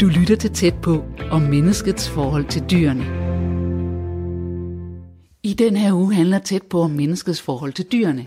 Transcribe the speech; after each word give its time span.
Du 0.00 0.06
lytter 0.06 0.36
til 0.40 0.50
tæt 0.50 0.74
på 0.82 1.04
om 1.30 1.42
menneskets 1.42 2.08
forhold 2.08 2.44
til 2.44 2.62
dyrene. 2.70 3.04
I 5.42 5.54
den 5.54 5.76
her 5.76 5.92
uge 5.92 6.14
handler 6.14 6.38
tæt 6.38 6.62
på 6.62 6.80
om 6.80 6.90
menneskets 6.90 7.42
forhold 7.42 7.72
til 7.72 7.84
dyrene. 7.92 8.26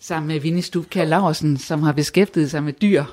Sammen 0.00 0.28
med 0.28 0.40
Vinnie 0.40 0.62
Stubkær 0.62 1.04
Laursen, 1.04 1.56
som 1.56 1.82
har 1.82 1.92
beskæftiget 1.92 2.50
sig 2.50 2.62
med 2.62 2.72
dyr 2.72 3.04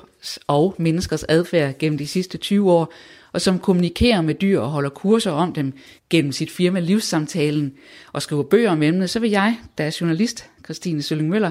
og 0.46 0.74
menneskers 0.78 1.24
adfærd 1.24 1.78
gennem 1.78 1.98
de 1.98 2.06
sidste 2.06 2.38
20 2.38 2.72
år, 2.72 2.92
og 3.32 3.40
som 3.40 3.58
kommunikerer 3.58 4.20
med 4.20 4.34
dyr 4.34 4.60
og 4.60 4.70
holder 4.70 4.90
kurser 4.90 5.30
om 5.30 5.52
dem 5.52 5.72
gennem 6.10 6.32
sit 6.32 6.50
firma 6.50 6.80
Livssamtalen 6.80 7.72
og 8.12 8.22
skriver 8.22 8.42
bøger 8.42 8.70
om 8.70 8.82
emnet, 8.82 9.10
så 9.10 9.20
vil 9.20 9.30
jeg, 9.30 9.58
der 9.78 9.84
er 9.84 9.98
journalist, 10.00 10.50
Christine 10.64 11.02
Sølling 11.02 11.28
Møller, 11.28 11.50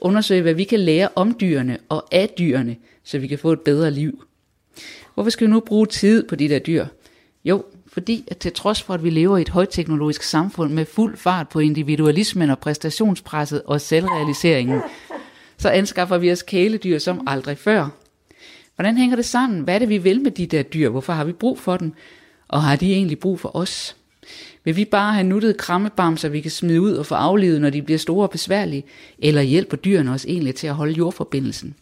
undersøge, 0.00 0.42
hvad 0.42 0.54
vi 0.54 0.64
kan 0.64 0.80
lære 0.80 1.08
om 1.14 1.36
dyrene 1.40 1.78
og 1.88 2.04
af 2.12 2.28
dyrene, 2.38 2.76
så 3.04 3.18
vi 3.18 3.26
kan 3.26 3.38
få 3.38 3.52
et 3.52 3.60
bedre 3.60 3.90
liv. 3.90 4.24
Hvorfor 5.14 5.30
skal 5.30 5.46
vi 5.46 5.52
nu 5.52 5.60
bruge 5.60 5.86
tid 5.86 6.28
på 6.28 6.36
de 6.36 6.48
der 6.48 6.58
dyr? 6.58 6.86
Jo, 7.44 7.64
fordi 7.86 8.24
at 8.28 8.38
til 8.38 8.52
trods 8.52 8.82
for, 8.82 8.94
at 8.94 9.04
vi 9.04 9.10
lever 9.10 9.38
i 9.38 9.40
et 9.40 9.48
højteknologisk 9.48 10.22
samfund 10.22 10.72
med 10.72 10.86
fuld 10.86 11.16
fart 11.16 11.48
på 11.48 11.58
individualismen 11.58 12.50
og 12.50 12.58
præstationspresset 12.58 13.62
og 13.62 13.80
selvrealiseringen, 13.80 14.80
så 15.58 15.68
anskaffer 15.68 16.18
vi 16.18 16.32
os 16.32 16.42
kæledyr 16.42 16.98
som 16.98 17.24
aldrig 17.26 17.58
før. 17.58 17.88
Hvordan 18.74 18.96
hænger 18.96 19.16
det 19.16 19.24
sammen? 19.24 19.60
Hvad 19.60 19.74
er 19.74 19.78
det, 19.78 19.88
vi 19.88 19.98
vil 19.98 20.20
med 20.20 20.30
de 20.30 20.46
der 20.46 20.62
dyr? 20.62 20.88
Hvorfor 20.88 21.12
har 21.12 21.24
vi 21.24 21.32
brug 21.32 21.58
for 21.58 21.76
dem? 21.76 21.92
Og 22.48 22.62
har 22.62 22.76
de 22.76 22.92
egentlig 22.92 23.18
brug 23.18 23.40
for 23.40 23.56
os? 23.56 23.96
Vil 24.64 24.76
vi 24.76 24.84
bare 24.84 25.12
have 25.12 25.26
nuttet 25.26 25.56
krammebamser, 25.56 26.28
vi 26.28 26.40
kan 26.40 26.50
smide 26.50 26.80
ud 26.80 26.92
og 26.92 27.06
få 27.06 27.14
aflevet, 27.14 27.60
når 27.60 27.70
de 27.70 27.82
bliver 27.82 27.98
store 27.98 28.26
og 28.26 28.30
besværlige? 28.30 28.84
Eller 29.18 29.42
hjælper 29.42 29.76
dyrene 29.76 30.10
os 30.10 30.24
egentlig 30.24 30.54
til 30.54 30.66
at 30.66 30.74
holde 30.74 30.92
jordforbindelsen? 30.92 31.74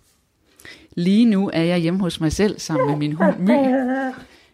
Lige 0.97 1.25
nu 1.25 1.51
er 1.53 1.63
jeg 1.63 1.79
hjemme 1.79 2.01
hos 2.01 2.21
mig 2.21 2.33
selv 2.33 2.59
sammen 2.59 2.89
med 2.89 2.97
min 2.97 3.13
hund 3.13 3.39
My. 3.39 3.53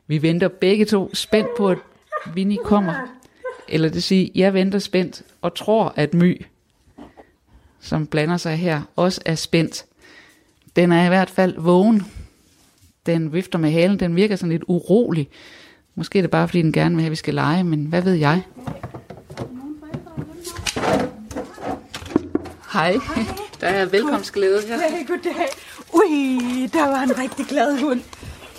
Vi 0.06 0.22
venter 0.22 0.48
begge 0.48 0.84
to 0.84 1.14
spændt 1.14 1.48
på, 1.56 1.69
at 1.69 1.78
Vinnie 2.34 2.58
kommer. 2.64 2.95
Eller 3.69 3.89
det 3.89 4.02
siger, 4.02 4.27
sige, 4.27 4.33
jeg 4.34 4.55
venter 4.55 4.78
spændt 4.78 5.22
og 5.42 5.55
tror, 5.55 5.92
at 5.97 6.14
My, 6.14 6.47
som 7.80 8.06
blander 8.06 8.36
sig 8.36 8.56
her, 8.56 8.83
også 8.97 9.20
er 9.25 9.34
spændt. 9.34 9.84
Den 10.77 10.92
er 10.92 11.05
i 11.05 11.08
hvert 11.08 11.30
fald 11.30 11.55
vågen. 11.58 12.02
Den 13.06 13.33
vifter 13.33 13.58
med 13.58 13.70
halen, 13.70 14.00
den 14.00 14.17
virker 14.17 14.36
sådan 14.36 14.52
lidt 14.52 14.64
urolig. 14.67 15.28
Måske 15.97 16.19
er 16.19 16.23
det 16.23 16.31
bare, 16.31 16.48
fordi 16.48 16.62
den 16.62 16.73
gerne 16.73 16.95
vil 16.95 17.03
have, 17.03 17.06
at 17.06 17.11
vi 17.11 17.17
skal 17.17 17.34
lege, 17.34 17.64
men 17.64 17.87
hvad 17.87 18.03
ved 18.03 18.14
jeg? 18.14 18.42
Hej, 22.73 22.97
der 23.61 23.67
er 23.67 23.86
velkomstglæde 23.86 24.67
her. 24.67 24.78
Hey, 24.78 25.06
goddag. 25.06 25.48
Ui, 25.92 26.67
der 26.73 26.89
var 26.89 27.03
en 27.03 27.19
rigtig 27.19 27.47
glad 27.47 27.81
hund. 27.81 28.01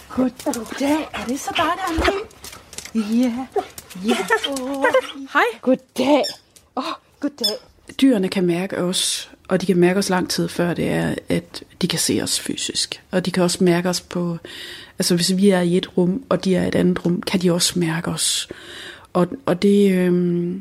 Goddag. 0.09 1.09
Er 1.14 1.25
det 1.27 1.39
så 1.39 1.53
dig, 1.58 1.66
der 1.66 2.03
er 2.03 2.11
ny? 2.11 3.22
Ja. 3.22 3.47
Ja. 4.05 4.17
Hej. 5.33 5.44
Goddag. 5.61 6.23
Åh, 6.75 6.88
oh, 6.88 6.94
goddag. 7.20 7.58
Dyrene 8.02 8.30
kan 8.30 8.45
mærke 8.45 8.77
os, 8.77 9.31
og 9.47 9.61
de 9.61 9.65
kan 9.65 9.77
mærke 9.77 9.99
os 9.99 10.09
lang 10.09 10.29
tid 10.29 10.47
før 10.47 10.73
det 10.73 10.89
er, 10.89 11.15
at 11.29 11.63
de 11.81 11.88
kan 11.88 11.99
se 11.99 12.19
os 12.23 12.39
fysisk. 12.39 13.01
Og 13.11 13.25
de 13.25 13.31
kan 13.31 13.43
også 13.43 13.63
mærke 13.63 13.89
os 13.89 14.02
på, 14.02 14.37
altså 14.99 15.15
hvis 15.15 15.37
vi 15.37 15.49
er 15.49 15.61
i 15.61 15.77
et 15.77 15.97
rum, 15.97 16.23
og 16.29 16.45
de 16.45 16.55
er 16.55 16.63
i 16.63 16.67
et 16.67 16.75
andet 16.75 17.05
rum, 17.05 17.21
kan 17.21 17.41
de 17.41 17.52
også 17.52 17.79
mærke 17.79 18.07
os. 18.07 18.47
Og, 19.13 19.27
og 19.45 19.61
det, 19.61 19.91
øh, 19.91 20.55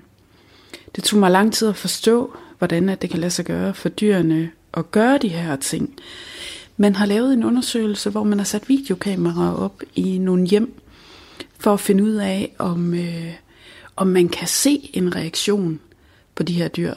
det 0.96 1.04
tog 1.04 1.18
mig 1.20 1.30
lang 1.30 1.52
tid 1.52 1.68
at 1.68 1.76
forstå, 1.76 2.36
hvordan 2.58 2.88
at 2.88 3.02
det 3.02 3.10
kan 3.10 3.20
lade 3.20 3.30
sig 3.30 3.44
gøre 3.44 3.74
for 3.74 3.88
dyrene 3.88 4.50
at 4.74 4.90
gøre 4.90 5.18
de 5.18 5.28
her 5.28 5.56
ting. 5.56 5.94
Man 6.76 6.96
har 6.96 7.06
lavet 7.06 7.32
en 7.32 7.44
undersøgelse, 7.44 8.10
hvor 8.10 8.24
man 8.24 8.38
har 8.38 8.44
sat 8.44 8.68
videokameraer 8.68 9.54
op 9.54 9.82
i 9.94 10.18
nogle 10.18 10.46
hjem, 10.46 10.80
for 11.58 11.72
at 11.72 11.80
finde 11.80 12.04
ud 12.04 12.14
af, 12.14 12.54
om, 12.58 12.94
øh, 12.94 13.32
om 13.96 14.06
man 14.06 14.28
kan 14.28 14.48
se 14.48 14.90
en 14.92 15.16
reaktion 15.16 15.80
på 16.34 16.42
de 16.42 16.52
her 16.52 16.68
dyr. 16.68 16.94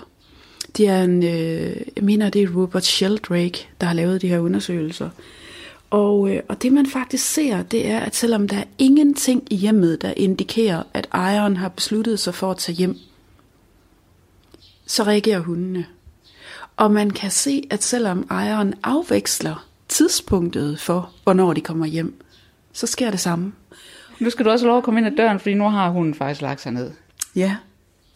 Det 0.78 0.88
er 0.88 1.04
en, 1.04 1.24
øh, 1.24 1.76
jeg 1.96 2.04
mener, 2.04 2.30
det 2.30 2.44
er 2.44 2.56
Robert 2.56 2.86
Sheldrake, 2.86 3.68
der 3.82 3.88
har 3.88 3.94
lavet 3.94 4.22
de 4.22 4.28
her 4.28 4.40
undersøgelser. 4.40 5.10
Og, 5.90 6.30
øh, 6.32 6.42
og 6.50 6.62
det 6.62 6.74
man 6.74 6.86
faktisk 6.86 7.34
ser, 7.34 7.64
det 7.64 7.88
er, 7.88 8.00
at 8.00 8.16
selvom 8.16 8.48
der 8.48 8.58
er 8.58 8.64
ingenting 8.78 9.44
i 9.54 9.56
hjemmet, 9.56 10.02
der 10.02 10.14
indikerer, 10.18 10.84
at 10.94 11.08
ejeren 11.14 11.58
har 11.58 11.70
besluttet 11.70 12.20
sig 12.20 12.36
for 12.36 12.52
at 12.52 12.58
tage 12.58 12.76
hjem, 12.76 12.98
så 14.86 15.04
reagerer 15.04 15.40
hundene. 15.40 15.86
Og 16.78 16.92
man 16.92 17.10
kan 17.10 17.32
se, 17.32 17.68
at 17.70 17.84
selvom 17.84 18.28
ejeren 18.30 18.74
afveksler 18.84 19.68
tidspunktet 19.88 20.80
for, 20.80 21.12
hvornår 21.24 21.54
de 21.54 21.62
kommer 21.62 21.86
hjem, 21.86 22.22
så 22.74 22.88
sker 22.88 23.12
det 23.12 23.20
samme. 23.20 23.54
Nu 24.20 24.30
skal 24.30 24.46
du 24.46 24.50
også 24.50 24.66
lov 24.66 24.78
at 24.78 24.84
komme 24.84 25.00
ind 25.00 25.08
ad 25.08 25.16
døren, 25.18 25.40
fordi 25.40 25.54
nu 25.54 25.64
har 25.64 25.90
hunden 25.90 26.14
faktisk 26.14 26.42
lagt 26.42 26.62
sig 26.62 26.72
ned. 26.72 26.92
Ja. 27.36 27.56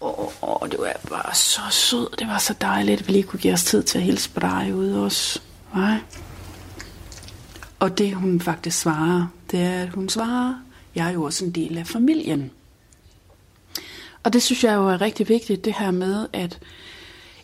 Åh, 0.02 0.28
oh, 0.42 0.70
det 0.70 0.80
var 0.80 0.94
bare 1.10 1.36
så 1.36 1.62
sød. 1.70 2.08
Det 2.20 2.28
var 2.28 2.38
så 2.38 2.54
dejligt, 2.62 3.02
at 3.02 3.08
vi 3.08 3.14
lige 3.14 3.24
kunne 3.24 3.40
give 3.40 3.54
os 3.54 3.64
tid 3.64 3.84
til 3.84 3.98
at 3.98 4.04
hilse 4.04 4.30
på 4.30 4.40
dig 4.40 4.72
ude 4.76 5.04
også. 5.04 5.40
Nej. 5.76 5.98
Og 7.80 7.98
det 7.98 8.16
hun 8.16 8.42
faktisk 8.42 8.80
svarer, 8.80 9.28
det 9.52 9.60
er, 9.60 9.82
at 9.82 9.90
hun 9.90 10.10
svarer, 10.10 10.54
jeg 10.96 11.08
er 11.08 11.12
jo 11.12 11.24
også 11.24 11.46
en 11.46 11.52
del 11.52 11.78
af 11.78 11.88
familien. 11.88 12.52
Og 14.24 14.34
det 14.34 14.44
synes 14.44 14.64
jeg 14.64 14.76
jo 14.76 14.88
er 14.88 15.02
rigtig 15.02 15.30
vigtigt, 15.30 15.66
det 15.66 15.74
her 15.74 15.92
med, 15.92 16.28
at 16.34 16.60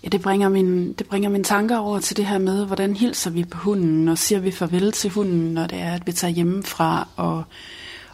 ja, 0.03 0.09
det, 0.09 0.22
bringer 0.22 0.50
min, 0.50 0.94
det 0.94 1.07
bringer 1.07 1.29
mine 1.29 1.44
tanker 1.44 1.78
over 1.78 2.00
til 2.00 2.17
det 2.17 2.25
her 2.25 2.38
med, 2.38 2.66
hvordan 2.66 2.96
hilser 2.96 3.29
vi 3.29 3.44
på 3.44 3.57
hunden, 3.57 4.07
og 4.07 4.17
siger 4.17 4.40
vi 4.40 4.51
farvel 4.51 4.91
til 4.91 5.09
hunden, 5.09 5.53
når 5.53 5.67
det 5.67 5.79
er, 5.79 5.94
at 5.94 6.07
vi 6.07 6.12
tager 6.12 6.34
hjemmefra. 6.34 7.07
Og, 7.16 7.44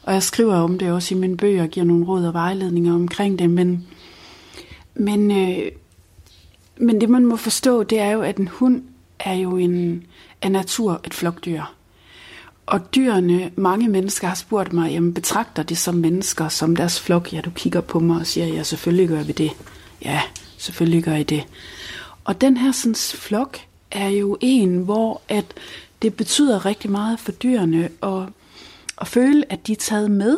og 0.04 0.14
jeg 0.14 0.24
skriver 0.24 0.56
om 0.56 0.80
det 0.80 0.92
også 0.92 1.16
i 1.16 1.18
mine 1.18 1.38
bøger, 1.38 1.64
og 1.64 1.70
giver 1.70 1.86
nogle 1.86 2.06
råd 2.06 2.26
og 2.26 2.34
vejledninger 2.34 2.94
omkring 2.94 3.40
det, 3.40 3.50
men, 3.50 3.88
men, 4.96 5.32
øh, 5.32 5.72
men 6.78 7.02
det 7.02 7.10
man 7.10 7.26
må 7.26 7.36
forstå, 7.36 7.84
det 7.84 8.00
er 8.00 8.12
jo, 8.12 8.22
at 8.22 8.38
en 8.38 8.48
hund 8.48 8.84
er 9.20 9.34
jo 9.34 9.58
en, 9.58 10.04
af 10.42 10.52
natur 10.52 11.02
et 11.06 11.14
flokdyr. 11.14 11.62
Og 12.66 12.96
dyrene, 12.96 13.52
mange 13.56 13.90
mennesker 13.90 14.28
har 14.28 14.36
spurgt 14.36 14.74
mig, 14.74 14.92
jamen 14.92 15.14
betragter 15.14 15.64
de 15.64 15.76
som 15.76 15.96
mennesker, 15.96 16.50
som 16.50 16.76
deres 16.76 17.00
flok? 17.00 17.34
Ja, 17.34 17.42
du 17.42 17.50
kigger 17.50 17.82
på 17.82 18.00
mig 18.00 18.20
og 18.20 18.28
siger, 18.28 18.48
ja, 18.48 18.64
selvfølgelig 18.64 19.08
gør 19.08 19.24
vi 19.24 19.32
det. 19.32 19.52
Ja, 20.02 20.22
selvfølgelig 20.58 21.04
gør 21.04 21.16
I 21.16 21.24
det. 21.24 21.44
Og 22.24 22.42
den 22.42 22.58
her 22.58 22.72
sådan, 22.72 22.96
flok 22.96 23.58
er 23.92 24.08
jo 24.08 24.38
en, 24.42 24.78
hvor 24.78 25.22
at 25.30 25.46
det 26.02 26.16
betyder 26.16 26.66
rigtig 26.66 26.92
meget 26.92 27.20
for 27.20 27.32
dyrene 27.32 27.90
at, 28.04 28.24
at 29.02 29.08
føle, 29.08 29.52
at 29.52 29.68
de 29.68 29.72
er 29.72 29.76
taget 29.76 30.12
med, 30.12 30.38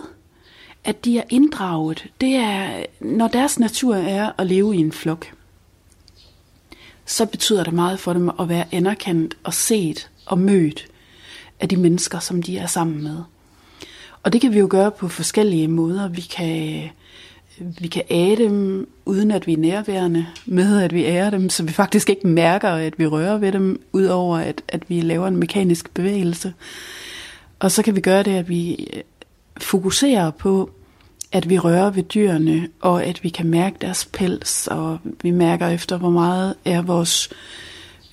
at 0.86 1.06
de 1.06 1.18
er 1.18 1.24
inddraget. 1.30 2.06
Det 2.22 2.36
er, 2.36 2.86
når 3.00 3.28
deres 3.28 3.60
natur 3.60 3.96
er 3.96 4.32
at 4.38 4.48
leve 4.48 4.76
i 4.76 4.80
en 4.80 4.92
flok, 4.92 5.32
så 7.06 7.26
betyder 7.26 7.64
det 7.64 7.74
meget 7.74 8.00
for 8.00 8.14
dem 8.14 8.30
at 8.40 8.50
være 8.50 8.66
anerkendt 8.72 9.38
og 9.44 9.54
set 9.54 10.10
og 10.26 10.40
mødt 10.40 10.88
af 11.60 11.70
de 11.70 11.78
mennesker, 11.78 12.20
som 12.20 12.44
de 12.44 12.58
er 12.58 12.68
sammen 12.68 13.04
med. 13.04 13.18
Og 14.24 14.34
det 14.34 14.42
kan 14.42 14.54
vi 14.54 14.60
jo 14.60 14.68
gøre 14.70 14.92
på 14.92 15.08
forskellige 15.08 15.68
måder. 15.68 16.08
Vi 16.08 16.22
kan, 16.22 16.84
vi 17.80 17.88
kan 17.88 18.04
ære 18.12 18.36
dem, 18.36 18.90
uden 19.06 19.32
at 19.32 19.48
vi 19.48 19.54
er 19.54 19.58
nærværende, 19.58 20.26
med 20.46 20.82
at 20.82 20.94
vi 20.94 21.06
ærer 21.06 21.30
dem, 21.30 21.50
så 21.50 21.64
vi 21.64 21.72
faktisk 21.72 22.10
ikke 22.10 22.28
mærker, 22.28 22.70
at 22.70 23.00
vi 23.00 23.08
rører 23.08 23.38
ved 23.38 23.52
dem, 23.52 23.82
udover 23.92 24.38
at, 24.38 24.62
at 24.68 24.90
vi 24.90 25.02
laver 25.02 25.28
en 25.28 25.38
mekanisk 25.38 25.94
bevægelse. 25.94 26.54
Og 27.60 27.72
så 27.72 27.84
kan 27.84 27.96
vi 27.96 28.02
gøre 28.02 28.24
det, 28.24 28.32
at 28.32 28.50
vi 28.50 28.88
fokuserer 29.58 30.32
på, 30.32 30.70
at 31.36 31.50
vi 31.50 31.60
rører 31.60 31.90
ved 31.90 32.04
dyrene, 32.04 32.68
og 32.82 33.04
at 33.04 33.24
vi 33.24 33.30
kan 33.30 33.48
mærke 33.48 33.76
deres 33.82 34.06
pels, 34.06 34.68
og 34.68 35.00
vi 35.22 35.32
mærker 35.32 35.68
efter, 35.68 35.98
hvor 35.98 36.10
meget 36.10 36.56
er 36.66 36.82
vores 36.82 37.30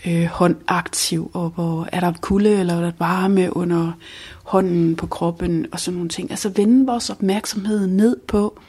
øh, 0.06 0.25
hånd 0.25 0.56
aktiv, 0.69 1.31
og 1.34 1.49
hvor 1.49 1.88
er 1.93 2.00
der 2.00 2.12
kulde 2.20 2.50
eller 2.50 2.75
er 2.75 2.81
der 2.81 2.93
varme 2.99 3.56
under 3.56 3.93
hånden 4.44 4.96
på 4.96 5.06
kroppen, 5.06 5.67
og 5.73 5.81
sådan 5.81 5.96
nogle 5.96 6.08
ting. 6.08 6.31
Altså 6.31 6.49
vende 6.49 6.87
vores 6.87 7.11
opmærksomhed 7.11 7.87
ned 7.87 8.17
på, 8.29 8.61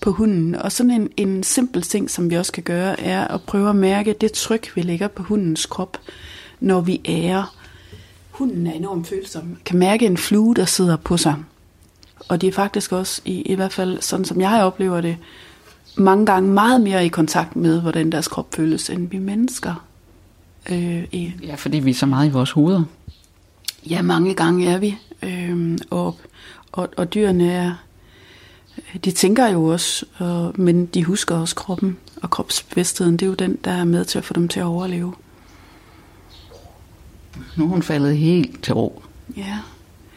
på 0.00 0.10
hunden. 0.10 0.54
Og 0.54 0.72
sådan 0.72 0.90
en, 0.90 1.10
en 1.16 1.42
simpel 1.42 1.82
ting, 1.82 2.10
som 2.10 2.30
vi 2.30 2.36
også 2.36 2.52
kan 2.52 2.62
gøre, 2.62 3.00
er 3.00 3.28
at 3.28 3.40
prøve 3.42 3.68
at 3.68 3.76
mærke 3.76 4.14
det 4.20 4.32
tryk, 4.32 4.72
vi 4.74 4.82
lægger 4.82 5.08
på 5.08 5.22
hundens 5.22 5.66
krop, 5.66 5.96
når 6.60 6.80
vi 6.80 7.00
ærer. 7.08 7.56
Hunden 8.30 8.66
er 8.66 8.72
enormt 8.72 9.06
følsom. 9.06 9.56
Kan 9.64 9.78
mærke 9.78 10.06
en 10.06 10.16
flue, 10.16 10.54
der 10.54 10.64
sidder 10.64 10.96
på 10.96 11.16
sig. 11.16 11.34
Og 12.28 12.40
det 12.40 12.48
er 12.48 12.52
faktisk 12.52 12.92
også, 12.92 13.22
i, 13.24 13.42
i 13.42 13.54
hvert 13.54 13.72
fald 13.72 14.00
sådan 14.00 14.24
som 14.24 14.40
jeg 14.40 14.64
oplever 14.64 15.00
det, 15.00 15.16
mange 15.96 16.26
gange 16.26 16.50
meget 16.50 16.80
mere 16.80 17.06
i 17.06 17.08
kontakt 17.08 17.56
med, 17.56 17.80
hvordan 17.80 18.12
deres 18.12 18.28
krop 18.28 18.54
føles, 18.54 18.90
end 18.90 19.10
vi 19.10 19.18
mennesker. 19.18 19.84
Øh, 20.70 21.04
i. 21.12 21.32
Ja, 21.42 21.54
fordi 21.54 21.78
vi 21.78 21.90
er 21.90 21.94
så 21.94 22.06
meget 22.06 22.28
i 22.28 22.30
vores 22.30 22.50
hoveder. 22.50 22.84
Ja, 23.90 24.02
mange 24.02 24.34
gange 24.34 24.68
er 24.68 24.78
vi. 24.78 24.98
Øh, 25.22 25.78
og, 25.90 26.18
og, 26.72 26.88
og 26.96 27.14
dyrene 27.14 27.52
er, 27.52 27.74
de 29.04 29.10
tænker 29.10 29.48
jo 29.48 29.64
også, 29.64 30.06
og, 30.18 30.52
men 30.54 30.86
de 30.86 31.04
husker 31.04 31.36
også 31.36 31.54
kroppen. 31.54 31.96
Og 32.22 32.30
kropsbevidstheden, 32.30 33.12
det 33.12 33.22
er 33.22 33.26
jo 33.26 33.34
den, 33.34 33.58
der 33.64 33.70
er 33.70 33.84
med 33.84 34.04
til 34.04 34.18
at 34.18 34.24
få 34.24 34.34
dem 34.34 34.48
til 34.48 34.60
at 34.60 34.66
overleve. 34.66 35.14
Nu 37.56 37.64
er 37.64 37.68
hun 37.68 37.82
faldet 37.82 38.16
helt 38.16 38.62
til 38.62 38.74
ro. 38.74 39.02
Ja. 39.36 39.58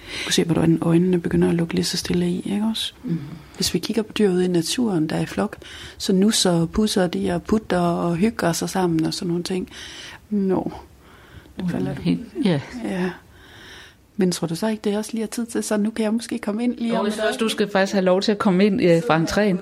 Du 0.06 0.24
kan 0.24 0.34
se, 0.34 0.44
hvordan 0.44 0.78
øjnene 0.82 1.20
begynder 1.20 1.50
at 1.50 1.56
lukke 1.56 1.74
lige 1.74 1.86
så 1.86 1.98
stille 1.98 2.30
i, 2.30 2.52
ikke 2.54 2.66
også? 2.72 2.94
Mm. 3.04 3.20
Hvis 3.56 3.74
vi 3.74 3.80
kigger 3.80 4.04
på 4.04 4.14
dyr 4.14 4.30
ude 4.30 4.46
i 4.46 4.48
naturen, 4.48 5.10
der 5.10 5.16
er 5.16 5.22
i 5.22 5.26
flok, 5.26 5.58
så 5.98 6.14
nusser 6.14 6.52
og 6.52 6.70
pusser 6.70 7.08
de 7.08 7.32
og 7.32 7.44
putter 7.44 7.80
og 7.80 8.16
hygger 8.16 8.54
sig 8.54 8.70
sammen 8.70 9.06
og 9.06 9.14
sådan 9.14 9.28
nogle 9.28 9.44
ting. 9.44 9.70
Nå, 10.30 10.72
nu 11.58 11.68
falder 11.68 11.96
du. 11.96 12.02
Ja. 12.46 12.62
Ja. 12.84 13.12
Men 14.18 14.32
tror 14.32 14.48
du 14.48 14.56
så 14.56 14.68
ikke, 14.68 14.82
det 14.84 14.94
er 14.94 14.98
også 14.98 15.12
lige 15.14 15.24
er 15.24 15.28
tid 15.28 15.46
til, 15.46 15.64
så 15.64 15.78
nu 15.78 15.90
kan 15.90 16.04
jeg 16.04 16.14
måske 16.14 16.40
komme 16.40 16.64
ind 16.64 16.78
lige 16.78 17.00
om 17.00 17.12
synes, 17.12 17.38
du 17.38 17.50
skal 17.50 17.70
faktisk 17.72 17.94
have 17.94 18.06
lov 18.06 18.22
til 18.22 18.32
at 18.32 18.38
komme 18.38 18.66
ind 18.66 18.82
øh, 18.82 19.02
fra 19.08 19.24
entréen. 19.24 19.58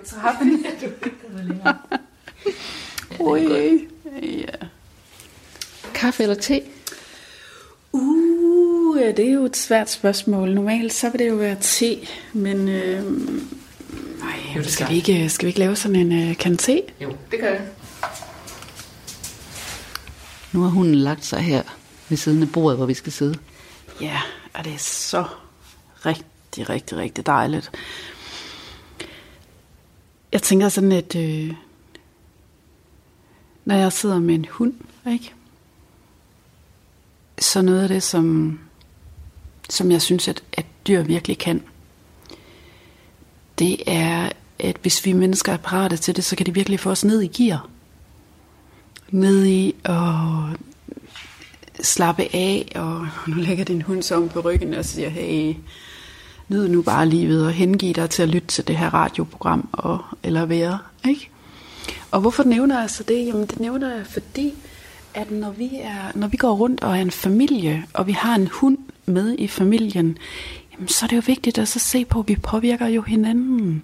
Ui. 3.29 3.87
Ja. 4.23 4.67
Kaffe 5.93 6.23
eller 6.23 6.35
te? 6.35 6.61
Uh, 7.91 8.62
ja, 8.99 9.11
det 9.11 9.27
er 9.27 9.33
jo 9.33 9.45
et 9.45 9.57
svært 9.57 9.89
spørgsmål. 9.89 10.53
Normalt 10.53 10.93
så 10.93 11.09
vil 11.09 11.19
det 11.19 11.29
jo 11.29 11.35
være 11.35 11.57
te, 11.61 11.99
men 12.33 12.69
øh, 12.69 13.03
nej, 14.19 14.33
Jo, 14.55 14.61
det 14.61 14.71
skal, 14.71 14.89
vi 14.89 14.95
ikke, 14.95 15.29
skal 15.29 15.45
vi 15.45 15.49
ikke 15.49 15.59
lave 15.59 15.75
sådan 15.75 15.95
en 15.95 16.29
øh, 16.29 16.37
kan 16.37 16.57
te? 16.57 16.81
Jo, 17.01 17.15
det 17.31 17.39
gør 17.39 17.47
jeg. 17.47 17.67
Nu 20.51 20.61
har 20.61 20.69
hunden 20.69 20.95
lagt 20.95 21.25
sig 21.25 21.39
her 21.39 21.63
ved 22.09 22.17
siden 22.17 22.41
af 22.41 22.51
bordet, 22.51 22.77
hvor 22.77 22.85
vi 22.85 22.93
skal 22.93 23.11
sidde. 23.11 23.39
Ja, 24.01 24.21
og 24.53 24.65
det 24.65 24.73
er 24.73 24.77
så 24.77 25.25
rigtig, 26.05 26.69
rigtig, 26.69 26.97
rigtig 26.97 27.25
dejligt. 27.25 27.71
Jeg 30.31 30.41
tænker 30.41 30.69
sådan, 30.69 30.91
at 30.91 31.15
øh, 31.15 31.53
når 33.65 33.75
jeg 33.75 33.93
sidder 33.93 34.19
med 34.19 34.35
en 34.35 34.45
hund, 34.49 34.73
ikke? 35.11 35.33
så 37.39 37.61
noget 37.61 37.81
af 37.81 37.87
det, 37.87 38.03
som, 38.03 38.59
som 39.69 39.91
jeg 39.91 40.01
synes, 40.01 40.27
at, 40.27 40.43
at 40.53 40.65
dyr 40.87 41.03
virkelig 41.03 41.37
kan, 41.37 41.63
det 43.59 43.77
er, 43.87 44.29
at 44.59 44.77
hvis 44.81 45.05
vi 45.05 45.13
mennesker 45.13 45.53
er 45.53 45.57
parate 45.57 45.97
til 45.97 46.15
det, 46.15 46.23
så 46.23 46.35
kan 46.35 46.45
det 46.45 46.55
virkelig 46.55 46.79
få 46.79 46.89
os 46.89 47.05
ned 47.05 47.21
i 47.21 47.27
gear. 47.27 47.69
Ned 49.09 49.45
i 49.45 49.75
at 49.83 49.95
slappe 51.81 52.23
af, 52.33 52.71
og 52.75 53.07
nu 53.27 53.35
lægger 53.35 53.65
din 53.65 53.81
hund 53.81 54.03
så 54.03 54.15
om 54.15 54.29
på 54.29 54.39
ryggen 54.39 54.73
og 54.73 54.85
siger, 54.85 55.09
hey, 55.09 55.55
nyd 56.47 56.67
nu 56.67 56.81
bare 56.81 57.09
livet 57.09 57.45
og 57.45 57.51
hengiv 57.51 57.93
dig 57.93 58.09
til 58.09 58.23
at 58.23 58.29
lytte 58.29 58.47
til 58.47 58.67
det 58.67 58.77
her 58.77 58.93
radioprogram, 58.93 59.69
og, 59.71 59.99
eller 60.23 60.45
være, 60.45 60.79
ikke? 61.07 61.29
Og 62.11 62.21
hvorfor 62.21 62.43
nævner 62.43 62.79
jeg 62.79 62.89
så 62.89 63.03
det? 63.03 63.25
Jamen 63.25 63.45
det 63.45 63.59
nævner 63.59 63.95
jeg, 63.95 64.07
fordi 64.07 64.53
at 65.13 65.31
når 65.31 65.51
vi, 65.51 65.69
er, 65.81 66.11
når 66.15 66.27
vi 66.27 66.37
går 66.37 66.55
rundt 66.55 66.83
og 66.83 66.97
er 66.97 67.01
en 67.01 67.11
familie, 67.11 67.83
og 67.93 68.07
vi 68.07 68.11
har 68.11 68.35
en 68.35 68.47
hund 68.47 68.77
med 69.05 69.35
i 69.39 69.47
familien, 69.47 70.17
jamen 70.73 70.87
så 70.87 71.05
er 71.05 71.07
det 71.07 71.15
jo 71.15 71.23
vigtigt 71.27 71.57
at 71.57 71.67
så 71.67 71.79
se 71.79 72.05
på, 72.05 72.19
at 72.19 72.27
vi 72.27 72.35
påvirker 72.35 72.87
jo 72.87 73.01
hinanden 73.01 73.83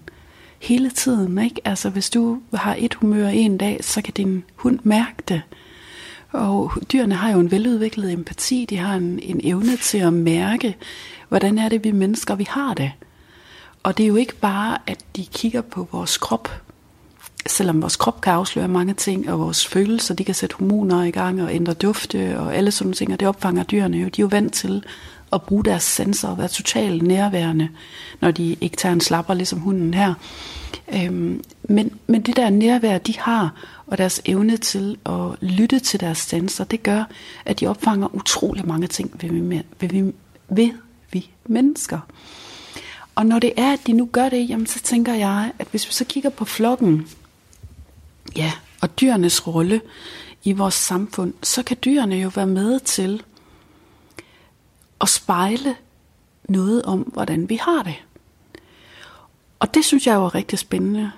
hele 0.60 0.90
tiden. 0.90 1.38
Ikke? 1.38 1.62
Altså 1.66 1.90
hvis 1.90 2.10
du 2.10 2.42
har 2.54 2.76
et 2.80 2.94
humør 2.94 3.28
en 3.28 3.58
dag, 3.58 3.78
så 3.82 4.02
kan 4.02 4.14
din 4.14 4.44
hund 4.56 4.80
mærke 4.84 5.24
det. 5.28 5.42
Og 6.32 6.72
dyrene 6.92 7.16
har 7.16 7.32
jo 7.32 7.40
en 7.40 7.52
veludviklet 7.52 8.14
empati, 8.14 8.66
de 8.70 8.78
har 8.78 8.96
en, 8.96 9.20
en 9.24 9.42
evne 9.44 9.78
til 9.78 9.98
at 9.98 10.14
mærke, 10.14 10.76
hvordan 11.30 11.58
er 11.58 11.70
det 11.70 11.84
vi 11.84 11.92
mennesker, 11.92 12.36
vi 12.36 12.48
har 12.50 12.74
det. 12.74 12.92
Og 13.84 13.98
det 13.98 14.04
er 14.04 14.08
jo 14.08 14.16
ikke 14.16 14.36
bare, 14.36 14.78
at 14.88 15.06
de 15.16 15.26
kigger 15.26 15.62
på 15.62 15.88
vores 15.92 16.18
krop, 16.18 16.50
selvom 17.48 17.82
vores 17.82 17.96
krop 17.96 18.22
kan 18.22 18.34
afsløre 18.34 18.68
mange 18.68 18.94
ting, 18.94 19.32
og 19.32 19.40
vores 19.40 19.68
følelser, 19.68 20.14
de 20.14 20.24
kan 20.24 20.36
sætte 20.36 20.56
hormoner 20.56 21.04
i 21.04 21.12
gang 21.12 21.44
og 21.44 21.56
ændre 21.56 21.74
dufte 21.74 22.40
og 22.40 22.56
alle 22.56 22.72
sådan 22.72 22.86
nogle 22.86 22.96
ting, 22.96 23.14
og 23.14 23.20
det 23.20 23.28
opfanger 23.28 23.64
dyrene 23.64 23.98
jo. 23.98 24.06
De 24.06 24.22
er 24.22 24.24
jo 24.24 24.28
vant 24.28 24.54
til 24.54 24.84
at 25.34 25.42
bruge 25.42 25.66
deres 25.66 25.84
sensorer 25.84 26.32
og 26.32 26.38
være 26.38 26.48
totalt 26.48 27.04
nærværende, 27.04 27.70
når 28.22 28.32
de 28.32 28.56
ikke 28.62 28.78
tager 28.78 28.94
en 28.94 29.02
slapper, 29.02 29.34
ligesom 29.34 29.60
hunden 29.60 29.94
her. 29.94 30.14
Øhm, 30.94 31.44
men, 31.64 31.92
men 32.08 32.22
det 32.22 32.36
der 32.36 32.50
nærvær, 32.50 32.98
de 32.98 33.20
har, 33.20 33.54
og 33.88 33.98
deres 33.98 34.22
evne 34.26 34.58
til 34.58 34.98
at 35.06 35.42
lytte 35.42 35.80
til 35.80 36.00
deres 36.00 36.18
sanser, 36.18 36.64
det 36.64 36.84
gør, 36.84 37.04
at 37.46 37.60
de 37.60 37.68
opfanger 37.68 38.16
utrolig 38.16 38.68
mange 38.68 38.88
ting 38.88 39.12
ved 39.22 39.30
vi, 39.30 39.64
ved 39.80 39.90
vi, 39.90 40.14
ved 40.50 40.72
vi 41.12 41.30
mennesker. 41.46 42.00
Og 43.16 43.26
når 43.26 43.40
det 43.40 43.54
er, 43.58 43.74
at 43.74 43.80
de 43.88 43.94
nu 43.94 44.10
gør 44.12 44.30
det, 44.30 44.50
jamen 44.50 44.68
så 44.68 44.80
tænker 44.80 45.14
jeg, 45.14 45.52
at 45.60 45.68
hvis 45.72 45.88
vi 45.88 45.94
så 45.94 46.06
kigger 46.06 46.30
på 46.30 46.46
flokken, 46.46 47.08
ja, 48.36 48.52
og 48.82 49.02
dyrenes 49.02 49.48
rolle 49.48 49.82
i 50.44 50.54
vores 50.54 50.74
samfund, 50.74 51.34
så 51.44 51.64
kan 51.64 51.78
dyrene 51.86 52.16
jo 52.16 52.32
være 52.36 52.48
med 52.48 52.80
til 52.80 53.24
at 55.02 55.10
spejle 55.10 55.76
noget 56.50 56.84
om, 56.84 57.00
hvordan 57.00 57.50
vi 57.50 57.56
har 57.56 57.84
det. 57.84 57.96
Og 59.60 59.74
det 59.74 59.86
synes 59.86 60.08
jeg 60.08 60.16
jo 60.16 60.26
er 60.26 60.36
rigtig 60.36 60.60
spændende, 60.60 61.12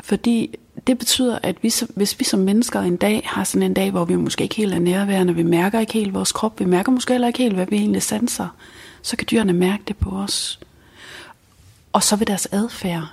fordi 0.00 0.54
det 0.86 0.98
betyder, 0.98 1.38
at 1.42 1.62
vi, 1.62 1.72
hvis 1.94 2.18
vi 2.18 2.24
som 2.24 2.40
mennesker 2.40 2.80
en 2.80 2.96
dag 2.96 3.22
har 3.24 3.44
sådan 3.44 3.62
en 3.62 3.74
dag, 3.74 3.90
hvor 3.90 4.04
vi 4.04 4.16
måske 4.16 4.42
ikke 4.42 4.54
helt 4.54 4.74
er 4.74 4.78
nærværende, 4.78 5.34
vi 5.34 5.42
mærker 5.42 5.80
ikke 5.80 5.92
helt 5.92 6.14
vores 6.14 6.32
krop, 6.32 6.60
vi 6.60 6.64
mærker 6.64 6.92
måske 6.92 7.12
heller 7.12 7.28
ikke 7.28 7.38
helt, 7.38 7.54
hvad 7.54 7.66
vi 7.66 7.76
egentlig 7.76 8.02
sanser, 8.02 8.48
så 9.02 9.16
kan 9.16 9.26
dyrene 9.30 9.52
mærke 9.52 9.82
det 9.88 9.96
på 9.96 10.10
os. 10.10 10.60
Og 11.92 12.02
så 12.02 12.16
vil 12.16 12.26
deres 12.26 12.48
adfærd, 12.52 13.12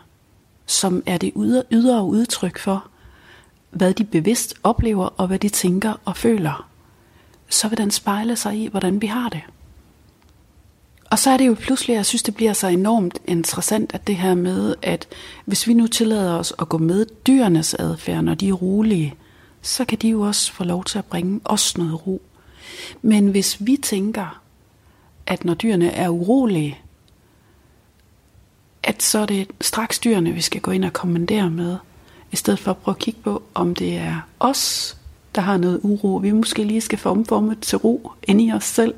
som 0.66 1.04
er 1.06 1.18
det 1.18 1.32
ydre 1.72 2.04
udtryk 2.04 2.60
for, 2.60 2.88
hvad 3.74 3.94
de 3.94 4.04
bevidst 4.04 4.54
oplever 4.64 5.06
og 5.06 5.28
hvad 5.28 5.40
de 5.40 5.50
tænker 5.50 5.94
og 6.06 6.18
føler, 6.18 6.70
så 7.50 7.68
vil 7.68 7.78
den 7.78 7.92
spejle 7.92 8.36
sig 8.36 8.58
i, 8.58 8.68
hvordan 8.68 9.02
vi 9.02 9.08
har 9.08 9.30
det. 9.30 9.42
Og 11.10 11.20
så 11.20 11.30
er 11.30 11.38
det 11.38 11.48
jo 11.48 11.56
pludselig, 11.60 11.94
jeg 11.94 12.06
synes, 12.06 12.24
det 12.24 12.36
bliver 12.36 12.54
så 12.54 12.68
enormt 12.68 13.20
interessant, 13.28 13.94
at 13.94 14.08
det 14.08 14.16
her 14.16 14.36
med, 14.36 14.76
at 14.82 15.08
hvis 15.46 15.68
vi 15.68 15.74
nu 15.74 15.88
tillader 15.88 16.34
os 16.34 16.54
at 16.60 16.70
gå 16.70 16.78
med 16.78 17.06
dyrenes 17.28 17.74
adfærd, 17.74 18.24
når 18.24 18.36
de 18.36 18.50
er 18.50 18.54
rolige, 18.54 19.16
så 19.62 19.86
kan 19.86 19.98
de 19.98 20.10
jo 20.10 20.22
også 20.22 20.54
få 20.54 20.64
lov 20.64 20.84
til 20.84 20.98
at 20.98 21.06
bringe 21.06 21.40
os 21.46 21.78
noget 21.78 22.08
ro. 22.08 22.22
Men 23.02 23.28
hvis 23.28 23.58
vi 23.60 23.78
tænker, 23.78 24.42
at 25.26 25.46
når 25.46 25.54
dyrene 25.54 25.90
er 25.90 26.10
urolige, 26.10 26.80
at 28.84 29.04
så 29.04 29.20
er 29.20 29.26
det 29.26 29.48
straks 29.62 30.00
dyrene, 30.00 30.32
vi 30.32 30.42
skal 30.42 30.62
gå 30.62 30.72
ind 30.72 30.86
og 30.86 30.94
kommandere 30.94 31.50
med, 31.50 31.78
i 32.34 32.36
stedet 32.36 32.60
for 32.60 32.72
at 32.72 32.78
prøve 32.78 32.96
at 32.96 33.00
kigge 33.00 33.20
på, 33.24 33.44
om 33.54 33.76
det 33.76 33.98
er 33.98 34.28
os, 34.40 34.98
der 35.36 35.42
har 35.42 35.58
noget 35.58 35.80
uro, 35.84 36.16
vi 36.16 36.32
måske 36.32 36.64
lige 36.64 36.82
skal 36.82 37.00
få 37.00 37.10
omformet 37.10 37.60
til 37.60 37.78
ro 37.78 38.12
inde 38.24 38.44
i 38.44 38.52
os 38.52 38.64
selv. 38.64 38.94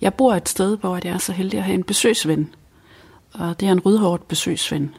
Jeg 0.00 0.14
bor 0.14 0.34
et 0.34 0.48
sted, 0.48 0.76
hvor 0.76 1.00
jeg 1.04 1.12
er 1.12 1.18
så 1.18 1.32
heldig 1.32 1.58
at 1.58 1.64
have 1.64 1.74
en 1.74 1.84
besøgsven, 1.84 2.54
og 3.32 3.60
det 3.60 3.68
er 3.68 3.72
en 3.72 3.80
rødhårdt 3.80 4.28
besøgsven. 4.28 4.94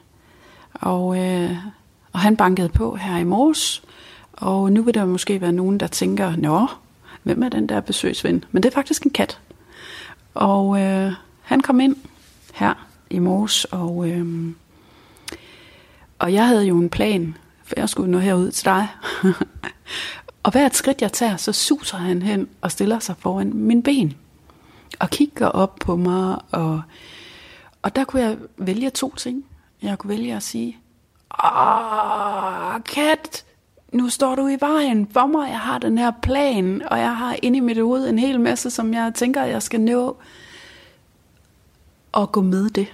Og, 0.73 1.19
øh, 1.19 1.57
og 2.13 2.19
han 2.19 2.37
bankede 2.37 2.69
på 2.69 2.95
her 2.95 3.17
i 3.17 3.23
morges, 3.23 3.83
og 4.33 4.71
nu 4.71 4.81
vil 4.81 4.93
der 4.93 5.05
måske 5.05 5.41
være 5.41 5.51
nogen, 5.51 5.79
der 5.79 5.87
tænker, 5.87 6.35
nå, 6.35 6.67
hvem 7.23 7.43
er 7.43 7.49
den 7.49 7.69
der 7.69 7.79
besøgsven? 7.79 8.43
Men 8.51 8.63
det 8.63 8.69
er 8.69 8.73
faktisk 8.73 9.03
en 9.03 9.11
kat. 9.11 9.39
Og 10.33 10.81
øh, 10.81 11.11
han 11.41 11.61
kom 11.61 11.79
ind 11.79 11.95
her 12.53 12.87
i 13.09 13.19
morges, 13.19 13.65
og, 13.65 14.09
øh, 14.09 14.53
og 16.19 16.33
jeg 16.33 16.47
havde 16.47 16.65
jo 16.65 16.77
en 16.77 16.89
plan, 16.89 17.37
for 17.65 17.73
jeg 17.77 17.89
skulle 17.89 18.11
nå 18.11 18.17
herud 18.17 18.51
til 18.51 18.65
dig. 18.65 18.87
og 20.43 20.51
hvert 20.51 20.75
skridt 20.75 21.01
jeg 21.01 21.11
tager, 21.11 21.37
så 21.37 21.51
suser 21.51 21.97
han 21.97 22.21
hen 22.21 22.47
og 22.61 22.71
stiller 22.71 22.99
sig 22.99 23.15
foran 23.19 23.53
min 23.53 23.83
ben. 23.83 24.13
Og 24.99 25.09
kigger 25.09 25.47
op 25.47 25.75
på 25.75 25.95
mig, 25.95 26.37
og, 26.51 26.81
og 27.81 27.95
der 27.95 28.03
kunne 28.03 28.21
jeg 28.21 28.37
vælge 28.57 28.89
to 28.89 29.15
ting. 29.15 29.45
Jeg 29.81 29.97
kunne 29.97 30.09
vælge 30.09 30.35
at 30.35 30.43
sige, 30.43 30.77
Åh, 31.43 32.83
kat, 32.85 33.45
nu 33.91 34.09
står 34.09 34.35
du 34.35 34.47
i 34.47 34.57
vejen 34.59 35.07
for 35.11 35.25
mig. 35.25 35.49
Jeg 35.49 35.59
har 35.59 35.77
den 35.77 35.97
her 35.97 36.11
plan, 36.21 36.81
og 36.91 36.99
jeg 36.99 37.17
har 37.17 37.35
inde 37.41 37.57
i 37.57 37.61
mit 37.61 37.77
hoved 37.77 38.09
en 38.09 38.19
hel 38.19 38.39
masse, 38.39 38.69
som 38.69 38.93
jeg 38.93 39.13
tænker, 39.15 39.43
jeg 39.43 39.63
skal 39.63 39.81
nå 39.81 40.17
Og 42.11 42.31
gå 42.31 42.41
med 42.41 42.69
det. 42.69 42.87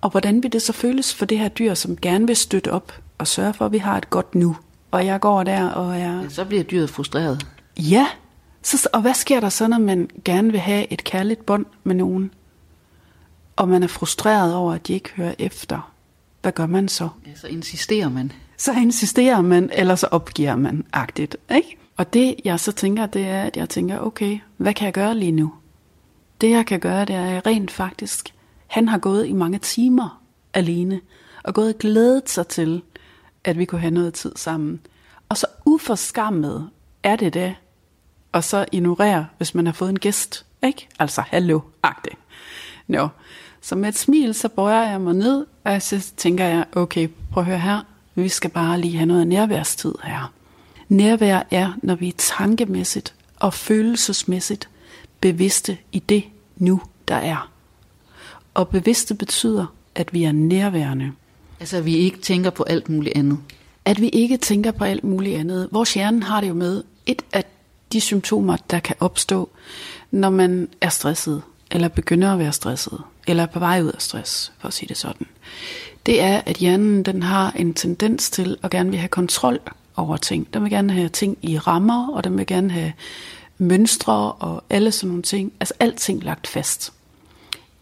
Og 0.00 0.10
hvordan 0.10 0.42
vil 0.42 0.52
det 0.52 0.62
så 0.62 0.72
føles 0.72 1.14
for 1.14 1.24
det 1.24 1.38
her 1.38 1.48
dyr, 1.48 1.74
som 1.74 1.96
gerne 1.96 2.26
vil 2.26 2.36
støtte 2.36 2.72
op 2.72 2.92
og 3.22 3.26
sørge 3.26 3.54
for, 3.54 3.66
at 3.66 3.72
vi 3.72 3.78
har 3.78 3.96
et 3.96 4.10
godt 4.10 4.34
nu? 4.34 4.56
Og 4.90 5.06
jeg 5.06 5.20
går 5.20 5.42
der, 5.42 5.68
og 5.68 6.00
jeg... 6.00 6.20
Ja, 6.22 6.28
så 6.28 6.44
bliver 6.44 6.62
dyret 6.62 6.90
frustreret. 6.90 7.46
Ja, 7.78 8.06
så, 8.62 8.88
og 8.92 9.00
hvad 9.00 9.14
sker 9.14 9.40
der 9.40 9.48
så, 9.48 9.68
når 9.68 9.78
man 9.78 10.10
gerne 10.24 10.50
vil 10.50 10.60
have 10.60 10.92
et 10.92 11.04
kærligt 11.04 11.46
bånd 11.46 11.66
med 11.84 11.94
nogen? 11.94 12.30
Og 13.56 13.68
man 13.68 13.82
er 13.82 13.86
frustreret 13.86 14.54
over, 14.54 14.72
at 14.72 14.86
de 14.86 14.92
ikke 14.92 15.10
hører 15.16 15.34
efter. 15.38 15.92
Hvad 16.42 16.52
gør 16.52 16.66
man 16.66 16.88
så? 16.88 17.08
Ja, 17.26 17.30
så 17.34 17.46
insisterer 17.46 18.08
man. 18.08 18.32
så 18.56 18.72
insisterer 18.72 19.40
man, 19.40 19.70
eller 19.72 19.94
så 19.94 20.06
opgiver 20.10 20.56
man 20.56 20.84
agtigt. 20.92 21.36
Ikke? 21.54 21.76
Og 21.96 22.12
det 22.12 22.34
jeg 22.44 22.60
så 22.60 22.72
tænker, 22.72 23.06
det 23.06 23.26
er, 23.26 23.42
at 23.42 23.56
jeg 23.56 23.68
tænker, 23.68 23.98
okay, 23.98 24.38
hvad 24.56 24.74
kan 24.74 24.84
jeg 24.84 24.92
gøre 24.92 25.14
lige 25.14 25.32
nu? 25.32 25.52
Det 26.40 26.50
jeg 26.50 26.66
kan 26.66 26.80
gøre, 26.80 27.04
det 27.04 27.16
er 27.16 27.46
rent 27.46 27.70
faktisk, 27.70 28.34
han 28.66 28.88
har 28.88 28.98
gået 28.98 29.26
i 29.26 29.32
mange 29.32 29.58
timer 29.58 30.22
alene, 30.54 31.00
og 31.44 31.54
gået 31.54 31.74
og 31.74 31.78
glædet 31.78 32.30
sig 32.30 32.46
til, 32.46 32.82
at 33.44 33.58
vi 33.58 33.64
kunne 33.64 33.80
have 33.80 33.90
noget 33.90 34.14
tid 34.14 34.32
sammen. 34.36 34.80
Og 35.28 35.36
så 35.36 35.46
uforskammet 35.64 36.70
er 37.02 37.16
det 37.16 37.34
det, 37.34 37.54
og 38.32 38.44
så 38.44 38.66
ignorere, 38.72 39.26
hvis 39.36 39.54
man 39.54 39.66
har 39.66 39.72
fået 39.72 39.90
en 39.90 39.98
gæst. 39.98 40.46
Ikke? 40.62 40.88
Altså, 40.98 41.22
hallo, 41.26 41.60
agte. 41.82 42.10
No. 42.88 43.08
Så 43.60 43.76
med 43.76 43.88
et 43.88 43.98
smil, 43.98 44.34
så 44.34 44.48
bøjer 44.48 44.90
jeg 44.90 45.00
mig 45.00 45.14
ned, 45.14 45.46
og 45.64 45.82
så 45.82 46.12
tænker 46.16 46.44
jeg, 46.44 46.64
okay, 46.72 47.08
prøv 47.32 47.40
at 47.40 47.46
høre 47.46 47.58
her, 47.58 47.80
vi 48.14 48.28
skal 48.28 48.50
bare 48.50 48.80
lige 48.80 48.96
have 48.96 49.06
noget 49.06 49.26
nærværstid 49.26 49.94
her. 50.04 50.32
Nærvær 50.88 51.42
er, 51.50 51.72
når 51.82 51.94
vi 51.94 52.08
er 52.08 52.12
tankemæssigt 52.18 53.14
og 53.36 53.54
følelsesmæssigt 53.54 54.68
bevidste 55.20 55.78
i 55.92 55.98
det 55.98 56.24
nu, 56.56 56.82
der 57.08 57.16
er. 57.16 57.50
Og 58.54 58.68
bevidste 58.68 59.14
betyder, 59.14 59.66
at 59.94 60.12
vi 60.12 60.24
er 60.24 60.32
nærværende. 60.32 61.12
Altså, 61.62 61.76
at 61.76 61.84
vi 61.84 61.96
ikke 61.96 62.18
tænker 62.18 62.50
på 62.50 62.62
alt 62.62 62.88
muligt 62.88 63.16
andet. 63.16 63.38
At 63.84 64.00
vi 64.00 64.08
ikke 64.08 64.36
tænker 64.36 64.70
på 64.70 64.84
alt 64.84 65.04
muligt 65.04 65.38
andet. 65.38 65.68
Vores 65.70 65.94
hjerne 65.94 66.22
har 66.22 66.40
det 66.40 66.48
jo 66.48 66.54
med, 66.54 66.82
et 67.06 67.22
af 67.32 67.44
de 67.92 68.00
symptomer, 68.00 68.56
der 68.70 68.78
kan 68.78 68.96
opstå, 69.00 69.50
når 70.10 70.30
man 70.30 70.68
er 70.80 70.88
stresset, 70.88 71.42
eller 71.70 71.88
begynder 71.88 72.32
at 72.32 72.38
være 72.38 72.52
stresset, 72.52 73.00
eller 73.26 73.42
er 73.42 73.46
på 73.46 73.58
vej 73.58 73.82
ud 73.82 73.92
af 73.92 74.02
stress, 74.02 74.52
for 74.58 74.68
at 74.68 74.74
sige 74.74 74.88
det 74.88 74.96
sådan. 74.96 75.26
Det 76.06 76.22
er, 76.22 76.42
at 76.46 76.56
hjernen 76.56 77.02
den 77.02 77.22
har 77.22 77.52
en 77.56 77.74
tendens 77.74 78.30
til 78.30 78.56
at 78.62 78.70
gerne 78.70 78.90
vil 78.90 78.98
have 78.98 79.08
kontrol 79.08 79.60
over 79.96 80.16
ting. 80.16 80.54
Den 80.54 80.62
vil 80.62 80.70
gerne 80.70 80.92
have 80.92 81.08
ting 81.08 81.38
i 81.42 81.58
rammer, 81.58 82.08
og 82.08 82.24
den 82.24 82.38
vil 82.38 82.46
gerne 82.46 82.70
have 82.70 82.92
mønstre 83.58 84.32
og 84.32 84.64
alle 84.70 84.92
sådan 84.92 85.08
nogle 85.08 85.22
ting. 85.22 85.52
Altså 85.60 85.74
alting 85.80 86.24
lagt 86.24 86.46
fast. 86.46 86.92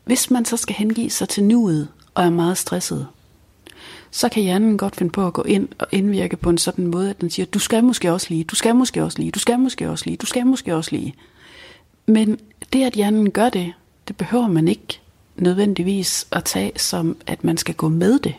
Hvis 0.04 0.30
man 0.30 0.44
så 0.44 0.56
skal 0.56 0.76
hengive 0.76 1.10
sig 1.10 1.28
til 1.28 1.44
nuet 1.44 1.88
og 2.14 2.24
er 2.24 2.30
meget 2.30 2.58
stresset, 2.58 3.06
så 4.10 4.28
kan 4.28 4.42
hjernen 4.42 4.78
godt 4.78 4.96
finde 4.96 5.12
på 5.12 5.26
at 5.26 5.32
gå 5.32 5.42
ind 5.42 5.68
og 5.78 5.86
indvirke 5.92 6.36
på 6.36 6.50
en 6.50 6.58
sådan 6.58 6.86
måde, 6.86 7.10
at 7.10 7.20
den 7.20 7.30
siger, 7.30 7.46
du 7.46 7.58
skal 7.58 7.84
måske 7.84 8.12
også 8.12 8.26
lige, 8.30 8.44
du 8.44 8.54
skal 8.54 8.76
måske 8.76 9.04
også 9.04 9.18
lige, 9.18 9.30
du 9.30 9.38
skal 9.38 9.58
måske 9.58 9.90
også 9.90 10.04
lige, 10.04 10.16
du 10.16 10.26
skal 10.26 10.46
måske 10.46 10.76
også 10.76 10.92
lige. 10.92 11.14
Men 12.06 12.38
det, 12.72 12.84
at 12.84 12.92
hjernen 12.92 13.30
gør 13.30 13.48
det, 13.48 13.72
det 14.08 14.16
behøver 14.16 14.48
man 14.48 14.68
ikke 14.68 15.00
nødvendigvis 15.36 16.26
at 16.32 16.44
tage 16.44 16.72
som, 16.76 17.16
at 17.26 17.44
man 17.44 17.56
skal 17.56 17.74
gå 17.74 17.88
med 17.88 18.18
det. 18.18 18.34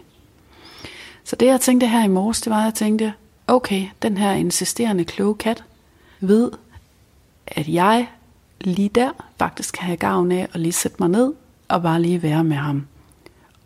Så 1.24 1.36
det, 1.36 1.46
jeg 1.46 1.62
tænkte 1.62 1.88
her 1.88 2.04
i 2.04 2.08
morges, 2.08 2.42
det 2.42 2.52
var, 2.52 2.60
at 2.60 2.66
jeg 2.66 2.74
tænkte, 2.74 3.14
okay, 3.48 3.86
den 4.02 4.18
her 4.18 4.32
insisterende 4.32 5.06
kloge 5.06 5.36
kat 5.36 5.64
ved, 6.20 6.52
at 7.48 7.68
jeg 7.68 8.08
lige 8.62 8.90
der 8.90 9.10
faktisk 9.40 9.74
kan 9.74 9.84
have 9.84 9.98
gavn 9.98 10.32
af 10.32 10.48
at 10.54 10.60
lige 10.60 10.74
sætte 10.74 10.98
mig 11.00 11.10
ned 11.10 11.34
og 11.68 11.82
bare 11.82 12.02
lige 12.02 12.24
være 12.24 12.44
med 12.44 12.58
ham. 12.58 12.88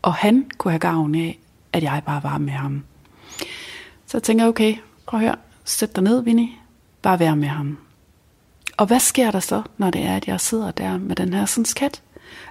Og 0.02 0.14
han 0.14 0.46
kunne 0.58 0.72
have 0.72 0.80
gavn 0.80 1.16
af, 1.16 1.40
at 1.76 1.84
jeg 1.84 2.02
bare 2.06 2.24
var 2.24 2.38
med 2.38 2.54
ham. 2.54 2.84
Så 4.06 4.18
jeg 4.18 4.24
tænker, 4.24 4.48
okay, 4.48 4.76
prøv 5.06 5.20
at 5.20 5.26
høre, 5.26 5.36
sæt 5.66 5.96
dig 5.96 6.04
ned, 6.04 6.24
Vinnie, 6.24 6.50
bare 7.02 7.20
vær 7.20 7.36
med 7.36 7.48
ham. 7.48 7.78
Og 8.78 8.86
hvad 8.86 9.00
sker 9.00 9.32
der 9.32 9.40
så, 9.40 9.62
når 9.78 9.90
det 9.90 10.02
er, 10.02 10.16
at 10.16 10.28
jeg 10.28 10.42
sidder 10.42 10.72
der 10.72 10.98
med 10.98 11.16
den 11.16 11.34
her 11.34 11.46
sådan 11.46 11.66
kat, 11.76 12.02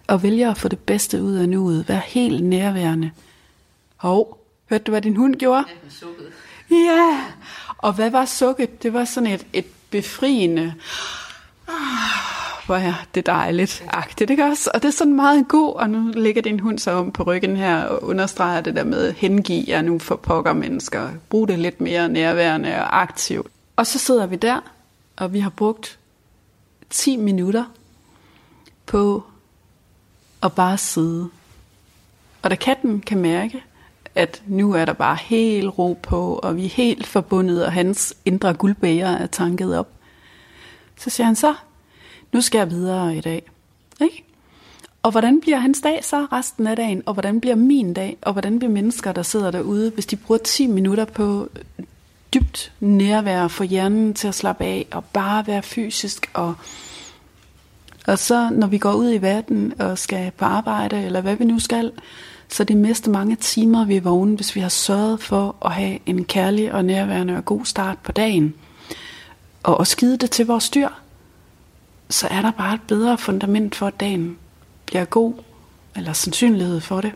og 0.06 0.22
vælger 0.22 0.50
at 0.50 0.58
få 0.58 0.68
det 0.68 0.78
bedste 0.78 1.22
ud 1.22 1.34
af 1.34 1.48
nuet, 1.48 1.88
være 1.88 2.02
helt 2.06 2.44
nærværende? 2.44 3.10
Hov, 3.96 4.46
hørte 4.70 4.84
du, 4.84 4.90
hvad 4.90 5.02
din 5.02 5.16
hund 5.16 5.34
gjorde? 5.34 5.64
Ja, 6.70 7.24
og 7.78 7.92
hvad 7.92 8.10
var 8.10 8.24
sukket? 8.24 8.82
Det 8.82 8.92
var 8.92 9.04
sådan 9.04 9.32
et, 9.32 9.46
et 9.52 9.66
befriende, 9.90 10.74
ah, 11.68 12.43
hvor 12.66 12.76
er 12.76 12.94
det 13.14 13.26
dejligt, 13.26 13.85
agtigt, 13.88 14.30
ikke 14.30 14.44
også? 14.44 14.71
Og 14.75 14.83
det 14.83 14.88
er 14.88 14.92
sådan 14.92 15.16
meget 15.16 15.49
god, 15.49 15.75
og 15.75 15.90
nu 15.90 16.12
ligger 16.14 16.42
din 16.42 16.61
hund 16.61 16.78
så 16.78 16.90
om 16.90 17.12
på 17.12 17.23
ryggen 17.23 17.56
her 17.56 17.85
og 17.85 18.04
understreger 18.04 18.61
det 18.61 18.76
der 18.76 18.85
med, 18.85 19.12
hengive 19.12 19.64
jer 19.68 19.83
nu 19.83 19.99
for 19.99 20.16
pokker 20.16 20.52
mennesker, 20.52 21.09
brug 21.28 21.49
det 21.49 21.59
lidt 21.59 21.80
mere 21.80 22.09
nærværende 22.09 22.75
og 22.75 23.00
aktivt. 23.00 23.47
Og 23.76 23.87
så 23.87 23.99
sidder 23.99 24.26
vi 24.26 24.37
der, 24.37 24.61
og 25.16 25.33
vi 25.33 25.40
har 25.40 25.50
brugt 25.50 25.99
10 26.90 27.16
minutter 27.16 27.64
på 28.87 29.23
at 30.42 30.52
bare 30.52 30.78
sidde. 30.78 31.28
Og 32.42 32.50
da 32.50 32.54
katten 32.54 33.00
kan 33.00 33.18
mærke, 33.18 33.64
at 34.14 34.42
nu 34.47 34.73
er 34.73 34.85
der 34.85 34.92
bare 34.92 35.16
helt 35.16 35.78
ro 35.78 35.99
på, 36.02 36.40
og 36.42 36.56
vi 36.56 36.64
er 36.64 36.68
helt 36.68 37.06
forbundet, 37.06 37.64
og 37.66 37.73
hans 37.73 38.14
indre 38.25 38.54
guldbæger 38.54 39.09
er 39.09 39.26
tanket 39.26 39.78
op, 39.78 39.88
så 40.97 41.11
siger 41.11 41.26
han 41.26 41.37
så, 41.37 41.54
nu 42.34 42.40
skal 42.40 42.58
jeg 42.58 42.70
videre 42.70 43.16
i 43.16 43.20
dag. 43.20 43.42
Ikke? 44.00 44.24
Og 45.02 45.10
hvordan 45.10 45.40
bliver 45.40 45.58
hans 45.58 45.80
dag 45.80 46.04
så 46.04 46.26
resten 46.32 46.66
af 46.66 46.76
dagen? 46.76 47.02
Og 47.06 47.12
hvordan 47.12 47.40
bliver 47.40 47.56
min 47.56 47.94
dag? 47.94 48.16
Og 48.22 48.32
hvordan 48.32 48.58
bliver 48.58 48.72
mennesker, 48.72 49.12
der 49.12 49.22
sidder 49.22 49.50
derude, 49.50 49.90
hvis 49.90 50.06
de 50.06 50.16
bruger 50.16 50.38
10 50.38 50.66
minutter 50.66 51.04
på 51.04 51.48
dybt 52.34 52.72
nærvær 52.80 53.48
for 53.48 53.64
hjernen 53.64 54.14
til 54.14 54.28
at 54.28 54.34
slappe 54.34 54.64
af 54.64 54.86
og 54.90 55.04
bare 55.04 55.46
være 55.46 55.62
fysisk 55.62 56.30
og 56.34 56.54
og 58.06 58.18
så 58.18 58.50
når 58.52 58.66
vi 58.66 58.78
går 58.78 58.92
ud 58.92 59.12
i 59.12 59.22
verden 59.22 59.72
og 59.78 59.98
skal 59.98 60.30
på 60.30 60.44
arbejde 60.44 61.02
eller 61.02 61.20
hvad 61.20 61.36
vi 61.36 61.44
nu 61.44 61.58
skal, 61.58 61.92
så 62.48 62.64
det 62.64 62.76
meste 62.76 63.10
mange 63.10 63.36
timer 63.36 63.84
vi 63.84 63.96
er 63.96 64.00
vågne, 64.00 64.36
hvis 64.36 64.56
vi 64.56 64.60
har 64.60 64.68
sørget 64.68 65.20
for 65.20 65.56
at 65.64 65.72
have 65.72 65.98
en 66.06 66.24
kærlig 66.24 66.72
og 66.72 66.84
nærværende 66.84 67.36
og 67.36 67.44
god 67.44 67.64
start 67.64 67.98
på 67.98 68.12
dagen. 68.12 68.54
Og 69.62 69.80
at 69.80 69.86
skide 69.86 70.16
det 70.16 70.30
til 70.30 70.46
vores 70.46 70.70
dyr, 70.70 70.88
så 72.11 72.28
er 72.30 72.42
der 72.42 72.50
bare 72.50 72.75
et 72.75 72.82
bedre 72.88 73.18
fundament 73.18 73.75
for, 73.75 73.87
at 73.87 74.00
dagen 74.00 74.38
bliver 74.87 75.04
god, 75.04 75.34
eller 75.96 76.12
sandsynlighed 76.12 76.80
for 76.80 77.00
det 77.00 77.12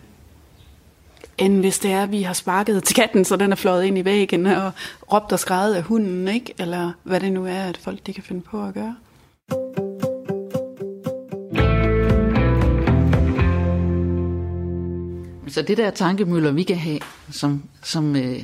end 1.39 1.61
hvis 1.61 1.79
det 1.79 1.93
er, 1.93 2.03
at 2.03 2.13
vi 2.13 2.23
har 2.23 2.33
sparket 2.33 2.85
til 2.85 2.97
katten, 2.97 3.25
så 3.25 3.37
den 3.37 3.53
er 3.53 3.57
fløjet 3.57 3.85
ind 3.85 3.99
i 3.99 4.05
væggen, 4.05 4.47
og 4.47 4.73
råbt 5.13 5.33
og 5.33 5.39
skrevet 5.39 5.75
af 5.75 5.83
hunden, 5.83 6.29
ikke? 6.29 6.55
eller 6.59 6.93
hvad 7.03 7.21
det 7.21 7.33
nu 7.33 7.47
er, 7.47 7.63
at 7.63 7.77
folk 7.77 8.07
de 8.07 8.13
kan 8.13 8.23
finde 8.23 8.41
på 8.41 8.65
at 8.65 8.75
gøre. 8.75 8.97
Så 15.49 15.63
det 15.63 15.77
der 15.77 15.91
tankemøller, 15.91 16.51
vi 16.51 16.63
kan 16.63 16.77
have, 16.77 16.99
som, 17.31 17.63
som 17.83 18.17
øh, 18.17 18.43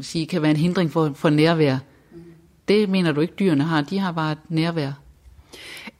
sige, 0.00 0.26
kan 0.26 0.42
være 0.42 0.50
en 0.50 0.56
hindring 0.56 0.92
for, 0.92 1.12
for 1.14 1.30
nærvær, 1.30 1.78
det 2.68 2.88
mener 2.88 3.12
du 3.12 3.20
ikke, 3.20 3.34
dyrene 3.38 3.64
har. 3.64 3.80
De 3.80 3.98
har 3.98 4.12
bare 4.12 4.32
et 4.32 4.38
nærvær. 4.48 4.92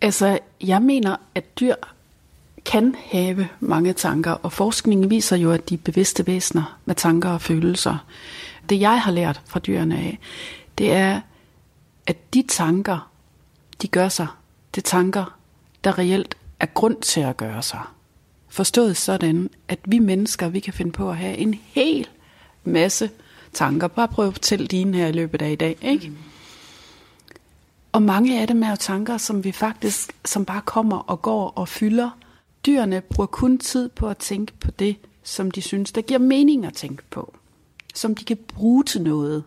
Altså, 0.00 0.38
jeg 0.60 0.82
mener, 0.82 1.16
at 1.34 1.60
dyr 1.60 1.74
kan 2.64 2.94
have 3.04 3.48
mange 3.60 3.92
tanker, 3.92 4.30
og 4.32 4.52
forskningen 4.52 5.10
viser 5.10 5.36
jo, 5.36 5.52
at 5.52 5.68
de 5.68 5.74
er 5.74 5.78
bevidste 5.78 6.26
væsener 6.26 6.78
med 6.84 6.94
tanker 6.94 7.28
og 7.28 7.40
følelser. 7.40 8.04
Det 8.68 8.80
jeg 8.80 9.00
har 9.02 9.12
lært 9.12 9.40
fra 9.46 9.60
dyrene 9.60 9.96
af, 9.96 10.18
det 10.78 10.92
er, 10.92 11.20
at 12.06 12.34
de 12.34 12.44
tanker, 12.48 13.10
de 13.82 13.88
gør 13.88 14.08
sig, 14.08 14.26
det 14.74 14.84
tanker, 14.84 15.38
der 15.84 15.98
reelt 15.98 16.36
er 16.60 16.66
grund 16.66 16.96
til 17.00 17.20
at 17.20 17.36
gøre 17.36 17.62
sig. 17.62 17.80
Forstået 18.48 18.96
sådan, 18.96 19.50
at 19.68 19.78
vi 19.84 19.98
mennesker, 19.98 20.48
vi 20.48 20.60
kan 20.60 20.72
finde 20.72 20.92
på 20.92 21.10
at 21.10 21.16
have 21.16 21.36
en 21.36 21.54
hel 21.54 22.08
masse 22.64 23.10
tanker. 23.52 23.88
Bare 23.88 24.08
prøv 24.08 24.26
at 24.26 24.32
fortælle 24.32 24.66
dine 24.66 24.96
her 24.96 25.06
i 25.06 25.12
løbet 25.12 25.42
af 25.42 25.50
i 25.50 25.54
dag, 25.54 25.76
ikke? 25.82 26.08
Mm. 26.08 26.16
Og 27.98 28.02
mange 28.02 28.40
af 28.40 28.46
dem 28.46 28.62
er 28.62 28.70
jo 28.70 28.76
tanker, 28.76 29.16
som 29.16 29.44
vi 29.44 29.52
faktisk, 29.52 30.12
som 30.24 30.44
bare 30.44 30.60
kommer 30.64 30.96
og 30.96 31.22
går 31.22 31.52
og 31.56 31.68
fylder. 31.68 32.10
Dyrene 32.66 33.00
bruger 33.00 33.26
kun 33.26 33.58
tid 33.58 33.88
på 33.88 34.08
at 34.08 34.18
tænke 34.18 34.52
på 34.60 34.70
det, 34.70 34.96
som 35.22 35.50
de 35.50 35.62
synes, 35.62 35.92
der 35.92 36.00
giver 36.00 36.18
mening 36.18 36.66
at 36.66 36.72
tænke 36.72 37.02
på. 37.10 37.34
Som 37.94 38.14
de 38.14 38.24
kan 38.24 38.36
bruge 38.36 38.84
til 38.84 39.02
noget. 39.02 39.44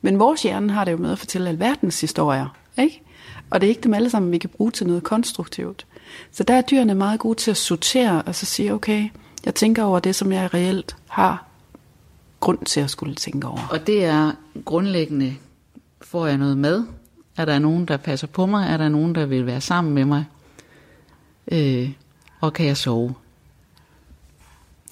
Men 0.00 0.18
vores 0.18 0.42
hjerne 0.42 0.72
har 0.72 0.84
det 0.84 0.92
jo 0.92 0.96
med 0.96 1.12
at 1.12 1.18
fortælle 1.18 1.48
alverdens 1.48 2.00
historier, 2.00 2.56
ikke? 2.78 3.02
Og 3.50 3.60
det 3.60 3.66
er 3.66 3.68
ikke 3.68 3.80
dem 3.80 3.94
alle 3.94 4.10
sammen, 4.10 4.32
vi 4.32 4.38
kan 4.38 4.50
bruge 4.50 4.70
til 4.70 4.86
noget 4.86 5.02
konstruktivt. 5.02 5.86
Så 6.32 6.44
der 6.44 6.54
er 6.54 6.62
dyrene 6.62 6.94
meget 6.94 7.20
gode 7.20 7.38
til 7.38 7.50
at 7.50 7.56
sortere 7.56 8.22
og 8.22 8.34
så 8.34 8.46
sige, 8.46 8.74
okay, 8.74 9.08
jeg 9.44 9.54
tænker 9.54 9.82
over 9.82 9.98
det, 9.98 10.14
som 10.14 10.32
jeg 10.32 10.54
reelt 10.54 10.96
har 11.08 11.46
grund 12.40 12.58
til 12.66 12.80
at 12.80 12.90
skulle 12.90 13.14
tænke 13.14 13.46
over. 13.46 13.68
Og 13.70 13.86
det 13.86 14.04
er 14.04 14.32
grundlæggende, 14.64 15.34
får 16.02 16.26
jeg 16.26 16.38
noget 16.38 16.58
med? 16.58 16.84
Er 17.36 17.44
der 17.44 17.58
nogen, 17.58 17.86
der 17.86 17.96
passer 17.96 18.26
på 18.26 18.46
mig? 18.46 18.68
Er 18.68 18.76
der 18.76 18.88
nogen, 18.88 19.14
der 19.14 19.26
vil 19.26 19.46
være 19.46 19.60
sammen 19.60 19.94
med 19.94 20.04
mig? 20.04 20.24
Øh, 21.52 21.90
og 22.40 22.52
kan 22.52 22.66
jeg 22.66 22.76
sove? 22.76 23.14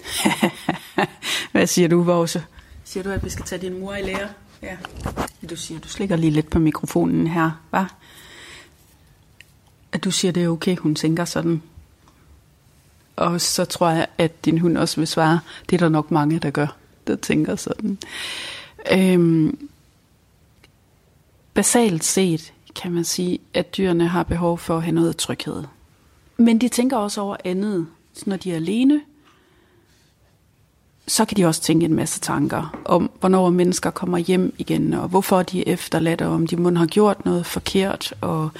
Hvad 1.52 1.66
siger 1.66 1.88
du, 1.88 2.02
Vose? 2.02 2.44
Siger 2.85 3.02
du, 3.02 3.11
at 3.11 3.25
vi 3.25 3.30
skal 3.30 3.44
tage 3.44 3.62
din 3.62 3.80
mor 3.80 3.94
i 3.94 4.02
lære? 4.02 4.28
Ja. 4.62 4.76
Du 5.50 5.56
siger, 5.56 5.80
du 5.80 5.88
slikker 5.88 6.16
lige 6.16 6.30
lidt 6.30 6.50
på 6.50 6.59
mikrofonen 6.59 7.26
her, 7.26 7.50
hva'? 7.75 7.94
At 9.92 10.04
du 10.04 10.11
siger, 10.11 10.32
det 10.32 10.44
er 10.44 10.49
okay, 10.49 10.76
hun 10.76 10.94
tænker 10.94 11.25
sådan. 11.25 11.62
Og 13.16 13.40
så 13.40 13.64
tror 13.64 13.90
jeg, 13.90 14.06
at 14.18 14.44
din 14.44 14.59
hund 14.59 14.78
også 14.78 15.00
vil 15.00 15.06
svare, 15.06 15.40
det 15.70 15.76
er 15.76 15.78
der 15.78 15.88
nok 15.88 16.11
mange, 16.11 16.38
der 16.38 16.50
gør, 16.50 16.76
der 17.06 17.16
tænker 17.16 17.56
sådan. 17.56 17.99
Øhm, 18.92 19.69
basalt 21.54 22.04
set 22.04 22.52
kan 22.75 22.92
man 22.92 23.04
sige, 23.04 23.38
at 23.54 23.76
dyrene 23.76 24.09
har 24.09 24.23
behov 24.23 24.59
for 24.59 24.76
at 24.76 24.83
have 24.83 24.95
noget 24.95 25.16
tryghed. 25.16 25.64
Men 26.37 26.61
de 26.61 26.69
tænker 26.69 26.97
også 26.97 27.21
over 27.21 27.37
andet. 27.45 27.87
Så 28.14 28.23
når 28.26 28.37
de 28.37 28.52
er 28.52 28.57
alene, 28.57 29.00
så 31.07 31.25
kan 31.25 31.37
de 31.37 31.45
også 31.45 31.62
tænke 31.62 31.87
en 31.87 31.95
masse 31.95 32.21
tanker 32.21 32.80
om, 32.85 33.11
hvornår 33.21 33.50
mennesker 33.50 33.90
kommer 33.90 34.19
hjem 34.19 34.54
igen, 34.59 34.95
og 34.95 35.09
hvorfor 35.09 35.42
de 35.42 35.69
er 35.69 35.73
efterladt, 35.73 36.23
og 36.23 36.30
om 36.33 36.47
de 36.47 36.57
må 36.57 36.71
har 36.71 36.87
gjort 36.87 37.25
noget 37.25 37.47
forkert, 37.47 38.14
og 38.21 38.50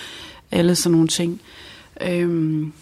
alle 0.51 0.75
sådan 0.75 0.93
nogle 0.93 1.09
ting. 1.09 1.41
Øhm, 2.01 2.73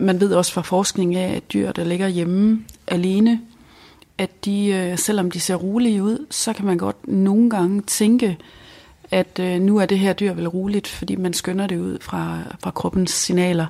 man 0.00 0.20
ved 0.20 0.34
også 0.34 0.52
fra 0.52 0.62
forskning 0.62 1.16
af, 1.16 1.36
at 1.36 1.52
dyr, 1.52 1.72
der 1.72 1.84
ligger 1.84 2.08
hjemme 2.08 2.64
alene, 2.86 3.40
at 4.18 4.44
de, 4.44 4.66
øh, 4.66 4.98
selvom 4.98 5.30
de 5.30 5.40
ser 5.40 5.54
rolige 5.54 6.02
ud, 6.02 6.26
så 6.30 6.52
kan 6.52 6.64
man 6.64 6.78
godt 6.78 7.08
nogle 7.08 7.50
gange 7.50 7.82
tænke, 7.82 8.38
at 9.12 9.38
øh, 9.40 9.60
nu 9.60 9.78
er 9.78 9.86
det 9.86 9.98
her 9.98 10.12
dyr 10.12 10.32
vel 10.32 10.48
roligt, 10.48 10.86
fordi 10.86 11.16
man 11.16 11.32
skynder 11.32 11.66
det 11.66 11.78
ud 11.78 11.98
fra, 12.00 12.38
fra 12.62 12.70
kroppens 12.70 13.10
signaler. 13.10 13.66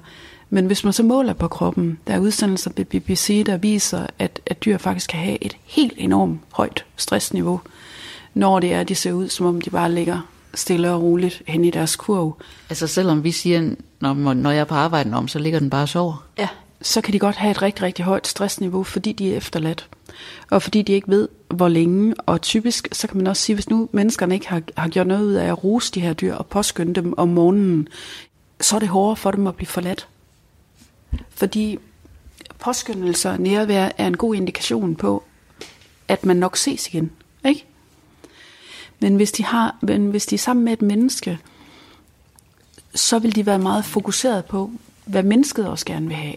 Men 0.51 0.67
hvis 0.67 0.85
man 0.85 0.93
så 0.93 1.03
måler 1.03 1.33
på 1.33 1.49
kroppen, 1.49 1.99
der 2.07 2.15
er 2.15 2.19
udsendelser 2.19 2.71
på 2.71 2.83
BBC, 2.85 3.45
der 3.47 3.57
viser, 3.57 4.07
at, 4.19 4.41
at 4.47 4.65
dyr 4.65 4.79
faktisk 4.79 5.11
kan 5.11 5.21
have 5.21 5.45
et 5.45 5.57
helt 5.65 5.95
enormt 5.97 6.41
højt 6.53 6.85
stressniveau, 6.97 7.61
når 8.35 8.61
det 8.61 8.73
er, 8.73 8.81
at 8.81 8.89
de 8.89 8.95
ser 8.95 9.13
ud, 9.13 9.29
som 9.29 9.47
om 9.47 9.61
de 9.61 9.71
bare 9.71 9.93
ligger 9.93 10.29
stille 10.55 10.91
og 10.91 11.03
roligt 11.03 11.43
hen 11.47 11.65
i 11.65 11.71
deres 11.71 11.97
kurv. 11.97 12.37
Altså 12.71 12.87
selvom 12.87 13.25
vi 13.25 13.31
siger, 13.31 13.75
når, 14.01 14.35
når 14.35 14.51
jeg 14.51 14.61
er 14.61 14.65
på 14.65 14.75
arbejde 14.75 15.15
om, 15.15 15.29
så 15.29 15.39
ligger 15.39 15.59
den 15.59 15.71
bare 15.71 15.83
og 15.83 15.89
sover? 15.89 16.25
Ja, 16.39 16.49
så 16.83 17.01
kan 17.01 17.13
de 17.13 17.19
godt 17.19 17.37
have 17.37 17.51
et 17.51 17.63
rigtig, 17.63 17.83
rigtig 17.83 18.05
højt 18.05 18.27
stressniveau, 18.27 18.83
fordi 18.83 19.13
de 19.13 19.33
er 19.33 19.37
efterladt. 19.37 19.89
Og 20.51 20.63
fordi 20.63 20.83
de 20.83 20.93
ikke 20.93 21.09
ved, 21.09 21.29
hvor 21.49 21.69
længe. 21.69 22.15
Og 22.21 22.43
typisk, 22.43 22.89
så 22.93 23.09
kan 23.09 23.17
man 23.17 23.27
også 23.27 23.43
sige, 23.43 23.55
hvis 23.55 23.71
nu 23.71 23.89
menneskerne 23.93 24.35
ikke 24.35 24.49
har, 24.49 24.63
har 24.77 24.89
gjort 24.89 25.07
noget 25.07 25.25
ud 25.25 25.33
af 25.33 25.47
at 25.47 25.65
rose 25.65 25.93
de 25.93 26.01
her 26.01 26.13
dyr 26.13 26.35
og 26.35 26.47
påskynde 26.47 26.95
dem 26.95 27.15
om 27.17 27.29
morgenen, 27.29 27.89
så 28.61 28.77
er 28.77 28.81
det 28.81 28.89
hårdere 28.89 29.17
for 29.17 29.31
dem 29.31 29.47
at 29.47 29.57
blive 29.57 29.67
forladt. 29.67 30.09
Fordi 31.31 31.79
påskyndelse 32.59 33.31
og 33.31 33.41
nærvær 33.41 33.91
er 33.99 34.07
en 34.07 34.17
god 34.17 34.35
indikation 34.35 34.97
på, 34.97 35.23
at 36.09 36.25
man 36.25 36.37
nok 36.37 36.57
ses 36.57 36.89
igen. 36.89 37.11
Ikke? 37.45 37.65
Men 39.01 39.17
hvis 39.17 39.33
de, 39.33 39.45
har, 39.45 39.77
men 39.83 40.11
hvis 40.11 40.27
de 40.27 40.35
er 40.35 40.39
sammen 40.39 40.65
med 40.65 40.73
et 40.73 40.83
menneske, 40.83 41.39
så 42.95 43.19
vil 43.19 43.35
de 43.35 43.47
være 43.47 43.59
meget 43.59 43.85
fokuseret 43.85 44.45
på, 44.45 44.71
hvad 45.05 45.23
mennesket 45.23 45.69
også 45.69 45.87
gerne 45.87 46.07
vil 46.07 46.17
have. 46.17 46.37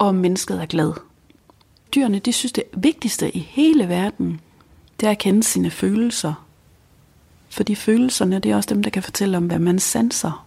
Og 0.00 0.06
om 0.06 0.14
mennesket 0.14 0.60
er 0.60 0.66
glad. 0.66 0.92
Dyrene, 1.94 2.18
de 2.18 2.32
synes 2.32 2.52
det 2.52 2.64
vigtigste 2.76 3.36
i 3.36 3.38
hele 3.38 3.88
verden, 3.88 4.40
det 5.00 5.06
er 5.06 5.10
at 5.10 5.18
kende 5.18 5.42
sine 5.42 5.70
følelser. 5.70 6.46
Fordi 7.48 7.74
følelserne, 7.74 8.38
det 8.38 8.50
er 8.50 8.56
også 8.56 8.74
dem, 8.74 8.82
der 8.82 8.90
kan 8.90 9.02
fortælle 9.02 9.36
om, 9.36 9.46
hvad 9.46 9.58
man 9.58 9.78
sanser 9.78 10.46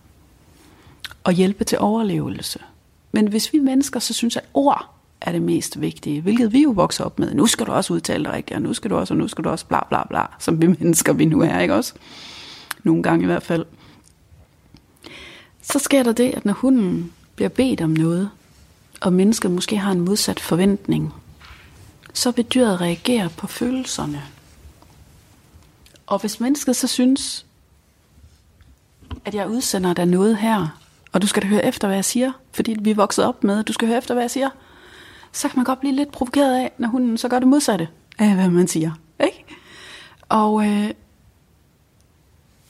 og 1.24 1.34
hjælpe 1.34 1.64
til 1.64 1.80
overlevelse. 1.80 2.60
Men 3.12 3.28
hvis 3.28 3.54
vi 3.54 3.60
mennesker 3.60 4.00
så 4.00 4.14
synes, 4.14 4.38
at 4.38 4.46
ord 4.54 4.90
er 5.22 5.32
det 5.32 5.42
mest 5.42 5.82
vigtige, 5.82 6.22
hvilket 6.22 6.54
vi 6.54 6.64
jo 6.64 6.70
vokser 6.70 7.04
op 7.04 7.20
med. 7.20 7.34
Nu 7.34 7.48
skal 7.48 7.66
du 7.66 7.72
også 7.72 7.94
udtale 7.94 8.24
dig 8.24 8.34
rigtigt, 8.34 8.56
og 8.56 8.62
nu 8.62 8.74
skal 8.74 8.92
du 8.92 8.96
også, 8.96 9.14
og 9.14 9.18
nu 9.18 9.28
skal 9.28 9.44
du 9.44 9.50
også, 9.50 9.66
bla 9.66 9.88
bla 9.90 10.08
bla, 10.08 10.26
som 10.40 10.62
vi 10.62 10.68
mennesker 10.68 11.14
vi 11.14 11.26
nu 11.26 11.42
er, 11.42 11.60
ikke 11.60 11.76
også? 11.76 11.94
Nogle 12.84 13.04
gange 13.04 13.24
i 13.24 13.26
hvert 13.26 13.44
fald. 13.44 13.66
Så 15.62 15.80
sker 15.80 16.04
der 16.04 16.12
det, 16.12 16.32
at 16.32 16.46
når 16.46 16.54
hunden 16.54 17.12
bliver 17.36 17.50
bedt 17.50 17.82
om 17.82 17.90
noget, 17.90 18.30
og 19.04 19.14
mennesket 19.14 19.52
måske 19.52 19.78
har 19.78 19.92
en 19.92 20.02
modsat 20.02 20.40
forventning, 20.40 21.14
så 22.14 22.32
vil 22.32 22.46
dyret 22.46 22.82
reagere 22.82 23.30
på 23.38 23.48
følelserne. 23.48 24.24
Og 26.08 26.20
hvis 26.20 26.40
mennesket 26.40 26.76
så 26.76 26.88
synes, 26.88 27.46
at 29.26 29.36
jeg 29.36 29.50
udsender 29.50 29.94
dig 29.94 30.06
noget 30.06 30.38
her, 30.38 30.80
og 31.12 31.22
du 31.22 31.28
skal 31.28 31.44
da 31.44 31.48
høre 31.48 31.66
efter, 31.66 31.88
hvad 31.88 31.98
jeg 31.98 32.06
siger, 32.06 32.32
fordi 32.52 32.76
vi 32.80 32.92
er 32.92 32.96
vokset 32.96 33.26
op 33.26 33.44
med, 33.44 33.60
at 33.60 33.68
du 33.68 33.74
skal 33.74 33.88
høre 33.88 33.98
efter, 33.98 34.14
hvad 34.14 34.24
jeg 34.24 34.32
siger, 34.32 34.50
så 35.32 35.50
kan 35.50 35.60
man 35.60 35.66
godt 35.66 35.80
blive 35.80 35.96
lidt 35.96 36.12
provokeret 36.12 36.56
af, 36.56 36.72
når 36.78 36.88
hunden 36.88 37.18
så 37.18 37.28
gør 37.28 37.40
det 37.40 37.48
modsatte 37.48 37.88
af, 38.20 38.36
hvad 38.36 38.50
man 38.50 38.68
siger. 38.68 38.92
Ikke? 39.24 39.46
Og 40.30 40.66
øh, 40.68 40.92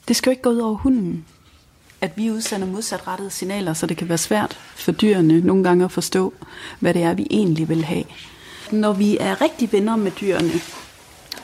det 0.08 0.16
skal 0.16 0.30
jo 0.30 0.32
ikke 0.32 0.42
gå 0.42 0.50
ud 0.50 0.58
over 0.58 0.74
hunden, 0.74 1.24
at 2.04 2.16
vi 2.16 2.30
udsender 2.30 2.66
modsatrettede 2.66 3.30
signaler, 3.30 3.72
så 3.72 3.86
det 3.86 3.96
kan 3.96 4.08
være 4.08 4.18
svært 4.18 4.58
for 4.76 4.92
dyrene 4.92 5.40
nogle 5.40 5.64
gange 5.64 5.84
at 5.84 5.92
forstå, 5.92 6.34
hvad 6.80 6.94
det 6.94 7.02
er, 7.02 7.14
vi 7.14 7.26
egentlig 7.30 7.68
vil 7.68 7.84
have. 7.84 8.04
Når 8.72 8.92
vi 8.92 9.16
er 9.20 9.40
rigtig 9.40 9.72
venner 9.72 9.96
med 9.96 10.10
dyrene, 10.20 10.52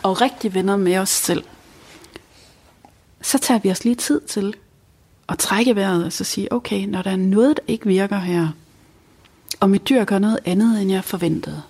og 0.03 0.21
rigtig 0.21 0.55
venner 0.55 0.77
med 0.77 0.99
os 0.99 1.09
selv, 1.09 1.45
så 3.23 3.39
tager 3.39 3.61
vi 3.61 3.71
os 3.71 3.85
lige 3.85 3.95
tid 3.95 4.21
til 4.21 4.55
at 5.29 5.39
trække 5.39 5.77
vejret 5.77 6.05
og 6.05 6.13
så 6.13 6.25
sige, 6.25 6.53
okay, 6.53 6.87
når 6.87 7.03
der 7.03 7.11
er 7.11 7.17
noget, 7.17 7.57
der 7.57 7.63
ikke 7.73 7.87
virker 7.87 8.19
her, 8.19 8.49
og 9.61 9.71
mit 9.71 9.89
dyr 9.89 10.05
gør 10.05 10.19
noget 10.19 10.39
andet, 10.45 10.83
end 10.83 10.91
jeg 10.91 11.05
forventede, 11.05 11.63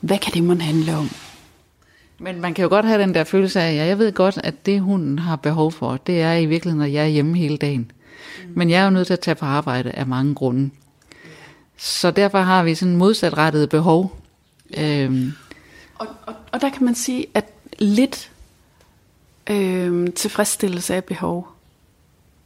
hvad 0.00 0.18
kan 0.18 0.32
det 0.32 0.44
måtte 0.44 0.62
handle 0.62 0.96
om? 0.96 1.10
Men 2.18 2.40
man 2.40 2.54
kan 2.54 2.62
jo 2.62 2.68
godt 2.68 2.86
have 2.86 3.02
den 3.02 3.14
der 3.14 3.24
følelse 3.24 3.60
af, 3.60 3.74
ja, 3.74 3.84
jeg 3.84 3.98
ved 3.98 4.12
godt, 4.12 4.38
at 4.44 4.66
det 4.66 4.80
hunden 4.80 5.18
har 5.18 5.36
behov 5.36 5.72
for, 5.72 5.96
det 5.96 6.22
er 6.22 6.32
i 6.32 6.46
virkeligheden, 6.46 6.78
når 6.78 6.92
jeg 6.92 7.02
er 7.04 7.08
hjemme 7.08 7.36
hele 7.36 7.56
dagen. 7.56 7.92
Mm. 8.44 8.52
Men 8.56 8.70
jeg 8.70 8.80
er 8.80 8.84
jo 8.84 8.90
nødt 8.90 9.06
til 9.06 9.14
at 9.14 9.20
tage 9.20 9.34
på 9.34 9.46
arbejde 9.46 9.90
af 9.90 10.06
mange 10.06 10.34
grunde. 10.34 10.70
Så 11.76 12.10
derfor 12.10 12.38
har 12.38 12.62
vi 12.62 12.74
sådan 12.74 12.96
modsatrettet 12.96 13.68
behov. 13.68 14.18
Øhm. 14.76 15.32
Og, 15.94 16.06
og, 16.26 16.34
og 16.52 16.60
der 16.60 16.70
kan 16.70 16.84
man 16.84 16.94
sige, 16.94 17.26
at 17.34 17.44
lidt 17.78 18.30
øhm, 19.50 20.12
tilfredsstillelse 20.12 20.94
af 20.94 21.04
behov 21.04 21.48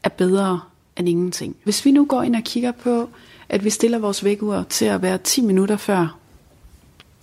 er 0.03 0.09
bedre 0.09 0.61
end 0.97 1.09
ingenting. 1.09 1.57
Hvis 1.65 1.85
vi 1.85 1.91
nu 1.91 2.05
går 2.05 2.23
ind 2.23 2.37
og 2.37 2.43
kigger 2.43 2.73
på, 2.73 3.11
at 3.49 3.65
vi 3.65 3.71
stiller 3.71 3.99
vores 3.99 4.25
vækkeur 4.25 4.63
til 4.63 4.85
at 4.85 5.03
være 5.03 5.19
10 5.19 5.41
minutter 5.41 5.77
før, 5.77 6.19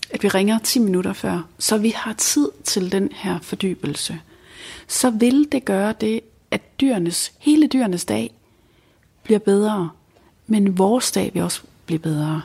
at 0.10 0.24
vi 0.24 0.28
ringer 0.28 0.60
10 0.64 0.80
minutter 0.80 1.14
før, 1.14 1.48
så 1.60 1.78
vi 1.78 1.90
har 1.96 2.14
tid 2.14 2.50
til 2.64 2.92
den 2.92 3.10
her 3.14 3.40
fordybelse, 3.42 4.20
så 4.88 5.10
vil 5.10 5.48
det 5.52 5.66
gøre 5.66 5.94
det, 6.02 6.22
at 6.52 6.82
dyrenes, 6.82 7.32
hele 7.40 7.68
dyrenes 7.68 8.06
dag 8.06 8.34
bliver 9.24 9.40
bedre, 9.40 9.90
men 10.48 10.78
vores 10.78 11.12
dag 11.12 11.32
vil 11.34 11.44
også 11.44 11.62
blive 11.86 12.00
bedre. 12.00 12.42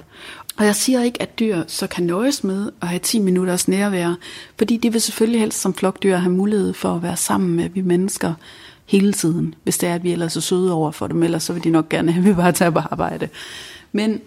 Og 0.57 0.65
jeg 0.65 0.77
siger 0.77 1.03
ikke, 1.03 1.23
at 1.23 1.39
dyr 1.39 1.63
så 1.67 1.87
kan 1.87 2.05
nøjes 2.05 2.45
med 2.45 2.71
at 2.83 2.89
have 2.89 2.99
10 2.99 3.19
minutters 3.19 3.69
nærvær, 3.69 4.15
fordi 4.59 4.77
de 4.77 4.93
vil 4.93 5.01
selvfølgelig 5.01 5.41
helst 5.41 5.61
som 5.61 5.75
flokdyr 5.75 6.17
have 6.17 6.33
mulighed 6.33 6.73
for 6.75 6.95
at 6.95 7.03
være 7.03 7.17
sammen 7.17 7.57
med 7.57 7.69
vi 7.69 7.81
mennesker 7.81 8.35
hele 8.87 9.13
tiden, 9.13 9.55
hvis 9.63 9.79
det 9.79 9.89
er, 9.89 9.95
at 9.95 10.05
vi 10.05 10.13
ellers 10.13 10.37
er 10.37 10.41
søde 10.41 10.73
over 10.73 10.91
for 10.91 11.07
dem, 11.07 11.23
ellers 11.23 11.43
så 11.43 11.53
vil 11.53 11.65
de 11.65 11.71
nok 11.71 11.89
gerne 11.89 12.13
have, 12.13 12.23
at 12.23 12.29
vi 12.29 12.35
bare 12.35 12.53
tager 12.53 12.71
på 12.71 12.79
arbejde. 12.79 13.29
Men, 13.93 14.21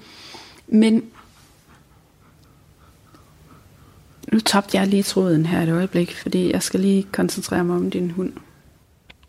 men 0.67 1.03
nu 4.31 4.39
tabte 4.39 4.77
jeg 4.77 4.87
lige 4.87 5.03
tråden 5.03 5.45
her 5.45 5.61
et 5.61 5.69
øjeblik, 5.69 6.15
fordi 6.15 6.51
jeg 6.51 6.63
skal 6.63 6.79
lige 6.79 7.07
koncentrere 7.11 7.63
mig 7.63 7.75
om 7.75 7.91
din 7.91 8.11
hund. 8.11 8.33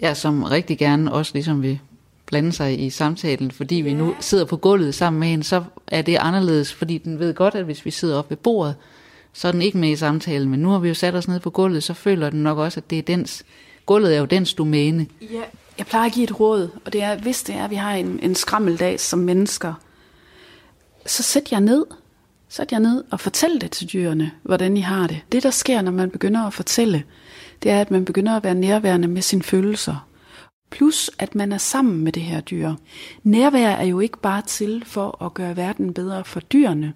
Ja, 0.00 0.14
som 0.14 0.42
rigtig 0.42 0.78
gerne 0.78 1.12
også 1.12 1.30
ligesom 1.34 1.62
vil 1.62 1.80
blande 2.26 2.52
sig 2.52 2.84
i 2.84 2.90
samtalen, 2.90 3.50
fordi 3.50 3.74
vi 3.74 3.94
nu 3.94 4.14
sidder 4.20 4.44
på 4.44 4.56
gulvet 4.56 4.94
sammen 4.94 5.20
med 5.20 5.28
hende, 5.28 5.44
så 5.44 5.64
er 5.86 6.02
det 6.02 6.16
anderledes, 6.16 6.74
fordi 6.74 6.98
den 6.98 7.18
ved 7.18 7.34
godt, 7.34 7.54
at 7.54 7.64
hvis 7.64 7.84
vi 7.84 7.90
sidder 7.90 8.18
oppe 8.18 8.30
ved 8.30 8.36
bordet, 8.36 8.74
så 9.32 9.48
er 9.48 9.52
den 9.52 9.62
ikke 9.62 9.78
med 9.78 9.90
i 9.90 9.96
samtalen, 9.96 10.48
men 10.50 10.60
nu 10.60 10.70
har 10.70 10.78
vi 10.78 10.88
jo 10.88 10.94
sat 10.94 11.14
os 11.14 11.28
ned 11.28 11.40
på 11.40 11.50
gulvet, 11.50 11.82
så 11.82 11.94
føler 11.94 12.30
den 12.30 12.42
nok 12.42 12.58
også, 12.58 12.80
at 12.80 12.90
det 12.90 12.98
er 12.98 13.02
dens, 13.02 13.44
gulvet 13.86 14.14
er 14.14 14.18
jo 14.18 14.24
dens 14.24 14.54
domæne. 14.54 15.06
Ja, 15.20 15.42
jeg 15.78 15.86
plejer 15.86 16.06
at 16.06 16.12
give 16.12 16.24
et 16.24 16.40
råd, 16.40 16.68
og 16.84 16.92
det 16.92 17.02
er, 17.02 17.18
hvis 17.18 17.42
det 17.42 17.54
er, 17.54 17.64
at 17.64 17.70
vi 17.70 17.74
har 17.74 17.94
en, 17.94 18.20
en 18.22 18.34
skrammeldag 18.34 19.00
som 19.00 19.18
mennesker, 19.18 19.74
så 21.06 21.22
sæt 21.22 21.52
jer 21.52 21.60
ned, 21.60 21.84
sæt 22.48 22.72
jer 22.72 22.78
ned 22.78 23.04
og 23.10 23.20
fortæl 23.20 23.60
det 23.60 23.70
til 23.70 23.92
dyrene, 23.92 24.30
hvordan 24.42 24.76
I 24.76 24.80
har 24.80 25.06
det. 25.06 25.20
Det, 25.32 25.42
der 25.42 25.50
sker, 25.50 25.82
når 25.82 25.92
man 25.92 26.10
begynder 26.10 26.46
at 26.46 26.54
fortælle, 26.54 27.04
det 27.62 27.70
er, 27.70 27.80
at 27.80 27.90
man 27.90 28.04
begynder 28.04 28.36
at 28.36 28.44
være 28.44 28.54
nærværende 28.54 29.08
med 29.08 29.22
sine 29.22 29.42
følelser. 29.42 30.08
Plus, 30.70 31.10
at 31.18 31.34
man 31.34 31.52
er 31.52 31.58
sammen 31.58 32.04
med 32.04 32.12
det 32.12 32.22
her 32.22 32.40
dyr. 32.40 32.74
Nærvær 33.22 33.68
er 33.68 33.84
jo 33.84 34.00
ikke 34.00 34.18
bare 34.18 34.42
til 34.42 34.82
for 34.86 35.24
at 35.24 35.34
gøre 35.34 35.56
verden 35.56 35.94
bedre 35.94 36.24
for 36.24 36.40
dyrene. 36.40 36.92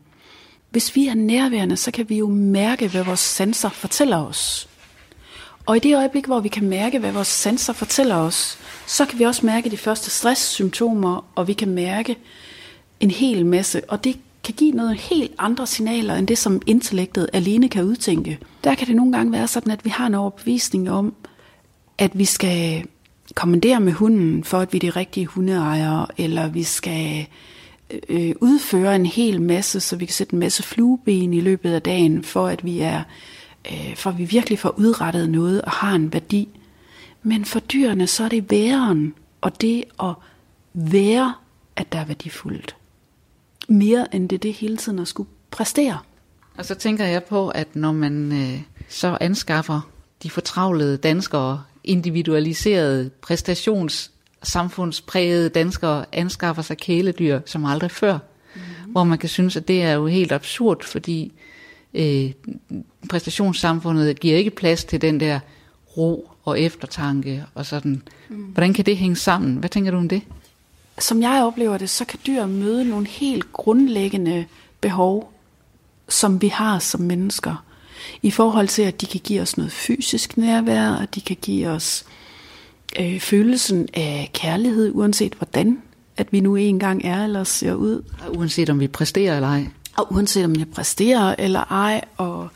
Hvis 0.70 0.96
vi 0.96 1.06
er 1.06 1.14
nærværende, 1.14 1.76
så 1.76 1.90
kan 1.90 2.08
vi 2.08 2.18
jo 2.18 2.28
mærke, 2.28 2.88
hvad 2.88 3.04
vores 3.04 3.20
sanser 3.20 3.68
fortæller 3.68 4.16
os. 4.16 4.68
Og 5.66 5.76
i 5.76 5.80
det 5.80 5.96
øjeblik, 5.96 6.26
hvor 6.26 6.40
vi 6.40 6.48
kan 6.48 6.68
mærke, 6.68 6.98
hvad 6.98 7.12
vores 7.12 7.28
sanser 7.28 7.72
fortæller 7.72 8.16
os, 8.16 8.58
så 8.86 9.04
kan 9.04 9.18
vi 9.18 9.24
også 9.24 9.46
mærke 9.46 9.70
de 9.70 9.76
første 9.76 10.10
stresssymptomer, 10.10 11.24
og 11.34 11.48
vi 11.48 11.52
kan 11.52 11.70
mærke 11.70 12.16
en 13.00 13.10
hel 13.10 13.46
masse. 13.46 13.82
Og 13.88 14.04
det 14.04 14.16
kan 14.44 14.54
give 14.54 14.72
noget 14.72 14.96
helt 14.96 15.32
andre 15.38 15.66
signaler, 15.66 16.14
end 16.14 16.26
det, 16.26 16.38
som 16.38 16.62
intellektet 16.66 17.28
alene 17.32 17.68
kan 17.68 17.84
udtænke. 17.84 18.38
Der 18.64 18.74
kan 18.74 18.86
det 18.86 18.96
nogle 18.96 19.12
gange 19.12 19.32
være 19.32 19.48
sådan, 19.48 19.72
at 19.72 19.84
vi 19.84 19.90
har 19.90 20.06
en 20.06 20.14
overbevisning 20.14 20.90
om, 20.90 21.14
at 21.98 22.18
vi 22.18 22.24
skal 22.24 22.84
kommandere 23.34 23.80
med 23.80 23.92
hunden, 23.92 24.44
for 24.44 24.58
at 24.58 24.72
vi 24.72 24.78
er 24.78 24.80
de 24.80 24.90
rigtige 24.90 25.26
hundeejere, 25.26 26.06
eller 26.18 26.48
vi 26.48 26.62
skal 26.62 27.26
øh, 28.08 28.34
udføre 28.40 28.96
en 28.96 29.06
hel 29.06 29.42
masse, 29.42 29.80
så 29.80 29.96
vi 29.96 30.06
kan 30.06 30.12
sætte 30.12 30.32
en 30.32 30.40
masse 30.40 30.62
flueben 30.62 31.34
i 31.34 31.40
løbet 31.40 31.72
af 31.72 31.82
dagen, 31.82 32.24
for 32.24 32.46
at 32.46 32.64
vi 32.64 32.80
er, 32.80 33.02
øh, 33.72 33.96
for 33.96 34.10
at 34.10 34.18
vi 34.18 34.24
virkelig 34.24 34.58
får 34.58 34.78
udrettet 34.78 35.30
noget 35.30 35.62
og 35.62 35.70
har 35.70 35.94
en 35.94 36.12
værdi. 36.12 36.48
Men 37.22 37.44
for 37.44 37.60
dyrene, 37.60 38.06
så 38.06 38.24
er 38.24 38.28
det 38.28 38.50
væren, 38.50 39.14
og 39.40 39.60
det 39.60 39.84
at 40.02 40.14
være, 40.74 41.34
at 41.76 41.92
der 41.92 41.98
er 41.98 42.04
værdifuldt. 42.04 42.76
Mere 43.72 44.14
end 44.14 44.28
det 44.28 44.42
det 44.42 44.52
hele 44.52 44.76
tiden 44.76 44.98
at 44.98 45.08
skulle 45.08 45.28
præstere. 45.50 45.98
Og 46.58 46.64
så 46.64 46.74
tænker 46.74 47.04
jeg 47.04 47.24
på, 47.24 47.48
at 47.48 47.76
når 47.76 47.92
man 47.92 48.32
øh, 48.32 48.60
så 48.88 49.18
anskaffer 49.20 49.90
de 50.22 50.30
fortravlede 50.30 50.96
danskere, 50.96 51.62
individualiserede 51.84 53.10
præstationssamfundsprægede 53.22 55.48
danskere, 55.48 56.04
anskaffer 56.12 56.62
sig 56.62 56.76
kæledyr 56.76 57.40
som 57.46 57.64
aldrig 57.64 57.90
før, 57.90 58.12
mm-hmm. 58.12 58.92
hvor 58.92 59.04
man 59.04 59.18
kan 59.18 59.28
synes, 59.28 59.56
at 59.56 59.68
det 59.68 59.82
er 59.82 59.92
jo 59.92 60.06
helt 60.06 60.32
absurd, 60.32 60.84
fordi 60.84 61.32
øh, 61.94 62.32
præstationssamfundet 63.10 64.20
giver 64.20 64.36
ikke 64.36 64.50
plads 64.50 64.84
til 64.84 65.00
den 65.00 65.20
der 65.20 65.40
ro 65.96 66.30
og 66.44 66.60
eftertanke 66.60 67.44
og 67.54 67.66
sådan. 67.66 68.02
Mm. 68.28 68.36
Hvordan 68.36 68.72
kan 68.72 68.86
det 68.86 68.96
hænge 68.96 69.16
sammen? 69.16 69.56
Hvad 69.56 69.68
tænker 69.68 69.90
du 69.90 69.96
om 69.96 70.08
det? 70.08 70.22
Som 71.02 71.22
jeg 71.22 71.44
oplever 71.44 71.78
det, 71.78 71.90
så 71.90 72.04
kan 72.04 72.18
dyr 72.26 72.46
møde 72.46 72.84
nogle 72.84 73.06
helt 73.06 73.52
grundlæggende 73.52 74.44
behov, 74.80 75.32
som 76.08 76.42
vi 76.42 76.48
har 76.48 76.78
som 76.78 77.00
mennesker. 77.00 77.64
I 78.22 78.30
forhold 78.30 78.68
til, 78.68 78.82
at 78.82 79.00
de 79.00 79.06
kan 79.06 79.20
give 79.24 79.42
os 79.42 79.56
noget 79.56 79.72
fysisk 79.72 80.36
nærvær, 80.36 80.88
og 80.88 81.14
de 81.14 81.20
kan 81.20 81.36
give 81.42 81.68
os 81.68 82.04
øh, 83.00 83.20
følelsen 83.20 83.88
af 83.94 84.30
kærlighed, 84.34 84.90
uanset 84.94 85.34
hvordan 85.34 85.82
at 86.16 86.32
vi 86.32 86.40
nu 86.40 86.56
engang 86.56 87.04
er 87.04 87.24
eller 87.24 87.44
ser 87.44 87.74
ud. 87.74 88.04
Og 88.26 88.36
uanset 88.36 88.70
om 88.70 88.80
vi 88.80 88.88
præsterer 88.88 89.36
eller 89.36 89.48
ej. 89.48 89.66
Og 89.96 90.12
uanset 90.12 90.44
om 90.44 90.58
vi 90.58 90.64
præsterer 90.64 91.34
eller 91.38 91.60
ej, 91.60 92.00
og 92.16 92.48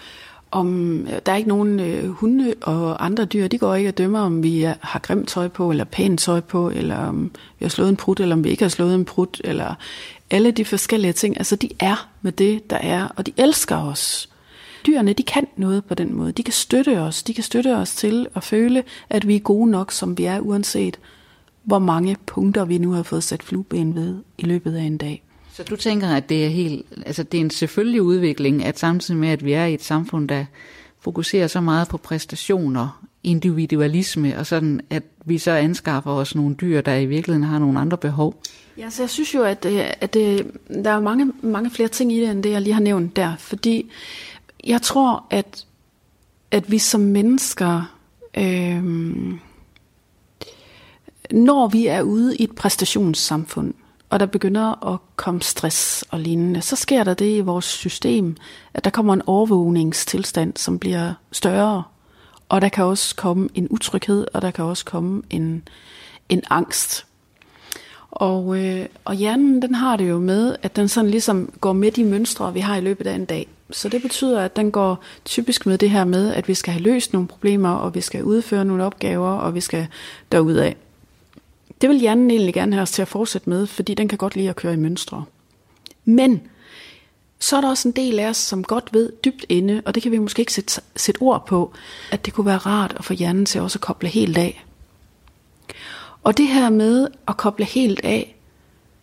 om 0.50 1.00
øh, 1.00 1.12
der 1.26 1.32
er 1.32 1.36
ikke 1.36 1.48
nogen 1.48 1.80
øh, 1.80 2.08
hunde 2.08 2.54
og 2.62 3.04
andre 3.04 3.24
dyr, 3.24 3.48
de 3.48 3.58
går 3.58 3.74
ikke 3.74 3.90
og 3.90 3.98
dømmer, 3.98 4.20
om 4.20 4.42
vi 4.42 4.60
har 4.80 4.98
grimt 4.98 5.28
tøj 5.28 5.48
på, 5.48 5.70
eller 5.70 5.84
pænt 5.84 6.20
tøj 6.20 6.40
på, 6.40 6.70
eller 6.70 6.96
om 6.96 7.30
vi 7.58 7.64
har 7.64 7.68
slået 7.68 7.88
en 7.88 7.96
prut, 7.96 8.20
eller 8.20 8.36
om 8.36 8.44
vi 8.44 8.50
ikke 8.50 8.64
har 8.64 8.68
slået 8.68 8.94
en 8.94 9.04
prut, 9.04 9.40
eller 9.44 9.74
alle 10.30 10.50
de 10.50 10.64
forskellige 10.64 11.12
ting. 11.12 11.36
Altså, 11.36 11.56
de 11.56 11.68
er 11.80 12.08
med 12.22 12.32
det, 12.32 12.70
der 12.70 12.76
er, 12.76 13.08
og 13.16 13.26
de 13.26 13.32
elsker 13.36 13.76
os. 13.76 14.28
Dyrene, 14.86 15.12
de 15.12 15.22
kan 15.22 15.46
noget 15.56 15.84
på 15.84 15.94
den 15.94 16.14
måde. 16.14 16.32
De 16.32 16.42
kan 16.42 16.52
støtte 16.52 17.00
os. 17.00 17.22
De 17.22 17.34
kan 17.34 17.44
støtte 17.44 17.76
os 17.76 17.94
til 17.94 18.26
at 18.34 18.44
føle, 18.44 18.82
at 19.10 19.28
vi 19.28 19.36
er 19.36 19.40
gode 19.40 19.70
nok, 19.70 19.92
som 19.92 20.18
vi 20.18 20.24
er, 20.24 20.40
uanset 20.40 20.98
hvor 21.66 21.78
mange 21.78 22.16
punkter 22.26 22.64
vi 22.64 22.78
nu 22.78 22.92
har 22.92 23.02
fået 23.02 23.24
sat 23.24 23.42
flueben 23.42 23.94
ved 23.94 24.16
i 24.38 24.44
løbet 24.44 24.76
af 24.76 24.82
en 24.82 24.96
dag. 24.96 25.22
Så 25.56 25.62
du 25.62 25.76
tænker, 25.76 26.08
at 26.08 26.28
det 26.28 26.44
er, 26.44 26.48
helt, 26.48 26.86
altså 27.06 27.22
det 27.22 27.38
er 27.38 27.44
en 27.44 27.50
selvfølgelig 27.50 28.02
udvikling, 28.02 28.64
at 28.64 28.78
samtidig 28.78 29.20
med, 29.20 29.28
at 29.28 29.44
vi 29.44 29.52
er 29.52 29.64
i 29.64 29.74
et 29.74 29.82
samfund, 29.82 30.28
der 30.28 30.44
fokuserer 31.00 31.46
så 31.46 31.60
meget 31.60 31.88
på 31.88 31.96
præstationer, 31.96 33.02
individualisme, 33.24 34.38
og 34.38 34.46
sådan, 34.46 34.80
at 34.90 35.02
vi 35.24 35.38
så 35.38 35.50
anskaffer 35.50 36.10
os 36.10 36.34
nogle 36.34 36.54
dyr, 36.54 36.80
der 36.80 36.94
i 36.94 37.06
virkeligheden 37.06 37.48
har 37.48 37.58
nogle 37.58 37.80
andre 37.80 37.96
behov? 37.96 38.42
Ja, 38.78 38.90
så 38.90 39.02
jeg 39.02 39.10
synes 39.10 39.34
jo, 39.34 39.42
at, 39.42 39.64
øh, 39.64 39.84
at 40.00 40.14
det, 40.14 40.50
der 40.84 40.90
er 40.90 41.00
mange, 41.00 41.32
mange 41.42 41.70
flere 41.70 41.88
ting 41.88 42.12
i 42.12 42.20
det, 42.20 42.30
end 42.30 42.42
det, 42.42 42.50
jeg 42.50 42.62
lige 42.62 42.74
har 42.74 42.80
nævnt 42.80 43.16
der. 43.16 43.36
Fordi 43.36 43.90
jeg 44.66 44.82
tror, 44.82 45.26
at, 45.30 45.66
at 46.50 46.70
vi 46.70 46.78
som 46.78 47.00
mennesker, 47.00 47.96
øh, 48.36 48.84
når 51.30 51.68
vi 51.68 51.86
er 51.86 52.02
ude 52.02 52.36
i 52.36 52.44
et 52.44 52.54
præstationssamfund, 52.54 53.74
og 54.10 54.20
der 54.20 54.26
begynder 54.26 54.92
at 54.92 54.98
komme 55.16 55.42
stress 55.42 56.04
og 56.10 56.20
lignende, 56.20 56.62
så 56.62 56.76
sker 56.76 57.04
der 57.04 57.14
det 57.14 57.36
i 57.36 57.40
vores 57.40 57.64
system, 57.64 58.36
at 58.74 58.84
der 58.84 58.90
kommer 58.90 59.14
en 59.14 59.22
overvågningstilstand, 59.26 60.52
som 60.56 60.78
bliver 60.78 61.14
større. 61.32 61.82
Og 62.48 62.60
der 62.60 62.68
kan 62.68 62.84
også 62.84 63.16
komme 63.16 63.48
en 63.54 63.68
utryghed, 63.70 64.26
og 64.34 64.42
der 64.42 64.50
kan 64.50 64.64
også 64.64 64.84
komme 64.84 65.22
en, 65.30 65.68
en 66.28 66.42
angst. 66.50 67.06
Og, 68.10 68.64
øh, 68.64 68.86
og 69.04 69.14
hjernen, 69.14 69.62
den 69.62 69.74
har 69.74 69.96
det 69.96 70.08
jo 70.08 70.18
med, 70.18 70.56
at 70.62 70.76
den 70.76 70.88
sådan 70.88 71.10
ligesom 71.10 71.52
går 71.60 71.72
med 71.72 71.90
de 71.90 72.04
mønstre, 72.04 72.52
vi 72.52 72.60
har 72.60 72.76
i 72.76 72.80
løbet 72.80 73.06
af 73.06 73.14
en 73.14 73.24
dag. 73.24 73.48
Så 73.70 73.88
det 73.88 74.02
betyder, 74.02 74.40
at 74.40 74.56
den 74.56 74.70
går 74.70 75.02
typisk 75.24 75.66
med 75.66 75.78
det 75.78 75.90
her 75.90 76.04
med, 76.04 76.34
at 76.34 76.48
vi 76.48 76.54
skal 76.54 76.72
have 76.72 76.82
løst 76.82 77.12
nogle 77.12 77.28
problemer, 77.28 77.70
og 77.70 77.94
vi 77.94 78.00
skal 78.00 78.24
udføre 78.24 78.64
nogle 78.64 78.84
opgaver, 78.84 79.30
og 79.30 79.54
vi 79.54 79.60
skal 79.60 79.86
derudad. 80.32 80.72
Det 81.80 81.88
vil 81.88 82.00
hjernen 82.00 82.30
egentlig 82.30 82.54
gerne 82.54 82.72
have 82.72 82.82
os 82.82 82.90
til 82.90 83.02
at 83.02 83.08
fortsætte 83.08 83.50
med, 83.50 83.66
fordi 83.66 83.94
den 83.94 84.08
kan 84.08 84.18
godt 84.18 84.36
lide 84.36 84.50
at 84.50 84.56
køre 84.56 84.72
i 84.72 84.76
mønstre. 84.76 85.24
Men 86.04 86.42
så 87.38 87.56
er 87.56 87.60
der 87.60 87.68
også 87.68 87.88
en 87.88 87.96
del 87.96 88.18
af 88.18 88.28
os, 88.28 88.36
som 88.36 88.64
godt 88.64 88.92
ved 88.92 89.12
dybt 89.24 89.46
inde, 89.48 89.82
og 89.84 89.94
det 89.94 90.02
kan 90.02 90.12
vi 90.12 90.18
måske 90.18 90.40
ikke 90.40 90.52
sætte, 90.52 90.80
sætte 90.96 91.22
ord 91.22 91.46
på, 91.46 91.72
at 92.10 92.26
det 92.26 92.34
kunne 92.34 92.46
være 92.46 92.58
rart 92.58 92.94
at 92.98 93.04
få 93.04 93.12
hjernen 93.12 93.46
til 93.46 93.60
også 93.60 93.76
at 93.76 93.80
koble 93.80 94.08
helt 94.08 94.38
af. 94.38 94.64
Og 96.22 96.36
det 96.36 96.48
her 96.48 96.70
med 96.70 97.08
at 97.28 97.36
koble 97.36 97.64
helt 97.64 98.00
af, 98.04 98.36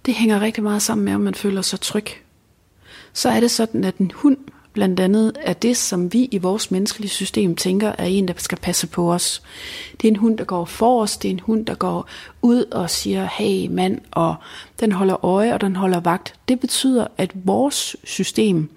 det 0.06 0.14
hænger 0.14 0.42
rigtig 0.42 0.64
meget 0.64 0.82
sammen 0.82 1.06
med, 1.06 1.14
om 1.14 1.22
man 1.22 1.36
føler 1.36 1.62
sig 1.62 1.80
tryg. 1.80 2.06
Så 3.14 3.30
er 3.30 3.40
det 3.40 3.52
sådan, 3.52 3.84
at 3.84 3.98
en 3.98 4.12
hund 4.16 4.38
blandt 4.74 5.00
andet 5.00 5.34
er 5.42 5.54
det, 5.54 5.78
som 5.78 6.14
vi 6.14 6.26
i 6.32 6.38
vores 6.38 6.72
menneskelige 6.72 7.10
system 7.10 7.56
tænker 7.56 7.92
er 7.98 8.06
en, 8.06 8.28
der 8.28 8.34
skal 8.38 8.58
passe 8.58 8.88
på 8.88 9.14
os. 9.14 9.42
Det 10.02 10.08
er 10.08 10.12
en 10.12 10.16
hund, 10.16 10.38
der 10.38 10.44
går 10.44 10.66
forrest, 10.66 11.24
det 11.24 11.30
er 11.30 11.34
en 11.34 11.40
hund, 11.40 11.66
der 11.66 11.76
går 11.76 12.10
ud 12.42 12.64
og 12.64 12.90
siger, 12.90 13.28
hey 13.32 13.68
mand, 13.68 14.02
og 14.12 14.36
den 14.80 14.92
holder 14.92 15.26
øje, 15.26 15.54
og 15.54 15.62
den 15.62 15.76
holder 15.76 16.00
vagt. 16.00 16.34
Det 16.48 16.60
betyder, 16.60 17.08
at 17.18 17.32
vores 17.34 17.96
system, 18.04 18.70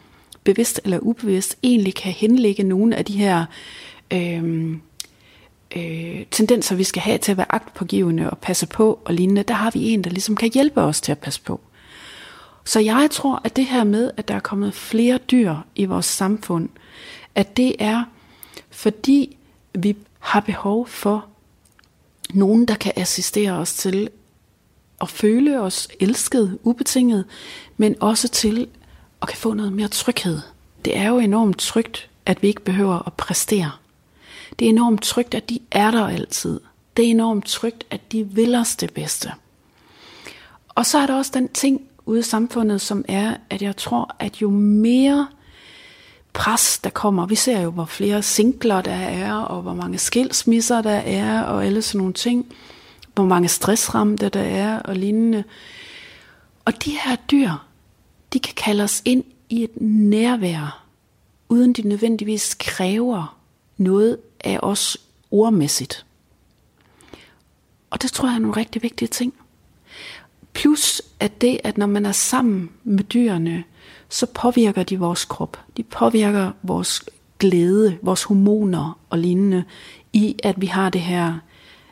bevidst 0.45 0.81
eller 0.85 0.99
ubevidst, 0.99 1.59
egentlig 1.63 1.95
kan 1.95 2.13
henlægge 2.13 2.63
nogle 2.63 2.97
af 2.97 3.05
de 3.05 3.13
her 3.13 3.45
øh, 4.11 4.71
øh, 5.77 6.25
tendenser, 6.31 6.77
vi 6.77 6.85
skal 6.85 7.03
have 7.03 7.19
til 7.19 7.33
at 7.33 7.39
være 7.39 7.55
agtpågivende 7.55 8.31
og 8.31 8.39
passe 8.39 8.67
på 8.67 8.99
og 9.05 9.15
lignende. 9.15 9.43
Der 9.43 9.55
har 9.55 9.71
vi 9.71 9.91
en, 9.91 10.05
der 10.05 10.11
ligesom 10.11 10.37
kan 10.37 10.51
hjælpe 10.55 10.81
os 10.81 11.01
til 11.01 11.13
at 11.13 11.19
passe 11.19 11.41
på. 11.43 11.61
Så 12.67 12.81
jeg 12.81 13.09
tror, 13.11 13.41
at 13.45 13.57
det 13.57 13.67
her 13.67 13.85
med, 13.85 14.11
at 14.17 14.29
der 14.29 14.35
er 14.35 14.41
kommet 14.41 14.75
flere 14.75 15.19
dyr 15.19 15.55
i 15.75 15.85
vores 15.85 16.07
samfund, 16.07 16.69
at 17.35 17.57
det 17.57 17.77
er 17.79 18.05
fordi 18.71 19.37
vi 19.75 19.97
har 20.19 20.41
behov 20.41 20.87
for 20.87 21.27
nogen, 22.31 22.69
der 22.69 22.75
kan 22.75 22.93
assistere 22.97 23.53
os 23.53 23.75
til 23.75 24.11
at 25.01 25.09
føle 25.09 25.61
os 25.61 25.89
elsket, 26.01 26.59
ubetinget, 26.63 27.25
men 27.77 27.97
også 28.01 28.29
til 28.29 28.69
at 29.23 29.29
kan 29.29 29.39
få 29.39 29.55
noget 29.55 29.73
mere 29.73 29.89
tryghed. 29.89 30.41
Det 30.85 30.97
er 30.97 31.09
jo 31.09 31.19
enormt 31.19 31.59
trygt, 31.59 32.11
at 32.27 32.43
vi 32.43 32.49
ikke 32.49 32.65
behøver 32.65 33.07
at 33.07 33.13
præstere. 33.13 33.73
Det 34.59 34.65
er 34.65 34.69
enormt 34.69 35.03
trygt, 35.03 35.35
at 35.35 35.49
de 35.51 35.59
er 35.71 35.91
der 35.91 36.07
altid. 36.07 36.61
Det 36.97 37.05
er 37.05 37.11
enormt 37.11 37.47
trygt, 37.47 37.87
at 37.91 38.13
de 38.13 38.25
vil 38.25 38.55
os 38.55 38.77
det 38.77 38.95
bedste. 38.95 39.33
Og 40.69 40.87
så 40.87 40.99
er 40.99 41.07
der 41.07 41.15
også 41.15 41.31
den 41.35 41.49
ting, 41.49 41.81
ude 42.07 42.19
i 42.19 42.23
samfundet, 42.23 42.81
som 42.81 43.05
er, 43.09 43.37
at 43.51 43.62
jeg 43.62 43.77
tror, 43.77 44.16
at 44.19 44.42
jo 44.42 44.51
mere 44.51 45.29
pres, 46.33 46.79
der 46.79 46.90
kommer, 46.90 47.27
vi 47.27 47.35
ser 47.35 47.61
jo, 47.61 47.71
hvor 47.71 47.85
flere 47.85 48.23
singler 48.23 48.81
der 48.81 48.92
er, 48.95 49.35
og 49.35 49.62
hvor 49.62 49.75
mange 49.75 49.99
skilsmisser 49.99 50.83
der 50.83 50.90
er, 50.90 51.42
og 51.42 51.66
alle 51.66 51.83
sådan 51.83 51.99
nogle 51.99 52.12
ting, 52.12 52.55
hvor 53.14 53.25
mange 53.25 53.49
stressramte 53.49 54.29
der 54.29 54.42
er, 54.42 54.79
og 54.79 54.97
lignende. 54.97 55.45
Og 56.64 56.85
de 56.85 56.90
her 56.90 57.16
dyr, 57.31 57.51
de 58.33 58.40
kan 58.40 58.55
kalde 58.55 58.85
os 58.85 59.03
ind 59.05 59.25
i 59.49 59.64
et 59.64 59.81
nærvær, 59.81 60.85
uden 61.49 61.73
de 61.73 61.88
nødvendigvis 61.88 62.55
kræver 62.55 63.38
noget 63.77 64.19
af 64.45 64.59
os 64.62 64.97
ordmæssigt. 65.31 66.07
Og 67.90 68.03
det 68.03 68.12
tror 68.12 68.29
jeg 68.29 68.35
er 68.35 68.38
nogle 68.38 68.57
rigtig 68.57 68.83
vigtige 68.83 69.09
ting. 69.09 69.35
Plus 70.57 71.03
at 71.21 71.40
det, 71.40 71.61
at 71.64 71.79
når 71.79 71.87
man 71.87 72.07
er 72.07 72.12
sammen 72.12 72.71
med 72.85 73.05
dyrene, 73.05 73.64
så 74.09 74.27
påvirker 74.27 74.83
de 74.83 74.99
vores 74.99 75.25
krop. 75.25 75.61
De 75.77 75.83
påvirker 75.83 76.51
vores 76.62 77.05
glæde, 77.38 77.99
vores 78.03 78.23
hormoner 78.23 78.99
og 79.11 79.19
lignende, 79.19 79.64
i 80.12 80.37
at 80.42 80.61
vi 80.61 80.66
har 80.66 80.90
det 80.90 81.01
her 81.01 81.35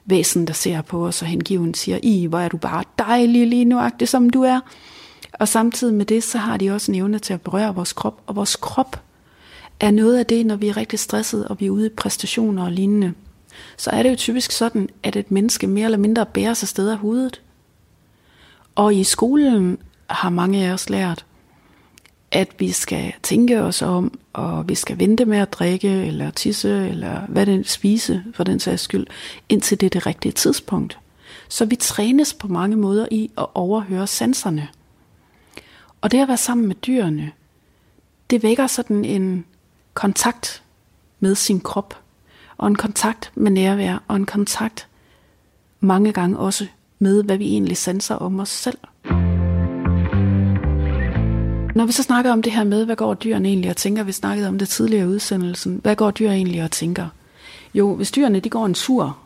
væsen, 0.04 0.46
der 0.46 0.52
ser 0.52 0.82
på 0.82 1.06
os 1.06 1.22
og 1.22 1.28
hengiven 1.28 1.74
siger, 1.74 1.98
i 2.02 2.26
hvor 2.26 2.38
er 2.38 2.48
du 2.48 2.56
bare 2.56 2.84
dejlig 2.98 3.46
lige 3.46 3.64
nuagtig 3.64 4.08
som 4.08 4.30
du 4.30 4.42
er. 4.42 4.60
Og 5.32 5.48
samtidig 5.48 5.94
med 5.94 6.06
det, 6.06 6.22
så 6.22 6.38
har 6.38 6.56
de 6.56 6.70
også 6.70 6.92
en 6.92 6.98
evne 6.98 7.18
til 7.18 7.34
at 7.34 7.42
berøre 7.42 7.74
vores 7.74 7.92
krop, 7.92 8.22
og 8.26 8.36
vores 8.36 8.56
krop 8.56 9.00
er 9.80 9.90
noget 9.90 10.18
af 10.18 10.26
det, 10.26 10.46
når 10.46 10.56
vi 10.56 10.68
er 10.68 10.76
rigtig 10.76 10.98
stresset, 10.98 11.48
og 11.48 11.60
vi 11.60 11.66
er 11.66 11.70
ude 11.70 11.86
i 11.86 11.94
præstationer 11.96 12.64
og 12.64 12.72
lignende. 12.72 13.12
Så 13.76 13.90
er 13.90 14.02
det 14.02 14.10
jo 14.10 14.16
typisk 14.16 14.50
sådan, 14.52 14.88
at 15.02 15.16
et 15.16 15.30
menneske 15.30 15.66
mere 15.66 15.84
eller 15.84 15.98
mindre 15.98 16.26
bærer 16.26 16.54
sig 16.54 16.68
sted 16.68 16.88
af 16.88 16.96
hovedet. 16.96 17.40
Og 18.74 18.94
i 18.94 19.04
skolen 19.04 19.78
har 20.10 20.30
mange 20.30 20.66
af 20.66 20.72
os 20.72 20.90
lært, 20.90 21.26
at 22.30 22.48
vi 22.58 22.72
skal 22.72 23.12
tænke 23.22 23.62
os 23.62 23.82
om, 23.82 24.18
og 24.32 24.68
vi 24.68 24.74
skal 24.74 24.98
vente 24.98 25.24
med 25.24 25.38
at 25.38 25.52
drikke, 25.52 25.88
eller 25.88 26.30
tisse, 26.30 26.88
eller 26.88 27.20
hvad 27.20 27.46
det 27.46 27.68
spise, 27.68 28.24
for 28.34 28.44
den 28.44 28.60
sags 28.60 28.82
skyld, 28.82 29.06
indtil 29.48 29.80
det 29.80 29.86
er 29.86 29.90
det 29.90 30.06
rigtige 30.06 30.32
tidspunkt. 30.32 30.98
Så 31.48 31.64
vi 31.64 31.76
trænes 31.76 32.34
på 32.34 32.48
mange 32.48 32.76
måder 32.76 33.06
i 33.10 33.30
at 33.38 33.46
overhøre 33.54 34.06
sanserne. 34.06 34.68
Og 36.00 36.10
det 36.10 36.22
at 36.22 36.28
være 36.28 36.36
sammen 36.36 36.66
med 36.66 36.74
dyrene, 36.74 37.32
det 38.30 38.42
vækker 38.42 38.66
sådan 38.66 39.04
en 39.04 39.44
kontakt 39.94 40.62
med 41.20 41.34
sin 41.34 41.60
krop, 41.60 42.00
og 42.56 42.68
en 42.68 42.76
kontakt 42.76 43.32
med 43.34 43.50
nærvær, 43.50 44.02
og 44.08 44.16
en 44.16 44.26
kontakt 44.26 44.88
mange 45.80 46.12
gange 46.12 46.38
også 46.38 46.66
med, 46.98 47.22
hvad 47.22 47.36
vi 47.36 47.44
egentlig 47.44 47.76
sanser 47.76 48.14
om 48.14 48.40
os 48.40 48.48
selv. 48.48 48.78
Når 51.74 51.86
vi 51.86 51.92
så 51.92 52.02
snakker 52.02 52.32
om 52.32 52.42
det 52.42 52.52
her 52.52 52.64
med, 52.64 52.84
hvad 52.84 52.96
går 52.96 53.14
dyrene 53.14 53.48
egentlig 53.48 53.70
og 53.70 53.76
tænker, 53.76 54.02
vi 54.02 54.12
snakkede 54.12 54.48
om 54.48 54.58
det 54.58 54.68
tidligere 54.68 55.04
i 55.04 55.08
udsendelsen, 55.08 55.80
hvad 55.82 55.96
går 55.96 56.10
dyr 56.10 56.30
egentlig 56.30 56.62
og 56.62 56.70
tænker? 56.70 57.08
Jo, 57.74 57.94
hvis 57.94 58.10
dyrene 58.10 58.40
de 58.40 58.50
går 58.50 58.66
en 58.66 58.74
tur, 58.74 59.18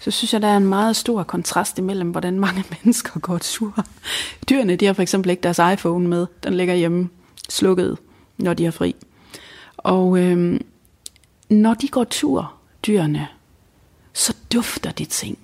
så 0.00 0.10
synes 0.10 0.32
jeg, 0.32 0.42
der 0.42 0.48
er 0.48 0.56
en 0.56 0.66
meget 0.66 0.96
stor 0.96 1.22
kontrast 1.22 1.78
imellem, 1.78 2.10
hvordan 2.10 2.40
mange 2.40 2.64
mennesker 2.72 3.20
går 3.20 3.38
tur. 3.38 3.84
Dyrene, 4.50 4.76
de 4.76 4.86
har 4.86 4.92
for 4.92 5.02
eksempel 5.02 5.30
ikke 5.30 5.42
deres 5.42 5.60
iPhone 5.72 6.08
med. 6.08 6.26
Den 6.44 6.54
ligger 6.54 6.74
hjemme 6.74 7.08
slukket, 7.48 7.98
når 8.38 8.54
de 8.54 8.66
er 8.66 8.70
fri. 8.70 8.94
Og 9.76 10.18
øhm, 10.18 10.64
når 11.48 11.74
de 11.74 11.88
går 11.88 12.04
tur, 12.04 12.54
dyrene, 12.86 13.28
så 14.12 14.34
dufter 14.52 14.90
de 14.90 15.04
ting, 15.04 15.38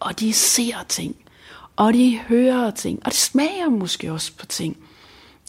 og 0.00 0.20
de 0.20 0.32
ser 0.32 0.84
ting, 0.88 1.16
og 1.76 1.94
de 1.94 2.18
hører 2.28 2.70
ting, 2.70 3.00
og 3.04 3.12
de 3.12 3.16
smager 3.16 3.68
måske 3.68 4.12
også 4.12 4.32
på 4.38 4.46
ting. 4.46 4.76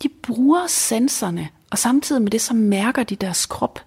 De 0.04 0.10
bruger 0.10 0.68
sanserne, 0.68 1.50
og 1.70 1.78
samtidig 1.78 2.22
med 2.22 2.32
det, 2.32 2.42
så 2.42 2.54
mærker 2.54 3.04
de 3.04 3.16
deres 3.16 3.46
krop. 3.46 3.80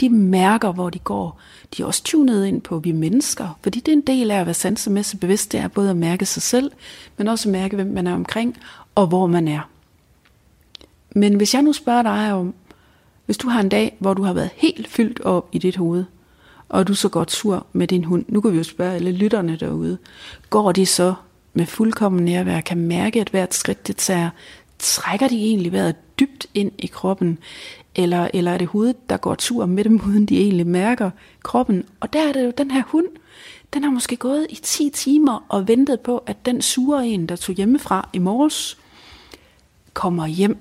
De 0.00 0.08
mærker, 0.08 0.72
hvor 0.72 0.90
de 0.90 0.98
går. 0.98 1.40
De 1.76 1.82
er 1.82 1.86
også 1.86 2.02
tunet 2.02 2.46
ind 2.46 2.60
på, 2.60 2.78
vi 2.78 2.92
mennesker, 2.92 3.58
fordi 3.62 3.80
det 3.80 3.92
er 3.92 3.96
en 3.96 4.06
del 4.06 4.30
af 4.30 4.40
at 4.40 4.46
være 4.46 4.54
sansemæssigt 4.54 5.20
bevidst, 5.20 5.52
det 5.52 5.60
er 5.60 5.68
både 5.68 5.90
at 5.90 5.96
mærke 5.96 6.26
sig 6.26 6.42
selv, 6.42 6.70
men 7.16 7.28
også 7.28 7.48
at 7.48 7.52
mærke, 7.52 7.76
hvem 7.76 7.86
man 7.86 8.06
er 8.06 8.14
omkring, 8.14 8.58
og 8.94 9.06
hvor 9.06 9.26
man 9.26 9.48
er. 9.48 9.70
Men 11.10 11.34
hvis 11.34 11.54
jeg 11.54 11.62
nu 11.62 11.72
spørger 11.72 12.02
dig 12.02 12.32
om, 12.32 12.54
hvis 13.26 13.38
du 13.38 13.48
har 13.48 13.60
en 13.60 13.68
dag, 13.68 13.96
hvor 13.98 14.14
du 14.14 14.22
har 14.22 14.32
været 14.32 14.50
helt 14.56 14.88
fyldt 14.88 15.20
op 15.20 15.48
i 15.52 15.58
dit 15.58 15.76
hoved, 15.76 16.04
og 16.68 16.88
du 16.88 16.94
så 16.94 17.08
godt 17.08 17.32
sur 17.32 17.66
med 17.72 17.86
din 17.86 18.04
hund, 18.04 18.24
nu 18.28 18.40
kan 18.40 18.52
vi 18.52 18.56
jo 18.56 18.62
spørge 18.62 18.94
alle 18.94 19.12
lytterne 19.12 19.56
derude, 19.56 19.98
går 20.50 20.72
de 20.72 20.86
så 20.86 21.14
med 21.54 21.66
fuldkommen 21.66 22.24
nærvær, 22.24 22.60
kan 22.60 22.78
mærke, 22.78 23.20
at 23.20 23.28
hvert 23.28 23.54
skridt 23.54 23.86
det 23.86 23.96
tager, 23.96 24.30
trækker 24.78 25.28
de 25.28 25.36
egentlig 25.36 25.72
vejret 25.72 25.94
dybt 26.20 26.46
ind 26.54 26.72
i 26.78 26.86
kroppen, 26.86 27.38
eller, 27.94 28.28
eller 28.34 28.52
er 28.52 28.58
det 28.58 28.66
hovedet, 28.66 29.10
der 29.10 29.16
går 29.16 29.34
tur 29.34 29.66
med 29.66 29.84
dem, 29.84 30.00
uden 30.06 30.26
de 30.26 30.40
egentlig 30.40 30.66
mærker 30.66 31.10
kroppen. 31.42 31.84
Og 32.00 32.12
der 32.12 32.28
er 32.28 32.32
det 32.32 32.44
jo 32.44 32.52
den 32.58 32.70
her 32.70 32.82
hund, 32.86 33.06
den 33.74 33.84
har 33.84 33.90
måske 33.90 34.16
gået 34.16 34.46
i 34.50 34.54
10 34.54 34.90
timer 34.90 35.44
og 35.48 35.68
ventet 35.68 36.00
på, 36.00 36.18
at 36.26 36.46
den 36.46 36.62
sure 36.62 37.06
en, 37.06 37.26
der 37.26 37.36
tog 37.36 37.54
hjemmefra 37.54 38.08
i 38.12 38.18
morges, 38.18 38.78
kommer 39.94 40.26
hjem 40.26 40.56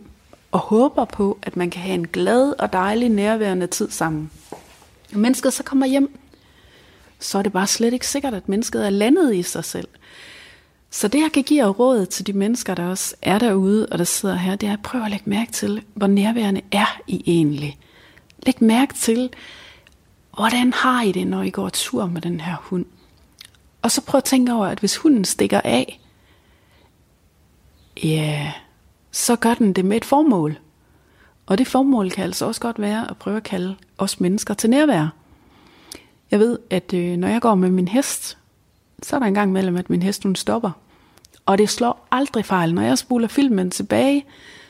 og 0.52 0.60
håber 0.60 1.06
på, 1.06 1.38
at 1.42 1.58
man 1.58 1.70
kan 1.70 1.82
have 1.82 1.94
en 1.94 2.08
glad 2.08 2.54
og 2.60 2.74
dejlig 2.74 3.10
nærværende 3.10 3.68
tid 3.68 3.90
sammen. 3.90 4.32
Når 5.12 5.20
mennesket 5.20 5.54
så 5.54 5.64
kommer 5.64 5.86
hjem, 5.86 6.20
så 7.20 7.38
er 7.38 7.42
det 7.42 7.52
bare 7.52 7.68
slet 7.68 7.94
ikke 7.94 8.08
sikkert, 8.08 8.34
at 8.34 8.50
mennesket 8.50 8.86
er 8.86 8.90
landet 8.90 9.36
i 9.36 9.44
sig 9.44 9.66
selv. 9.66 9.88
Så 10.90 11.08
det, 11.08 11.22
jeg 11.22 11.32
kan 11.32 11.44
give 11.44 11.66
råd 11.66 12.06
til 12.06 12.28
de 12.28 12.34
mennesker, 12.34 12.76
der 12.76 12.88
også 12.88 13.16
er 13.22 13.40
derude, 13.40 13.88
og 13.92 13.98
der 13.98 14.04
sidder 14.04 14.36
her, 14.36 14.56
det 14.56 14.70
er 14.70 14.74
at 14.74 14.82
prøve 14.82 15.06
at 15.06 15.12
lægge 15.12 15.30
mærke 15.30 15.52
til, 15.52 15.84
hvor 15.94 16.08
nærværende 16.08 16.62
er 16.72 17.02
I 17.08 17.24
egentlig. 17.26 17.80
Læg 18.46 18.64
mærke 18.64 18.94
til, 18.94 19.30
hvordan 20.36 20.74
har 20.74 21.02
I 21.02 21.12
det, 21.12 21.28
når 21.28 21.44
I 21.44 21.50
går 21.50 21.70
tur 21.70 22.06
med 22.06 22.22
den 22.22 22.42
her 22.42 22.56
hund? 22.62 22.86
Og 23.82 23.92
så 23.92 24.02
prøv 24.02 24.18
at 24.18 24.24
tænke 24.24 24.54
over, 24.54 24.66
at 24.66 24.80
hvis 24.80 24.98
hunden 24.98 25.26
stikker 25.26 25.62
af, 25.64 26.00
ja, 28.04 28.54
så 29.12 29.36
gør 29.36 29.54
den 29.54 29.74
det 29.74 29.86
med 29.86 29.98
et 29.98 30.06
formål. 30.06 30.58
Og 31.48 31.58
det 31.58 31.68
formål 31.68 32.12
kan 32.12 32.24
altså 32.24 32.46
også 32.46 32.62
godt 32.62 32.82
være 32.82 33.10
at 33.10 33.18
prøve 33.18 33.38
at 33.38 33.44
kalde 33.44 33.76
os 33.98 34.20
mennesker 34.20 34.54
til 34.54 34.70
nærvær. 34.70 35.08
Jeg 36.32 36.40
ved, 36.40 36.60
at 36.70 36.94
øh, 36.94 37.18
når 37.18 37.28
jeg 37.28 37.42
går 37.42 37.56
med 37.56 37.70
min 37.70 37.88
hest, 37.88 38.38
så 39.04 39.16
er 39.16 39.20
der 39.20 39.28
en 39.28 39.34
gang 39.34 39.52
mellem, 39.52 39.76
at 39.76 39.90
min 39.90 40.02
hest 40.02 40.24
hun 40.24 40.36
stopper. 40.36 40.72
Og 41.46 41.58
det 41.58 41.70
slår 41.70 42.08
aldrig 42.12 42.46
fejl. 42.46 42.74
Når 42.74 42.82
jeg 42.82 42.98
spoler 42.98 43.28
filmen 43.28 43.72
tilbage, 43.72 44.26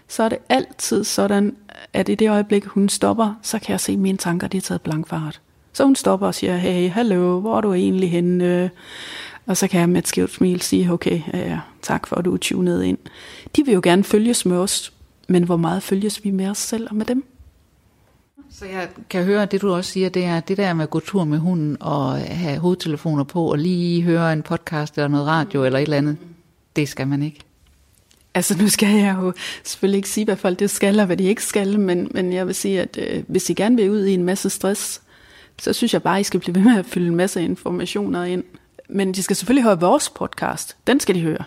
så 0.08 0.24
er 0.24 0.30
det 0.30 0.38
altid 0.50 1.04
sådan, 1.04 1.56
at 1.94 2.10
i 2.10 2.16
det 2.16 2.30
øjeblik, 2.30 2.66
hun 2.66 2.90
stopper, 2.90 3.34
så 3.42 3.60
kan 3.60 3.72
jeg 3.72 3.80
se, 3.80 3.92
at 3.92 4.00
mine 4.00 4.18
tanker 4.18 4.48
de 4.48 4.58
er 4.58 4.62
taget 4.62 4.82
blankfart. 4.82 5.42
Så 5.74 5.84
hun 5.84 5.96
stopper 5.96 6.28
og 6.28 6.36
siger, 6.36 6.58
hey, 6.58 6.90
hallo, 6.90 7.40
hvor 7.40 7.58
er 7.58 7.62
du 7.62 7.74
egentlig 7.74 8.12
henne? 8.12 8.72
Og 9.46 9.58
så 9.58 9.68
kan 9.68 9.80
jeg 9.80 9.90
med 9.90 9.98
et 9.98 10.08
skævt 10.08 10.32
smil 10.32 10.62
sige, 10.62 10.92
okay, 10.92 11.22
ja, 11.34 11.60
tak 11.82 12.08
for, 12.08 12.16
at 12.16 12.26
du 12.26 12.34
er 12.34 12.38
tunet 12.38 12.84
ind. 12.84 12.98
De 13.56 13.66
vil 13.66 13.74
jo 13.74 13.82
gerne 13.84 14.04
følges 14.04 14.46
med 14.46 14.58
os, 14.58 14.94
men 15.28 15.44
hvor 15.44 15.58
meget 15.58 15.84
følges 15.84 16.24
vi 16.24 16.32
med 16.32 16.50
os 16.50 16.58
selv 16.58 16.88
og 16.90 16.96
med 16.96 17.06
dem? 17.06 17.26
Så 18.50 18.66
jeg 18.66 18.90
kan 19.10 19.24
høre, 19.24 19.44
at 19.44 19.52
det 19.52 19.62
du 19.62 19.74
også 19.74 19.92
siger, 19.92 20.10
det 20.10 20.26
er 20.26 20.40
det 20.40 20.58
der 20.58 20.74
med 20.74 20.84
at 20.84 20.90
gå 20.90 21.00
tur 21.00 21.24
med 21.24 21.38
hunden 21.38 21.78
og 21.80 22.18
have 22.18 22.58
hovedtelefoner 22.58 23.24
på 23.24 23.52
og 23.52 23.58
lige 23.58 24.02
høre 24.02 24.34
en 24.34 24.44
podcast 24.44 24.98
eller 24.98 25.08
noget 25.08 25.28
radio 25.28 25.66
eller 25.66 25.80
et 25.80 25.84
eller 25.84 25.98
andet. 25.98 26.18
Det 26.76 26.90
skal 26.90 27.08
man 27.08 27.24
ikke. 27.24 27.40
Altså 28.34 28.58
nu 28.58 28.70
skal 28.70 28.90
jeg 28.90 29.16
jo 29.20 29.34
selvfølgelig 29.64 29.98
ikke 29.98 30.10
sige, 30.10 30.26
hvad 30.26 30.36
folk 30.36 30.60
det 30.60 30.70
skal 30.70 31.00
og 31.00 31.06
hvad 31.06 31.18
de 31.18 31.24
ikke 31.24 31.44
skal, 31.44 31.80
men, 31.80 32.08
men 32.12 32.34
jeg 32.34 32.48
vil 32.48 32.56
sige, 32.56 32.82
at 32.82 32.98
øh, 33.02 33.24
hvis 33.28 33.50
I 33.50 33.54
gerne 33.54 33.76
vil 33.76 33.92
ud 33.92 34.06
i 34.06 34.14
en 34.14 34.24
masse 34.24 34.50
stress, 34.50 35.02
så 35.60 35.74
synes 35.74 35.94
jeg 35.94 36.04
bare, 36.04 36.20
I 36.20 36.24
skal 36.24 36.40
blive 36.40 36.56
ved 36.56 36.62
med 36.62 36.80
at 36.80 36.86
fylde 36.86 37.08
en 37.08 37.16
masse 37.16 37.42
informationer 37.42 38.24
ind. 38.24 38.44
Men 38.90 39.14
de 39.14 39.24
skal 39.24 39.36
selvfølgelig 39.36 39.64
høre 39.64 39.80
vores 39.80 40.10
podcast. 40.10 40.78
Den 40.88 41.00
skal 41.00 41.16
de 41.16 41.22
høre. 41.22 41.44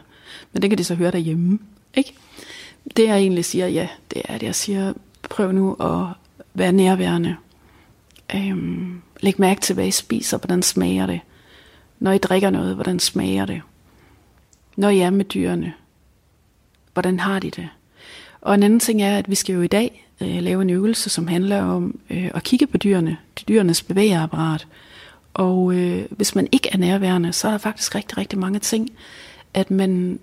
Men 0.53 0.62
den 0.62 0.71
kan 0.71 0.79
de 0.79 0.85
så 0.85 0.95
høre 0.95 1.11
derhjemme. 1.11 1.59
Ikke? 1.95 2.14
Det 2.97 3.05
jeg 3.05 3.16
egentlig 3.16 3.45
siger, 3.45 3.69
ja, 3.69 3.88
det 4.11 4.23
er, 4.25 4.35
at 4.35 4.43
jeg 4.43 4.55
siger, 4.55 4.93
prøv 5.23 5.53
nu 5.53 5.75
at 5.81 6.07
være 6.55 6.73
nærværende. 6.73 7.37
Øhm, 8.35 9.03
læg 9.21 9.40
mærke 9.40 9.61
til, 9.61 9.75
hvad 9.75 9.87
I 9.87 9.90
spiser, 9.90 10.38
hvordan 10.38 10.62
smager 10.62 11.07
det. 11.07 11.21
Når 11.99 12.12
I 12.12 12.19
drikker 12.19 12.51
noget, 12.51 12.75
hvordan 12.75 13.01
smager 13.01 13.47
det. 13.47 13.62
Når 14.77 14.88
I 14.88 15.01
er 15.01 15.11
med 15.11 15.25
dyrene, 15.25 15.73
hvordan 16.93 17.21
har 17.21 17.38
de 17.38 17.51
det? 17.51 17.69
Og 18.40 18.55
en 18.55 18.62
anden 18.62 18.81
ting 18.81 19.03
er, 19.03 19.19
at 19.19 19.31
vi 19.31 19.35
skal 19.35 19.55
jo 19.55 19.62
i 19.62 19.66
dag 19.66 20.09
øh, 20.21 20.43
lave 20.43 20.62
en 20.62 20.71
øvelse, 20.71 21.11
som 21.11 21.29
handler 21.29 21.62
om 21.62 21.99
øh, 22.11 22.31
at 22.35 22.43
kigge 22.43 22.66
på 22.66 22.79
dyrene, 22.79 23.16
de 23.38 23.45
dyrenes 23.49 23.83
bevægeapparat. 23.83 24.66
Og 25.35 25.75
øh, 25.75 26.05
hvis 26.11 26.35
man 26.35 26.49
ikke 26.53 26.69
er 26.73 26.79
nærværende, 26.79 27.33
så 27.33 27.47
er 27.47 27.51
der 27.51 27.59
faktisk 27.59 27.95
rigtig, 27.95 28.19
rigtig 28.19 28.38
mange 28.38 28.59
ting, 28.59 28.90
at 29.55 29.71
man 29.71 30.19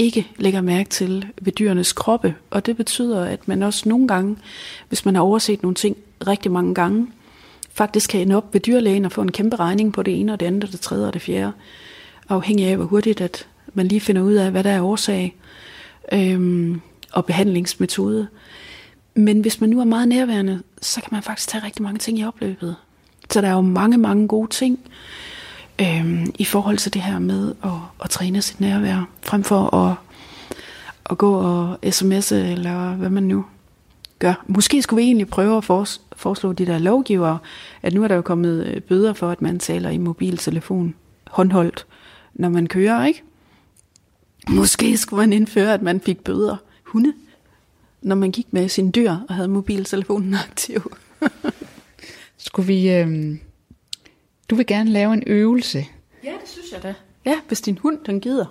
ikke 0.00 0.28
lægger 0.36 0.60
mærke 0.60 0.88
til 0.88 1.26
ved 1.40 1.52
dyrenes 1.52 1.92
kroppe. 1.92 2.34
Og 2.50 2.66
det 2.66 2.76
betyder, 2.76 3.24
at 3.24 3.48
man 3.48 3.62
også 3.62 3.88
nogle 3.88 4.08
gange, 4.08 4.36
hvis 4.88 5.04
man 5.04 5.14
har 5.14 5.22
overset 5.22 5.62
nogle 5.62 5.74
ting 5.74 5.96
rigtig 6.26 6.52
mange 6.52 6.74
gange, 6.74 7.06
faktisk 7.72 8.10
kan 8.10 8.20
ende 8.20 8.36
op 8.36 8.54
ved 8.54 8.60
dyrlægen 8.60 9.04
og 9.04 9.12
få 9.12 9.22
en 9.22 9.32
kæmpe 9.32 9.56
regning 9.56 9.92
på 9.92 10.02
det 10.02 10.20
ene 10.20 10.32
og 10.32 10.40
det 10.40 10.46
andet 10.46 10.64
og 10.64 10.72
det 10.72 10.80
tredje 10.80 11.06
og 11.06 11.14
det 11.14 11.22
fjerde. 11.22 11.52
Afhængig 12.28 12.66
af, 12.66 12.76
hvor 12.76 12.84
hurtigt 12.84 13.20
at 13.20 13.46
man 13.74 13.88
lige 13.88 14.00
finder 14.00 14.22
ud 14.22 14.34
af, 14.34 14.50
hvad 14.50 14.64
der 14.64 14.70
er 14.70 14.82
årsag 14.82 15.36
øhm, 16.12 16.80
og 17.12 17.24
behandlingsmetode. 17.24 18.28
Men 19.14 19.40
hvis 19.40 19.60
man 19.60 19.70
nu 19.70 19.80
er 19.80 19.84
meget 19.84 20.08
nærværende, 20.08 20.62
så 20.82 21.00
kan 21.00 21.08
man 21.12 21.22
faktisk 21.22 21.48
tage 21.48 21.64
rigtig 21.64 21.82
mange 21.82 21.98
ting 21.98 22.18
i 22.18 22.24
opløbet. 22.24 22.76
Så 23.30 23.40
der 23.40 23.48
er 23.48 23.54
jo 23.54 23.60
mange, 23.60 23.98
mange 23.98 24.28
gode 24.28 24.50
ting 24.50 24.78
øhm, 25.80 26.26
i 26.38 26.44
forhold 26.44 26.78
til 26.78 26.94
det 26.94 27.02
her 27.02 27.18
med 27.18 27.54
at, 27.64 27.70
at 28.04 28.10
træne 28.10 28.42
sit 28.42 28.60
nærvær, 28.60 29.08
frem 29.22 29.44
for 29.44 29.74
at, 29.74 29.96
at 31.10 31.18
gå 31.18 31.34
og 31.34 31.78
sms'e, 31.86 32.34
eller 32.34 32.94
hvad 32.94 33.10
man 33.10 33.22
nu 33.22 33.44
gør. 34.18 34.44
Måske 34.46 34.82
skulle 34.82 35.02
vi 35.02 35.06
egentlig 35.06 35.28
prøve 35.28 35.56
at 35.56 35.64
foreslå 36.16 36.52
de 36.52 36.66
der 36.66 36.78
lovgivere, 36.78 37.38
at 37.82 37.94
nu 37.94 38.04
er 38.04 38.08
der 38.08 38.14
jo 38.14 38.22
kommet 38.22 38.66
øh, 38.66 38.80
bøder 38.80 39.12
for, 39.12 39.30
at 39.30 39.42
man 39.42 39.58
taler 39.58 39.90
i 39.90 39.98
mobiltelefon 39.98 40.94
håndholdt, 41.26 41.86
når 42.34 42.48
man 42.48 42.66
kører, 42.66 43.04
ikke? 43.04 43.22
Måske 44.48 44.96
skulle 44.96 45.20
man 45.20 45.32
indføre, 45.32 45.74
at 45.74 45.82
man 45.82 46.00
fik 46.00 46.24
bøder 46.24 46.56
hunde, 46.84 47.12
når 48.02 48.16
man 48.16 48.30
gik 48.30 48.52
med 48.52 48.68
sin 48.68 48.90
dyr 48.90 49.16
og 49.28 49.34
havde 49.34 49.48
mobiltelefonen 49.48 50.34
aktiv. 50.34 50.92
skulle 52.36 52.66
vi... 52.66 52.90
Øh 52.90 53.36
du 54.50 54.54
vil 54.54 54.66
gerne 54.66 54.90
lave 54.90 55.12
en 55.12 55.22
øvelse. 55.26 55.86
Ja, 56.24 56.32
det 56.40 56.48
synes 56.48 56.72
jeg 56.72 56.82
da. 56.82 56.94
Ja, 57.24 57.40
hvis 57.48 57.60
din 57.60 57.78
hund 57.78 57.98
den 58.06 58.20
gider. 58.20 58.46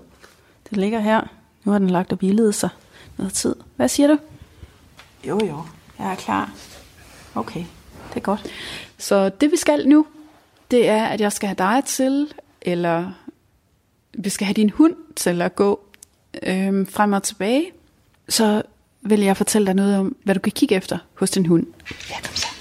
Den 0.70 0.80
ligger 0.80 1.00
her. 1.00 1.22
Nu 1.64 1.72
har 1.72 1.80
den 1.80 1.90
lagt 1.90 2.12
og 2.12 2.18
hvilet 2.18 2.56
sig 2.56 2.70
noget 3.18 3.34
tid. 3.34 3.56
Hvad 3.76 3.88
siger 3.88 4.08
du? 4.08 4.18
Jo, 5.28 5.40
jo. 5.48 5.64
Jeg 6.00 6.12
er 6.12 6.16
klar. 6.16 6.52
Okay, 7.36 7.64
det 8.10 8.16
er 8.16 8.20
godt. 8.20 8.48
Så 8.98 9.30
det 9.30 9.52
vi 9.52 9.58
skal 9.58 9.88
nu, 9.88 10.06
det 10.72 10.90
er, 10.90 11.06
at 11.06 11.22
jeg 11.22 11.32
skal 11.32 11.48
have 11.48 11.56
dig 11.56 11.84
til, 11.86 12.34
eller 12.62 13.12
vi 14.14 14.30
skal 14.30 14.46
have 14.46 14.54
din 14.54 14.70
hund 14.70 14.96
til 15.16 15.42
at 15.42 15.56
gå 15.56 15.80
øhm, 16.44 16.88
frem 16.88 17.14
og 17.14 17.24
tilbage. 17.24 17.72
Så 18.30 18.62
vil 19.02 19.20
jeg 19.20 19.38
fortælle 19.38 19.66
dig 19.66 19.76
noget 19.76 19.98
om, 19.98 20.16
hvad 20.24 20.36
du 20.36 20.40
kan 20.42 20.52
kigge 20.52 20.76
efter 20.76 20.98
hos 21.14 21.30
din 21.30 21.46
hund. 21.46 21.66
Ja, 22.10 22.16
kom 22.24 22.36
så. 22.36 22.59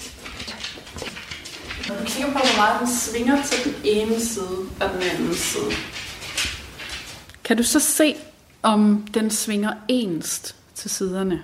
Når 1.89 1.95
du 1.95 2.03
kigger 2.05 2.31
på, 2.31 2.39
hvor 2.39 2.57
meget 2.57 2.79
den 2.79 2.87
svinger 2.87 3.43
til 3.43 3.63
den 3.63 3.81
ene 3.83 4.19
side 4.19 4.59
og 4.81 4.89
den 4.93 5.01
anden 5.01 5.33
side, 5.33 5.71
kan 7.43 7.57
du 7.57 7.63
så 7.63 7.79
se, 7.79 8.15
om 8.63 9.05
den 9.13 9.29
svinger 9.29 9.73
enst 9.87 10.55
til 10.75 10.89
siderne? 10.89 11.43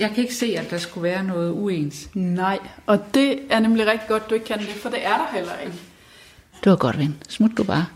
Jeg 0.00 0.08
kan 0.08 0.18
ikke 0.18 0.34
se, 0.34 0.56
at 0.58 0.70
der 0.70 0.78
skulle 0.78 1.02
være 1.02 1.24
noget 1.24 1.50
uens. 1.52 2.08
Nej, 2.14 2.58
og 2.86 3.14
det 3.14 3.40
er 3.50 3.60
nemlig 3.60 3.86
rigtig 3.86 4.08
godt, 4.08 4.30
du 4.30 4.34
ikke 4.34 4.46
kan 4.46 4.58
det, 4.58 4.68
for 4.68 4.88
det 4.88 5.04
er 5.06 5.16
der 5.16 5.26
heller 5.32 5.58
ikke. 5.58 5.76
Det 6.64 6.70
var 6.70 6.76
godt, 6.76 6.98
ven. 6.98 7.16
Smut 7.28 7.50
du 7.56 7.64
bare. 7.64 7.86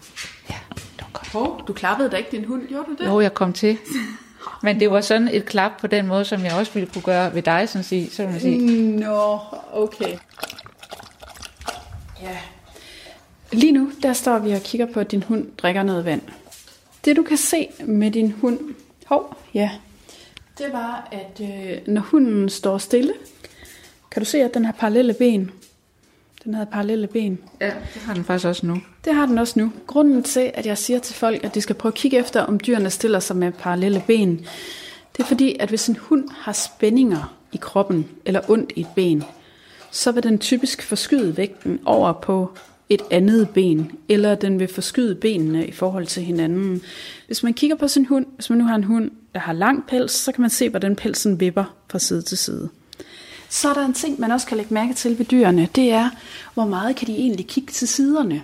Ja, 0.51 0.57
det 0.75 1.01
var 1.01 1.11
godt. 1.13 1.29
Hov, 1.29 1.65
du 1.69 1.73
klappede 1.73 2.11
da 2.11 2.17
ikke 2.17 2.31
din 2.33 2.45
hund, 2.45 2.67
gjorde 2.69 2.85
du 2.87 3.05
det? 3.05 3.11
Jo, 3.11 3.21
jeg 3.21 3.35
kom 3.35 3.53
til. 3.53 3.79
Men 4.63 4.81
det 4.81 4.91
var 4.91 5.01
sådan 5.01 5.29
et 5.29 5.45
klap 5.45 5.73
på 5.81 5.87
den 5.87 6.07
måde, 6.07 6.25
som 6.25 6.45
jeg 6.45 6.55
også 6.55 6.73
ville 6.73 6.89
kunne 6.93 7.03
gøre 7.03 7.35
ved 7.35 7.43
dig, 7.43 7.69
sådan 7.69 7.85
sige, 7.85 8.11
så 8.11 8.23
man 8.23 8.41
sige. 8.41 8.59
Nå, 8.97 9.39
okay. 9.73 10.17
Ja. 12.23 12.39
Lige 13.53 13.73
nu, 13.73 13.93
der 14.03 14.13
står 14.13 14.39
vi 14.39 14.53
og 14.53 14.61
kigger 14.61 14.87
på, 14.87 15.01
at 15.01 15.11
din 15.11 15.23
hund 15.23 15.47
drikker 15.59 15.83
noget 15.83 16.05
vand. 16.05 16.23
Det 17.05 17.17
du 17.17 17.23
kan 17.23 17.37
se 17.37 17.69
med 17.85 18.11
din 18.11 18.33
hund, 18.33 18.59
hov, 19.07 19.37
ja, 19.55 19.71
det 20.61 20.73
var, 20.73 21.09
at 21.13 21.41
øh, 21.43 21.79
når 21.87 22.01
hunden 22.01 22.49
står 22.49 22.79
stille, 22.79 23.13
kan 24.11 24.23
du 24.23 24.25
se, 24.25 24.39
at 24.43 24.55
den 24.55 24.65
har 24.65 24.73
parallelle 24.73 25.15
ben. 25.15 25.51
Den 26.45 26.55
havde 26.55 26.67
parallelle 26.67 27.07
ben. 27.07 27.39
Ja, 27.61 27.67
det 27.95 28.03
har 28.03 28.15
den 28.15 28.25
faktisk 28.25 28.47
også 28.47 28.67
nu. 28.67 28.81
Det 29.05 29.15
har 29.15 29.27
den 29.27 29.39
også 29.39 29.59
nu. 29.59 29.73
Grunden 29.87 30.23
til, 30.23 30.51
at 30.55 30.67
jeg 30.67 30.79
siger 30.79 30.99
til 30.99 31.15
folk, 31.15 31.45
at 31.45 31.55
de 31.55 31.61
skal 31.61 31.75
prøve 31.75 31.91
at 31.91 31.97
kigge 31.99 32.19
efter, 32.19 32.41
om 32.41 32.61
dyrene 32.61 32.91
stiller 32.91 33.21
sig 33.21 33.37
med 33.37 33.53
parallelle 33.53 34.05
ben, 34.07 34.47
det 35.17 35.23
er 35.23 35.27
fordi, 35.27 35.57
at 35.61 35.69
hvis 35.69 35.89
en 35.89 35.97
hund 35.97 36.29
har 36.37 36.53
spændinger 36.53 37.35
i 37.53 37.57
kroppen 37.61 38.09
eller 38.25 38.51
ondt 38.51 38.73
i 38.77 38.81
et 38.81 38.87
ben, 38.95 39.25
så 39.91 40.13
vil 40.13 40.23
den 40.23 40.39
typisk 40.39 40.83
forskyde 40.83 41.37
vægten 41.37 41.79
over 41.85 42.13
på 42.13 42.53
et 42.89 43.03
andet 43.11 43.49
ben, 43.51 43.93
eller 44.09 44.35
den 44.35 44.59
vil 44.59 44.69
forskyde 44.69 45.15
benene 45.15 45.67
i 45.67 45.73
forhold 45.73 46.07
til 46.07 46.23
hinanden. 46.23 46.83
Hvis 47.27 47.43
man 47.43 47.55
kigger 47.55 47.77
på 47.77 47.89
sin 47.89 48.07
hund, 48.07 48.27
hvis 48.35 48.51
man 48.51 48.59
nu 48.59 48.65
har 48.65 48.75
en 48.75 48.85
hund, 48.85 49.11
der 49.35 49.41
har 49.41 49.53
lang 49.53 49.87
pels, 49.87 50.13
så 50.13 50.33
kan 50.33 50.41
man 50.41 50.51
se, 50.51 50.69
hvordan 50.69 50.97
pelsen 50.97 51.41
vipper 51.41 51.65
fra 51.91 51.99
side 51.99 52.23
til 52.23 52.39
side. 52.39 52.69
Så 53.49 53.69
er 53.69 53.75
der 53.75 53.85
en 53.85 53.93
ting, 53.93 54.21
man 54.21 54.31
også 54.31 54.47
kan 54.47 54.57
lægge 54.57 54.75
mærke 54.75 54.95
til 54.95 55.19
ved 55.19 55.27
dyrene, 55.27 55.69
det 55.75 55.91
er, 55.91 56.11
hvor 56.55 56.65
meget 56.65 56.97
kan 56.97 57.07
de 57.09 57.17
egentlig 57.17 57.47
kigge 57.47 57.73
til 57.73 57.89
siderne? 57.89 58.43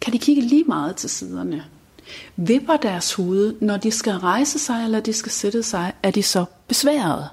Kan 0.00 0.12
de 0.12 0.18
kigge 0.18 0.42
lige 0.42 0.64
meget 0.64 0.96
til 0.96 1.10
siderne? 1.10 1.64
Vipper 2.36 2.76
deres 2.76 3.12
hoved, 3.12 3.54
når 3.60 3.76
de 3.76 3.90
skal 3.90 4.12
rejse 4.12 4.58
sig 4.58 4.84
eller 4.84 5.00
de 5.00 5.12
skal 5.12 5.32
sætte 5.32 5.62
sig, 5.62 5.92
er 6.02 6.10
de 6.10 6.22
så 6.22 6.44
besværet? 6.68 7.28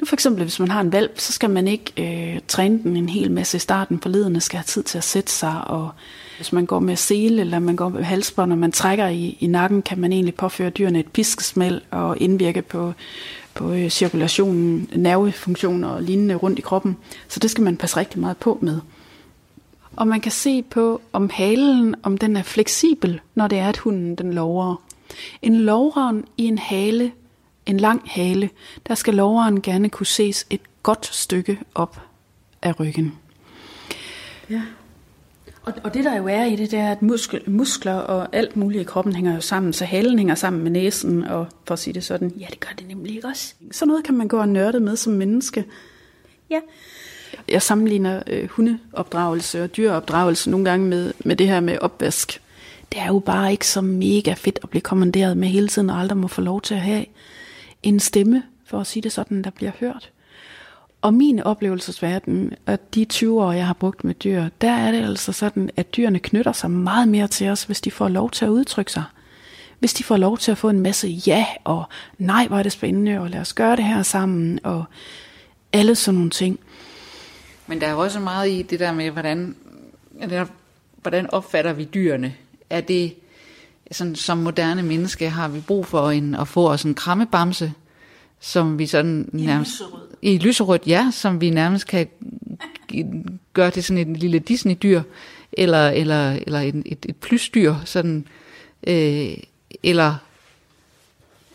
Nu 0.00 0.06
for 0.06 0.16
eksempel, 0.16 0.42
hvis 0.42 0.60
man 0.60 0.70
har 0.70 0.80
en 0.80 0.92
valp, 0.92 1.20
så 1.20 1.32
skal 1.32 1.50
man 1.50 1.68
ikke 1.68 1.92
øh, 1.98 2.40
træne 2.48 2.82
den 2.82 2.96
en 2.96 3.08
hel 3.08 3.30
masse 3.30 3.56
i 3.56 3.60
starten, 3.60 4.00
for 4.00 4.08
lederne 4.08 4.40
skal 4.40 4.56
have 4.56 4.64
tid 4.64 4.82
til 4.82 4.98
at 4.98 5.04
sætte 5.04 5.32
sig, 5.32 5.64
og 5.66 5.90
hvis 6.36 6.52
man 6.52 6.66
går 6.66 6.78
med 6.78 6.96
sele, 6.96 7.40
eller 7.40 7.58
man 7.58 7.76
går 7.76 7.88
med 7.88 8.02
halsbånd, 8.02 8.52
og 8.52 8.58
man 8.58 8.72
trækker 8.72 9.08
i, 9.08 9.36
i 9.40 9.46
nakken, 9.46 9.82
kan 9.82 9.98
man 9.98 10.12
egentlig 10.12 10.34
påføre 10.34 10.70
dyrene 10.70 11.00
et 11.00 11.06
piskesmæld 11.06 11.80
og 11.90 12.16
indvirke 12.20 12.62
på, 12.62 12.92
på 13.54 13.72
øh, 13.72 13.88
cirkulationen, 13.88 14.90
nervefunktioner 14.96 15.88
og 15.88 16.02
lignende 16.02 16.34
rundt 16.34 16.58
i 16.58 16.62
kroppen. 16.62 16.96
Så 17.28 17.40
det 17.40 17.50
skal 17.50 17.64
man 17.64 17.76
passe 17.76 17.96
rigtig 17.96 18.20
meget 18.20 18.36
på 18.36 18.58
med. 18.62 18.80
Og 19.96 20.08
man 20.08 20.20
kan 20.20 20.32
se 20.32 20.62
på, 20.62 21.00
om 21.12 21.30
halen, 21.32 21.94
om 22.02 22.18
den 22.18 22.36
er 22.36 22.42
fleksibel, 22.42 23.20
når 23.34 23.48
det 23.48 23.58
er, 23.58 23.68
at 23.68 23.76
hunden 23.76 24.14
den 24.14 24.34
lover. 24.34 24.82
En 25.42 25.56
loveren 25.56 26.24
i 26.36 26.44
en 26.44 26.58
hale 26.58 27.12
en 27.68 27.80
lang 27.80 28.02
hale, 28.06 28.50
der 28.88 28.94
skal 28.94 29.14
loveren 29.14 29.62
gerne 29.62 29.88
kunne 29.88 30.06
ses 30.06 30.46
et 30.50 30.60
godt 30.82 31.06
stykke 31.06 31.60
op 31.74 32.00
af 32.62 32.80
ryggen. 32.80 33.14
Ja. 34.50 34.62
Og, 35.62 35.74
og 35.84 35.94
det 35.94 36.04
der 36.04 36.16
jo 36.16 36.26
er 36.26 36.44
i 36.44 36.56
det, 36.56 36.70
det 36.70 36.78
er, 36.78 36.92
at 36.92 37.02
muskel, 37.02 37.50
muskler 37.50 37.94
og 37.94 38.28
alt 38.32 38.56
muligt 38.56 38.80
i 38.80 38.84
kroppen 38.84 39.14
hænger 39.14 39.34
jo 39.34 39.40
sammen, 39.40 39.72
så 39.72 39.84
halen 39.84 40.18
hænger 40.18 40.34
sammen 40.34 40.62
med 40.62 40.70
næsen, 40.70 41.24
og 41.24 41.46
for 41.64 41.72
at 41.72 41.78
sige 41.78 41.94
det 41.94 42.04
sådan, 42.04 42.32
ja, 42.40 42.46
det 42.50 42.60
gør 42.60 42.70
det 42.78 42.88
nemlig 42.88 43.16
ikke 43.16 43.28
også. 43.28 43.54
Så 43.72 43.86
noget 43.86 44.04
kan 44.04 44.14
man 44.14 44.28
gå 44.28 44.38
og 44.38 44.48
nørde 44.48 44.80
med 44.80 44.96
som 44.96 45.12
menneske. 45.12 45.64
Ja. 46.50 46.60
Jeg 47.48 47.62
sammenligner 47.62 48.22
øh, 48.26 48.48
hundeopdragelse 48.48 49.64
og 49.64 49.76
dyreopdragelse 49.76 50.50
nogle 50.50 50.70
gange 50.70 50.86
med, 50.86 51.12
med 51.24 51.36
det 51.36 51.48
her 51.48 51.60
med 51.60 51.78
opvask. 51.78 52.42
Det 52.92 53.00
er 53.00 53.06
jo 53.06 53.18
bare 53.18 53.52
ikke 53.52 53.66
så 53.66 53.80
mega 53.80 54.32
fedt 54.32 54.58
at 54.62 54.70
blive 54.70 54.82
kommanderet 54.82 55.36
med 55.36 55.48
hele 55.48 55.68
tiden, 55.68 55.90
og 55.90 55.98
aldrig 55.98 56.18
må 56.18 56.28
få 56.28 56.40
lov 56.40 56.60
til 56.60 56.74
at 56.74 56.80
have 56.80 57.04
en 57.82 58.00
stemme, 58.00 58.42
for 58.64 58.80
at 58.80 58.86
sige 58.86 59.02
det 59.02 59.12
sådan, 59.12 59.42
der 59.42 59.50
bliver 59.50 59.72
hørt. 59.80 60.10
Og 61.02 61.14
min 61.14 61.40
oplevelsesverden, 61.40 62.52
og 62.66 62.94
de 62.94 63.04
20 63.04 63.42
år, 63.42 63.52
jeg 63.52 63.66
har 63.66 63.74
brugt 63.74 64.04
med 64.04 64.14
dyr, 64.14 64.48
der 64.60 64.70
er 64.70 64.92
det 64.92 65.04
altså 65.04 65.32
sådan, 65.32 65.70
at 65.76 65.96
dyrene 65.96 66.18
knytter 66.18 66.52
sig 66.52 66.70
meget 66.70 67.08
mere 67.08 67.28
til 67.28 67.48
os, 67.48 67.64
hvis 67.64 67.80
de 67.80 67.90
får 67.90 68.08
lov 68.08 68.30
til 68.30 68.44
at 68.44 68.48
udtrykke 68.48 68.92
sig. 68.92 69.04
Hvis 69.78 69.94
de 69.94 70.04
får 70.04 70.16
lov 70.16 70.38
til 70.38 70.50
at 70.50 70.58
få 70.58 70.68
en 70.68 70.80
masse 70.80 71.08
ja, 71.08 71.46
og 71.64 71.84
nej, 72.18 72.46
hvor 72.46 72.58
er 72.58 72.62
det 72.62 72.72
spændende, 72.72 73.20
og 73.20 73.30
lad 73.30 73.40
os 73.40 73.54
gøre 73.54 73.76
det 73.76 73.84
her 73.84 74.02
sammen, 74.02 74.60
og 74.62 74.84
alle 75.72 75.94
sådan 75.94 76.14
nogle 76.14 76.30
ting. 76.30 76.58
Men 77.66 77.80
der 77.80 77.86
er 77.86 77.94
også 77.94 78.20
meget 78.20 78.50
i 78.50 78.62
det 78.62 78.80
der 78.80 78.92
med, 78.92 79.10
hvordan, 79.10 79.56
hvordan 81.02 81.30
opfatter 81.30 81.72
vi 81.72 81.84
dyrene? 81.84 82.34
Er 82.70 82.80
det 82.80 83.14
sådan, 83.90 84.14
som 84.14 84.38
moderne 84.38 84.82
menneske 84.82 85.30
har 85.30 85.48
vi 85.48 85.60
brug 85.60 85.86
for 85.86 86.10
en, 86.10 86.34
at 86.34 86.48
få 86.48 86.70
os 86.70 86.82
en 86.82 86.94
krammebamse, 86.94 87.72
som 88.40 88.78
vi 88.78 88.86
sådan 88.86 89.28
nærmest... 89.32 89.70
I 89.70 89.82
lyserød. 89.82 90.08
I 90.22 90.38
lyserød, 90.38 90.78
ja, 90.86 91.10
som 91.12 91.40
vi 91.40 91.50
nærmest 91.50 91.86
kan 91.86 92.06
gøre 93.52 93.70
til 93.70 93.84
sådan 93.84 94.10
et 94.10 94.16
lille 94.16 94.38
Disney-dyr, 94.38 95.02
eller, 95.52 95.88
eller, 95.88 96.38
eller 96.46 96.60
et, 96.60 96.82
et, 96.86 97.06
et 97.08 97.16
plysdyr, 97.16 97.74
sådan, 97.84 98.26
øh, 98.86 99.36
eller, 99.82 100.14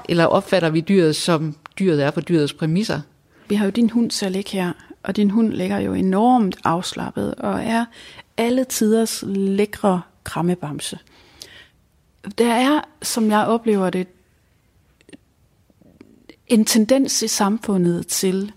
eller 0.09 0.25
opfatter 0.25 0.69
vi 0.69 0.81
dyret, 0.81 1.15
som 1.15 1.55
dyret 1.79 2.03
er 2.03 2.11
på 2.11 2.21
dyrets 2.21 2.53
præmisser. 2.53 3.01
Vi 3.49 3.55
har 3.55 3.65
jo 3.65 3.71
din 3.71 3.89
hund 3.89 4.09
til 4.09 4.25
at 4.25 4.31
ligge 4.31 4.51
her, 4.51 4.73
og 5.03 5.15
din 5.15 5.29
hund 5.29 5.53
ligger 5.53 5.79
jo 5.79 5.93
enormt 5.93 6.57
afslappet, 6.63 7.35
og 7.35 7.61
er 7.63 7.85
alle 8.37 8.63
tiders 8.63 9.23
lækre 9.27 10.01
krammebamse 10.23 10.97
der 12.37 12.53
er, 12.53 12.81
som 13.01 13.31
jeg 13.31 13.45
oplever 13.45 13.89
det, 13.89 14.07
en 16.47 16.65
tendens 16.65 17.21
i 17.21 17.27
samfundet 17.27 18.07
til, 18.07 18.51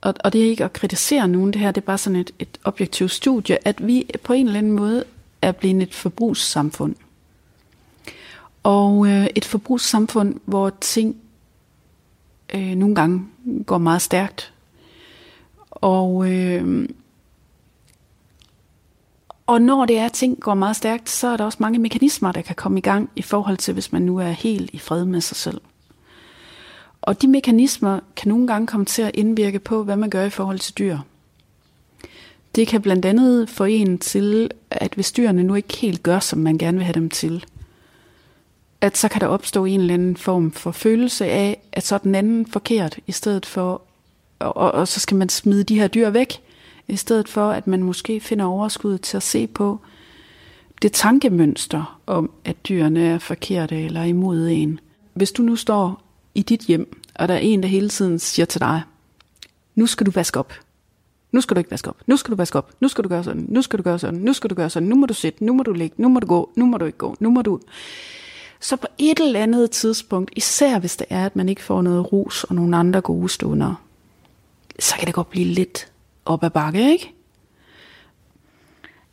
og, 0.00 0.14
og 0.24 0.32
det 0.32 0.44
er 0.44 0.48
ikke 0.50 0.64
at 0.64 0.72
kritisere 0.72 1.28
nogen, 1.28 1.52
det 1.52 1.60
her 1.60 1.70
det 1.70 1.80
er 1.80 1.86
bare 1.86 1.98
sådan 1.98 2.18
et, 2.18 2.30
et 2.38 2.58
objektivt 2.64 3.10
studie, 3.10 3.68
at 3.68 3.86
vi 3.86 4.10
på 4.22 4.32
en 4.32 4.46
eller 4.46 4.58
anden 4.58 4.72
måde 4.72 5.04
er 5.42 5.52
blevet 5.52 5.82
et 5.82 5.94
forbrugssamfund. 5.94 6.94
Og 8.62 9.06
øh, 9.06 9.26
et 9.34 9.44
forbrugssamfund, 9.44 10.40
hvor 10.44 10.70
ting 10.80 11.16
øh, 12.54 12.74
nogle 12.74 12.94
gange 12.94 13.26
går 13.66 13.78
meget 13.78 14.02
stærkt. 14.02 14.52
Og 15.70 16.32
øh, 16.32 16.88
og 19.46 19.62
når 19.62 19.86
det 19.86 19.98
er, 19.98 20.06
at 20.06 20.12
ting 20.12 20.40
går 20.40 20.54
meget 20.54 20.76
stærkt, 20.76 21.10
så 21.10 21.28
er 21.28 21.36
der 21.36 21.44
også 21.44 21.58
mange 21.60 21.78
mekanismer, 21.78 22.32
der 22.32 22.42
kan 22.42 22.54
komme 22.54 22.78
i 22.78 22.82
gang 22.82 23.10
i 23.16 23.22
forhold 23.22 23.56
til, 23.56 23.74
hvis 23.74 23.92
man 23.92 24.02
nu 24.02 24.18
er 24.18 24.30
helt 24.30 24.70
i 24.72 24.78
fred 24.78 25.04
med 25.04 25.20
sig 25.20 25.36
selv. 25.36 25.60
Og 27.02 27.22
de 27.22 27.28
mekanismer 27.28 28.00
kan 28.16 28.28
nogle 28.28 28.46
gange 28.46 28.66
komme 28.66 28.86
til 28.86 29.02
at 29.02 29.10
indvirke 29.14 29.58
på, 29.58 29.82
hvad 29.82 29.96
man 29.96 30.10
gør 30.10 30.24
i 30.24 30.30
forhold 30.30 30.58
til 30.58 30.78
dyr. 30.78 30.98
Det 32.54 32.68
kan 32.68 32.82
blandt 32.82 33.04
andet 33.04 33.50
få 33.50 33.64
en 33.64 33.98
til, 33.98 34.50
at 34.70 34.94
hvis 34.94 35.12
dyrene 35.12 35.42
nu 35.42 35.54
ikke 35.54 35.76
helt 35.76 36.02
gør, 36.02 36.18
som 36.18 36.38
man 36.38 36.58
gerne 36.58 36.76
vil 36.78 36.84
have 36.84 36.94
dem 36.94 37.10
til, 37.10 37.44
at 38.80 38.96
så 38.96 39.08
kan 39.08 39.20
der 39.20 39.26
opstå 39.26 39.64
en 39.64 39.80
eller 39.80 39.94
anden 39.94 40.16
form 40.16 40.52
for 40.52 40.70
følelse 40.70 41.26
af, 41.26 41.60
at 41.72 41.86
så 41.86 41.94
er 41.94 41.98
den 41.98 42.14
anden 42.14 42.46
forkert, 42.46 42.98
i 43.06 43.12
stedet 43.12 43.46
for, 43.46 43.82
og, 44.38 44.56
og, 44.56 44.72
og 44.72 44.88
så 44.88 45.00
skal 45.00 45.16
man 45.16 45.28
smide 45.28 45.64
de 45.64 45.78
her 45.78 45.88
dyr 45.88 46.10
væk, 46.10 46.40
i 46.88 46.96
stedet 46.96 47.28
for 47.28 47.50
at 47.50 47.66
man 47.66 47.82
måske 47.82 48.20
finder 48.20 48.44
overskud 48.44 48.98
til 48.98 49.16
at 49.16 49.22
se 49.22 49.46
på 49.46 49.80
det 50.82 50.92
tankemønster 50.92 52.00
om, 52.06 52.30
at 52.44 52.56
dyrene 52.68 53.00
er 53.06 53.18
forkerte 53.18 53.84
eller 53.84 54.02
imod 54.02 54.48
en. 54.48 54.80
Hvis 55.14 55.32
du 55.32 55.42
nu 55.42 55.56
står 55.56 56.02
i 56.34 56.42
dit 56.42 56.60
hjem, 56.60 57.00
og 57.14 57.28
der 57.28 57.34
er 57.34 57.38
en, 57.38 57.62
der 57.62 57.68
hele 57.68 57.88
tiden 57.88 58.18
siger 58.18 58.46
til 58.46 58.60
dig, 58.60 58.82
nu 59.74 59.86
skal 59.86 60.06
du 60.06 60.10
vaske 60.10 60.38
op. 60.38 60.52
Nu 61.32 61.40
skal 61.40 61.54
du 61.54 61.58
ikke 61.58 61.70
vaske 61.70 61.88
op. 61.88 61.96
Nu 62.06 62.16
skal 62.16 62.30
du 62.30 62.36
vaske 62.36 62.58
op. 62.58 62.72
Nu 62.80 62.88
skal 62.88 63.04
du 63.04 63.08
gøre 63.08 63.24
sådan. 63.24 63.46
Nu 63.48 63.62
skal 63.62 63.78
du 63.78 63.82
gøre 63.82 63.98
sådan. 63.98 64.20
Nu 64.20 64.32
skal 64.32 64.50
du 64.50 64.54
gøre 64.54 64.70
sådan. 64.70 64.88
Nu 64.88 64.96
må 64.96 65.06
du 65.06 65.14
sætte. 65.14 65.44
Nu 65.44 65.52
må 65.52 65.62
du 65.62 65.72
ligge. 65.72 66.02
Nu 66.02 66.08
må 66.08 66.20
du 66.20 66.26
gå. 66.26 66.50
Nu 66.56 66.66
må 66.66 66.78
du 66.78 66.84
ikke 66.84 66.98
gå. 66.98 67.16
Nu 67.20 67.30
må 67.30 67.42
du... 67.42 67.60
Så 68.60 68.76
på 68.76 68.86
et 68.98 69.20
eller 69.20 69.40
andet 69.40 69.70
tidspunkt, 69.70 70.30
især 70.36 70.78
hvis 70.78 70.96
det 70.96 71.06
er, 71.10 71.26
at 71.26 71.36
man 71.36 71.48
ikke 71.48 71.62
får 71.62 71.82
noget 71.82 72.12
rus 72.12 72.44
og 72.44 72.54
nogle 72.54 72.76
andre 72.76 73.00
gode 73.00 73.28
stunder, 73.28 73.74
så 74.78 74.94
kan 74.98 75.06
det 75.06 75.14
godt 75.14 75.30
blive 75.30 75.44
lidt 75.44 75.88
op 76.26 76.44
ad 76.44 76.50
bakke, 76.50 76.92
ikke? 76.92 77.12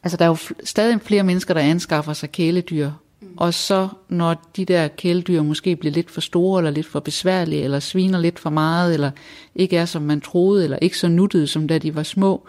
Altså, 0.04 0.18
der 0.18 0.26
er 0.26 0.30
jo 0.30 0.38
stadig 0.64 1.02
flere 1.02 1.24
mennesker, 1.24 1.54
der 1.54 1.62
anskaffer 1.62 2.14
sig 2.14 2.32
kæledyr. 2.32 2.92
Mm. 3.22 3.28
Og 3.38 3.54
så, 3.54 3.88
når 4.10 4.50
de 4.56 4.66
der 4.66 4.88
kæledyr 4.88 5.42
måske 5.42 5.76
bliver 5.76 5.94
lidt 5.94 6.12
for 6.12 6.22
store, 6.22 6.60
eller 6.60 6.72
lidt 6.72 6.86
for 6.86 7.00
besværlige, 7.00 7.64
eller 7.64 7.80
sviner 7.80 8.20
lidt 8.20 8.40
for 8.40 8.50
meget, 8.50 8.94
eller 8.94 9.12
ikke 9.56 9.78
er, 9.78 9.86
som 9.86 10.02
man 10.02 10.22
troede, 10.22 10.64
eller 10.64 10.78
ikke 10.82 10.98
så 10.98 11.08
nuttede, 11.08 11.48
som 11.48 11.68
da 11.68 11.78
de 11.78 11.96
var 11.96 12.04
små, 12.04 12.48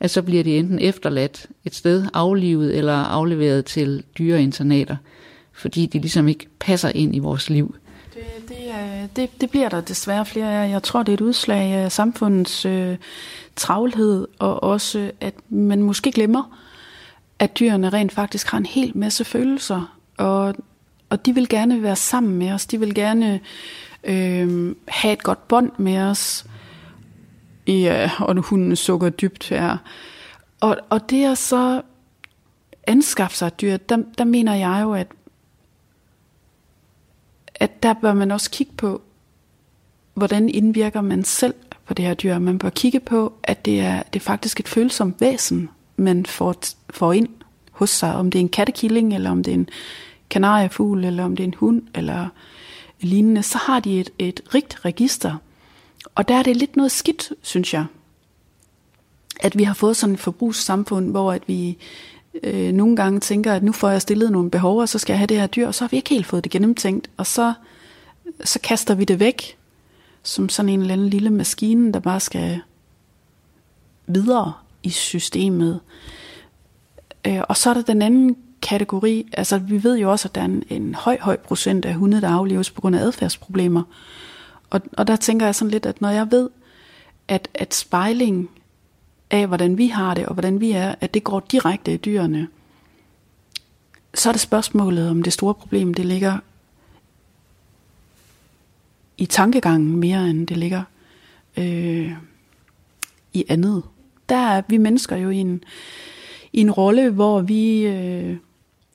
at 0.00 0.10
så 0.10 0.22
bliver 0.22 0.44
de 0.44 0.58
enten 0.58 0.78
efterladt 0.78 1.46
et 1.64 1.74
sted, 1.74 2.06
aflivet, 2.14 2.76
eller 2.78 2.92
afleveret 2.92 3.64
til 3.64 4.02
dyreinternater, 4.18 4.96
fordi 5.52 5.86
de 5.86 5.98
ligesom 5.98 6.28
ikke 6.28 6.46
passer 6.58 6.88
ind 6.94 7.16
i 7.16 7.18
vores 7.18 7.50
liv. 7.50 7.74
Det, 8.14 8.48
det, 8.48 9.16
det, 9.16 9.40
det 9.40 9.50
bliver 9.50 9.68
der 9.68 9.80
desværre 9.80 10.26
flere 10.26 10.64
af. 10.64 10.70
Jeg 10.70 10.82
tror, 10.82 11.02
det 11.02 11.12
er 11.12 11.16
et 11.16 11.20
udslag 11.20 11.72
af 11.72 11.92
samfundets 11.92 12.64
øh, 12.64 12.96
travlhed, 13.56 14.28
og 14.38 14.62
også 14.62 15.10
at 15.20 15.34
man 15.48 15.82
måske 15.82 16.12
glemmer, 16.12 16.58
at 17.38 17.58
dyrene 17.58 17.88
rent 17.88 18.12
faktisk 18.12 18.50
har 18.50 18.58
en 18.58 18.66
hel 18.66 18.92
masse 18.94 19.24
følelser. 19.24 19.98
Og, 20.18 20.54
Og 21.10 21.26
de 21.26 21.34
vil 21.34 21.48
gerne 21.48 21.82
være 21.82 21.96
sammen 21.96 22.38
med 22.38 22.52
os. 22.52 22.66
De 22.66 22.80
vil 22.80 22.94
gerne 22.94 23.40
øh, 24.04 24.74
have 24.88 25.12
et 25.12 25.22
godt 25.22 25.48
bånd 25.48 25.70
med 25.78 25.98
os. 25.98 26.46
Ja, 27.66 28.10
og 28.18 28.36
hunden 28.36 28.76
sukker 28.76 29.08
dybt 29.08 29.48
her. 29.48 29.76
Og, 30.60 30.76
og 30.90 31.10
det 31.10 31.24
at 31.24 31.38
så 31.38 31.82
anskaffe 32.86 33.36
sig 33.36 33.46
et 33.46 33.60
dyr, 33.60 33.76
der, 33.76 33.98
der 34.18 34.24
mener 34.24 34.54
jeg 34.54 34.80
jo, 34.82 34.92
at, 34.92 35.06
at 37.54 37.82
der 37.82 37.92
bør 37.92 38.14
man 38.14 38.30
også 38.30 38.50
kigge 38.50 38.72
på, 38.76 39.02
hvordan 40.14 40.48
indvirker 40.48 41.00
man 41.00 41.24
selv 41.24 41.54
på 41.84 41.94
det 41.94 42.04
her 42.04 42.14
dyr. 42.14 42.38
Man 42.38 42.58
bør 42.58 42.70
kigge 42.70 43.00
på, 43.00 43.32
at 43.42 43.64
det 43.64 43.80
er, 43.80 44.02
det 44.02 44.20
er 44.20 44.24
faktisk 44.24 44.60
et 44.60 44.68
følsomt 44.68 45.20
væsen, 45.20 45.68
man 45.96 46.26
får, 46.26 46.54
får 46.90 47.12
ind 47.12 47.28
hos 47.70 47.90
sig. 47.90 48.14
Om 48.14 48.30
det 48.30 48.38
er 48.38 48.42
en 48.42 48.48
kattekilling, 48.48 49.14
eller 49.14 49.30
om 49.30 49.42
det 49.42 49.50
er 49.50 49.54
en 49.54 49.68
kanariefugl, 50.30 51.04
eller 51.04 51.24
om 51.24 51.36
det 51.36 51.42
er 51.42 51.48
en 51.48 51.54
hund, 51.54 51.82
eller 51.94 52.28
lignende, 53.00 53.42
så 53.42 53.58
har 53.58 53.80
de 53.80 54.00
et, 54.00 54.10
et 54.18 54.40
rigt 54.54 54.84
register. 54.84 55.36
Og 56.14 56.28
der 56.28 56.34
er 56.34 56.42
det 56.42 56.56
lidt 56.56 56.76
noget 56.76 56.92
skidt, 56.92 57.32
synes 57.42 57.74
jeg, 57.74 57.84
at 59.40 59.58
vi 59.58 59.64
har 59.64 59.74
fået 59.74 59.96
sådan 59.96 60.14
et 60.14 60.20
forbrugssamfund, 60.20 61.10
hvor 61.10 61.32
at 61.32 61.42
vi 61.46 61.78
øh, 62.42 62.72
nogle 62.72 62.96
gange 62.96 63.20
tænker, 63.20 63.52
at 63.52 63.62
nu 63.62 63.72
får 63.72 63.90
jeg 63.90 64.02
stillet 64.02 64.32
nogle 64.32 64.50
behov, 64.50 64.78
og 64.78 64.88
så 64.88 64.98
skal 64.98 65.12
jeg 65.12 65.18
have 65.18 65.26
det 65.26 65.40
her 65.40 65.46
dyr, 65.46 65.66
og 65.66 65.74
så 65.74 65.84
har 65.84 65.88
vi 65.88 65.96
ikke 65.96 66.10
helt 66.10 66.26
fået 66.26 66.44
det 66.44 66.52
gennemtænkt, 66.52 67.10
og 67.16 67.26
så, 67.26 67.52
så 68.44 68.58
kaster 68.62 68.94
vi 68.94 69.04
det 69.04 69.20
væk, 69.20 69.56
som 70.22 70.48
sådan 70.48 70.68
en 70.68 70.80
eller 70.80 70.92
anden 70.92 71.08
lille 71.08 71.30
maskine, 71.30 71.92
der 71.92 72.00
bare 72.00 72.20
skal 72.20 72.60
videre 74.06 74.52
i 74.82 74.90
systemet. 74.90 75.80
Øh, 77.26 77.40
og 77.48 77.56
så 77.56 77.70
er 77.70 77.74
der 77.74 77.82
den 77.82 78.02
anden 78.02 78.36
kategori, 78.62 79.28
altså 79.32 79.58
vi 79.58 79.84
ved 79.84 79.98
jo 79.98 80.10
også, 80.10 80.28
at 80.28 80.34
der 80.34 80.40
er 80.40 80.44
en, 80.44 80.64
en 80.70 80.94
høj, 80.94 81.18
høj 81.20 81.36
procent 81.36 81.84
af 81.84 81.94
hunde, 81.94 82.20
der 82.20 82.28
afleves 82.28 82.70
på 82.70 82.80
grund 82.80 82.96
af 82.96 83.00
adfærdsproblemer. 83.00 83.82
Og, 84.70 84.80
og 84.92 85.06
der 85.06 85.16
tænker 85.16 85.46
jeg 85.46 85.54
sådan 85.54 85.70
lidt, 85.70 85.86
at 85.86 86.00
når 86.00 86.10
jeg 86.10 86.30
ved, 86.30 86.50
at, 87.28 87.48
at 87.54 87.74
spejling 87.74 88.50
af, 89.34 89.46
hvordan 89.46 89.78
vi 89.78 89.86
har 89.86 90.14
det, 90.14 90.26
og 90.26 90.32
hvordan 90.32 90.60
vi 90.60 90.70
er, 90.70 90.94
at 91.00 91.14
det 91.14 91.24
går 91.24 91.40
direkte 91.40 91.94
i 91.94 91.96
dyrene, 91.96 92.48
så 94.14 94.28
er 94.28 94.32
det 94.32 94.40
spørgsmålet, 94.40 95.10
om 95.10 95.22
det 95.22 95.32
store 95.32 95.54
problem, 95.54 95.94
det 95.94 96.06
ligger 96.06 96.38
i 99.18 99.26
tankegangen 99.26 99.96
mere, 99.96 100.30
end 100.30 100.46
det 100.46 100.56
ligger 100.56 100.82
øh, 101.56 102.12
i 103.32 103.44
andet. 103.48 103.82
Der 104.28 104.36
er 104.36 104.62
vi 104.68 104.78
mennesker 104.78 105.16
jo 105.16 105.30
i 105.30 105.36
en, 105.36 105.64
i 106.52 106.60
en 106.60 106.70
rolle, 106.70 107.10
hvor 107.10 107.40
vi 107.40 107.86
øh, 107.86 108.36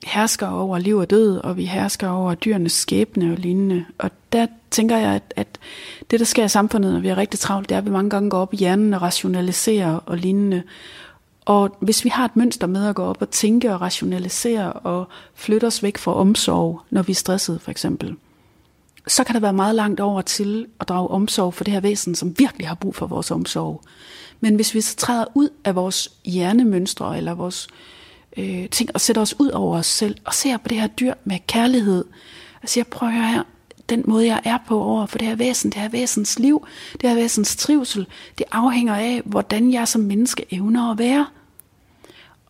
hersker 0.04 0.46
over 0.46 0.78
liv 0.78 0.96
og 0.96 1.10
død, 1.10 1.36
og 1.36 1.56
vi 1.56 1.64
hersker 1.64 2.08
over 2.08 2.34
dyrenes 2.34 2.72
skæbne 2.72 3.32
og 3.32 3.38
lignende. 3.38 3.84
Og 3.98 4.10
der 4.32 4.46
tænker 4.70 4.96
jeg, 4.96 5.14
at, 5.14 5.34
at 5.36 5.58
det, 6.10 6.20
der 6.20 6.26
sker 6.26 6.44
i 6.44 6.48
samfundet, 6.48 6.92
når 6.92 7.00
vi 7.00 7.08
er 7.08 7.16
rigtig 7.16 7.40
travlt, 7.40 7.68
det 7.68 7.74
er, 7.74 7.78
at 7.78 7.84
vi 7.84 7.90
mange 7.90 8.10
gange 8.10 8.30
går 8.30 8.38
op 8.38 8.54
i 8.54 8.56
hjernen 8.56 8.94
og 8.94 9.02
rationaliserer 9.02 9.94
og 10.06 10.16
lignende. 10.16 10.62
Og 11.44 11.76
hvis 11.80 12.04
vi 12.04 12.08
har 12.08 12.24
et 12.24 12.36
mønster 12.36 12.66
med 12.66 12.86
at 12.86 12.94
gå 12.94 13.02
op 13.02 13.22
og 13.22 13.30
tænke 13.30 13.74
og 13.74 13.80
rationalisere 13.80 14.72
og 14.72 15.08
flytte 15.34 15.64
os 15.64 15.82
væk 15.82 15.98
fra 15.98 16.14
omsorg, 16.14 16.80
når 16.90 17.02
vi 17.02 17.12
er 17.12 17.16
stresset 17.16 17.60
for 17.60 17.70
eksempel, 17.70 18.16
så 19.06 19.24
kan 19.24 19.34
der 19.34 19.40
være 19.40 19.52
meget 19.52 19.74
langt 19.74 20.00
over 20.00 20.22
til 20.22 20.66
at 20.80 20.88
drage 20.88 21.08
omsorg 21.08 21.54
for 21.54 21.64
det 21.64 21.72
her 21.72 21.80
væsen, 21.80 22.14
som 22.14 22.38
virkelig 22.38 22.68
har 22.68 22.74
brug 22.74 22.94
for 22.94 23.06
vores 23.06 23.30
omsorg. 23.30 23.82
Men 24.40 24.54
hvis 24.54 24.74
vi 24.74 24.80
så 24.80 24.96
træder 24.96 25.24
ud 25.34 25.48
af 25.64 25.74
vores 25.74 26.12
hjernemønstre 26.24 27.16
eller 27.16 27.34
vores 27.34 27.68
øh, 28.36 28.68
ting 28.68 28.90
og 28.94 29.00
sætter 29.00 29.22
os 29.22 29.40
ud 29.40 29.48
over 29.48 29.78
os 29.78 29.86
selv 29.86 30.16
og 30.24 30.34
ser 30.34 30.56
på 30.56 30.68
det 30.68 30.80
her 30.80 30.86
dyr 30.86 31.14
med 31.24 31.38
kærlighed 31.46 32.04
og 32.62 32.68
siger, 32.68 32.84
prøv 32.84 33.08
at 33.08 33.14
høre 33.14 33.28
her, 33.28 33.42
den 33.90 34.04
måde 34.06 34.26
jeg 34.26 34.40
er 34.44 34.58
på 34.66 34.82
over 34.82 35.06
for 35.06 35.18
det 35.18 35.28
her 35.28 35.34
væsen, 35.34 35.70
det 35.70 35.80
her 35.80 35.88
væsens 35.88 36.38
liv, 36.38 36.66
det 36.92 37.08
her 37.08 37.16
væsens 37.16 37.56
trivsel, 37.56 38.06
det 38.38 38.46
afhænger 38.52 38.94
af, 38.94 39.22
hvordan 39.24 39.72
jeg 39.72 39.88
som 39.88 40.00
menneske 40.00 40.44
evner 40.50 40.90
at 40.90 40.98
være. 40.98 41.26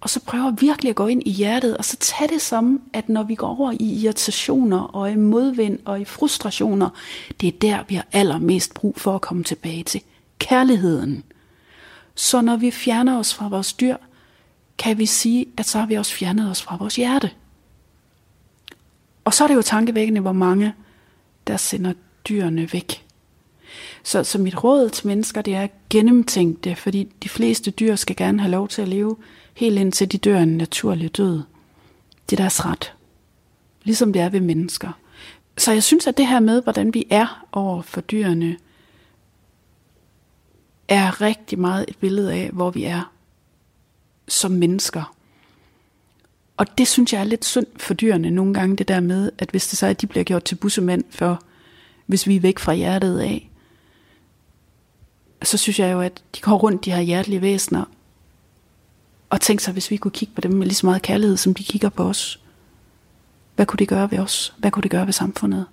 Og 0.01 0.11
så 0.11 0.21
prøver 0.21 0.51
virkelig 0.51 0.91
at 0.91 0.97
gå 0.97 1.07
ind 1.07 1.23
i 1.27 1.31
hjertet, 1.31 1.77
og 1.77 1.85
så 1.85 1.97
tage 1.97 2.29
det 2.29 2.43
som, 2.43 2.81
at 2.93 3.09
når 3.09 3.23
vi 3.23 3.35
går 3.35 3.61
over 3.61 3.73
i 3.81 4.03
irritationer 4.03 4.81
og 4.81 5.11
i 5.11 5.17
modvind 5.17 5.79
og 5.85 6.01
i 6.01 6.05
frustrationer, 6.05 6.91
det 7.41 7.47
er 7.47 7.59
der, 7.61 7.85
vi 7.89 7.95
har 7.95 8.07
allermest 8.13 8.75
brug 8.75 8.95
for 8.97 9.15
at 9.15 9.21
komme 9.21 9.45
tilbage 9.45 9.83
til. 9.83 10.01
Kærligheden. 10.39 11.25
Så 12.15 12.41
når 12.41 12.57
vi 12.57 12.71
fjerner 12.71 13.19
os 13.19 13.35
fra 13.35 13.49
vores 13.49 13.73
dyr, 13.73 13.97
kan 14.79 14.99
vi 14.99 15.07
sige, 15.07 15.47
at 15.57 15.67
så 15.67 15.79
har 15.79 15.87
vi 15.87 15.95
også 15.95 16.13
fjernet 16.13 16.51
os 16.51 16.63
fra 16.63 16.77
vores 16.77 16.97
hjerte. 16.97 17.31
Og 19.25 19.35
så 19.35 19.45
er 19.45 19.49
det 19.49 19.55
jo 19.55 19.63
tankevækkende, 19.63 20.21
hvor 20.21 20.33
mange, 20.33 20.75
der 21.47 21.57
sender 21.57 21.93
dyrene 22.29 22.73
væk. 22.73 23.05
Så, 24.03 24.25
så 24.25 24.39
mit 24.39 24.65
råd 24.65 24.91
til 24.91 25.07
mennesker, 25.07 25.43
det 25.43 25.55
er 25.55 25.63
at 25.63 25.71
gennemtænke 25.91 26.61
det, 26.65 26.79
fordi 26.79 27.09
de 27.23 27.29
fleste 27.29 27.71
dyr 27.71 27.97
skal 27.97 28.17
gerne 28.17 28.41
have 28.41 28.51
lov 28.51 28.69
til 28.69 28.83
at 28.83 28.89
leve 28.89 29.17
helt 29.55 29.79
indtil 29.79 30.13
de 30.13 30.19
dør 30.19 30.39
en 30.39 30.57
naturlig 30.57 31.17
død. 31.17 31.43
Det 32.31 32.41
er 32.41 32.43
deres 32.43 32.65
ret. 32.65 32.93
Ligesom 33.85 34.13
det 34.13 34.23
er 34.23 34.29
ved 34.29 34.41
mennesker. 34.41 34.93
Så 35.59 35.73
jeg 35.73 35.83
synes, 35.83 36.07
at 36.07 36.17
det 36.17 36.27
her 36.27 36.41
med, 36.41 36.63
hvordan 36.63 36.95
vi 36.95 37.07
er 37.11 37.47
over 37.53 37.83
for 37.83 38.01
dyrene, 38.01 38.57
er 40.89 41.21
rigtig 41.21 41.59
meget 41.59 41.85
et 41.89 41.97
billede 41.97 42.35
af, 42.35 42.51
hvor 42.53 42.71
vi 42.71 42.85
er 42.85 43.13
som 44.29 44.51
mennesker. 44.51 45.17
Og 46.61 46.79
det 46.79 46.89
synes 46.89 47.13
jeg 47.13 47.21
er 47.21 47.25
lidt 47.25 47.45
synd 47.45 47.67
for 47.77 47.95
dyrene 47.95 48.31
nogle 48.31 48.55
gange, 48.55 48.77
det 48.77 48.89
der 48.89 49.01
med, 49.01 49.31
at 49.39 49.51
hvis 49.51 49.69
det 49.69 49.79
så 49.79 49.87
er, 49.87 49.91
at 49.91 50.01
de 50.01 50.07
bliver 50.07 50.25
gjort 50.25 50.45
til 50.45 50.55
bussemænd 50.55 51.05
for, 51.11 51.43
hvis 52.07 52.27
vi 52.27 52.37
er 52.37 52.41
væk 52.41 52.59
fra 52.59 52.75
hjertet 52.75 53.19
af, 53.19 53.51
så 55.43 55.57
synes 55.57 55.79
jeg 55.79 55.93
jo, 55.93 56.01
at 56.01 56.23
de 56.37 56.41
går 56.41 56.57
rundt, 56.57 56.85
de 56.85 56.93
her 56.93 57.01
hjertelige 57.01 57.41
væsener, 57.41 57.85
og 59.31 59.41
tænk 59.41 59.61
sig, 59.61 59.73
hvis 59.73 59.91
vi 59.91 59.97
kunne 59.97 60.11
kigge 60.11 60.35
på 60.35 60.41
dem 60.41 60.53
med 60.53 60.67
lige 60.67 60.75
så 60.75 60.87
meget 60.87 61.03
kærlighed, 61.03 61.37
som 61.37 61.55
de 61.55 61.65
kigger 61.65 61.89
på 61.89 62.05
os. 62.05 62.41
Hvad 63.57 63.67
kunne 63.67 63.79
det 63.79 63.89
gøre 63.89 64.11
ved 64.11 64.19
os? 64.19 64.55
Hvad 64.59 64.71
kunne 64.71 64.83
det 64.83 64.91
gøre 64.91 65.07
ved 65.07 65.13
samfundet? 65.13 65.67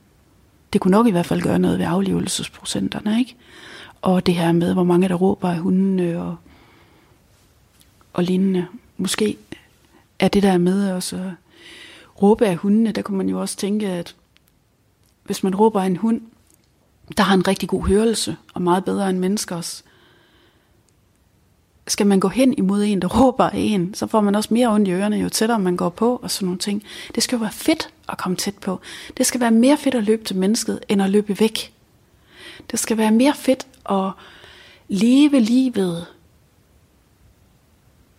Det 0.74 0.82
kunne 0.82 0.92
nok 0.92 1.08
i 1.08 1.12
hvert 1.12 1.26
fald 1.26 1.42
gøre 1.42 1.60
noget 1.60 1.80
ved 1.80 1.86
aflevelsesprocenterne, 1.86 3.20
ikke? 3.20 3.36
Og 4.02 4.26
det 4.26 4.36
her 4.36 4.52
med, 4.52 4.74
hvor 4.74 4.84
mange 4.84 5.10
der 5.10 5.16
råber 5.16 5.50
af 5.50 5.58
hundene 5.58 6.22
og, 6.22 6.36
og 8.14 8.24
lignende. 8.24 8.68
Måske 8.98 9.38
er 10.20 10.28
det 10.28 10.44
der 10.44 10.58
med 10.58 10.88
at 10.90 11.14
råbe 12.22 12.46
af 12.46 12.56
hundene, 12.56 12.92
der 12.92 13.02
kunne 13.02 13.18
man 13.18 13.30
jo 13.30 13.42
også 13.42 13.58
tænke, 13.58 13.88
at 13.88 14.16
hvis 15.24 15.44
man 15.44 15.56
råber 15.56 15.82
af 15.82 15.86
en 15.86 15.96
hund, 15.96 16.22
der 17.18 17.24
har 17.24 17.34
en 17.34 17.48
rigtig 17.48 17.70
god 17.70 17.88
hørelse, 17.88 18.38
og 18.54 18.62
meget 18.62 18.86
bedre 18.86 19.10
end 19.10 19.20
menneskers, 19.20 19.84
skal 21.88 22.08
man 22.08 22.20
gå 22.20 22.28
hen 22.28 22.54
imod 22.58 22.84
en, 22.84 23.02
der 23.02 23.08
råber 23.22 23.50
af 23.50 23.58
en, 23.58 23.94
så 23.94 24.08
får 24.08 24.22
man 24.22 24.36
også 24.36 24.54
mere 24.54 24.68
ondt 24.68 24.88
i 24.88 24.92
ørerne, 24.92 25.16
jo 25.18 25.30
tættere 25.30 25.60
man 25.60 25.78
går 25.78 25.90
på, 25.90 26.20
og 26.24 26.32
sådan 26.32 26.46
nogle 26.46 26.60
ting. 26.60 26.84
Det 27.16 27.24
skal 27.24 27.36
jo 27.36 27.40
være 27.40 27.52
fedt 27.52 27.90
at 28.10 28.18
komme 28.18 28.36
tæt 28.36 28.58
på. 28.58 28.80
Det 29.18 29.26
skal 29.26 29.42
være 29.42 29.52
mere 29.52 29.78
fedt 29.78 29.96
at 29.96 30.04
løbe 30.04 30.24
til 30.24 30.36
mennesket, 30.36 30.80
end 30.90 31.02
at 31.02 31.10
løbe 31.10 31.40
væk. 31.40 31.74
Det 32.72 32.80
skal 32.80 32.98
være 32.98 33.12
mere 33.12 33.34
fedt 33.34 33.68
at 33.90 34.12
leve 34.88 35.40
livet, 35.40 36.06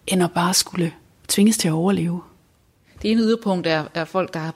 end 0.07 0.23
at 0.23 0.33
bare 0.33 0.55
skulle 0.55 0.93
tvinges 1.29 1.59
til 1.59 1.69
at 1.69 1.75
overleve. 1.75 2.21
Det 3.03 3.11
ene 3.11 3.21
yderpunkt 3.21 3.67
er, 3.67 3.85
er 3.95 4.05
folk, 4.05 4.35
der 4.35 4.51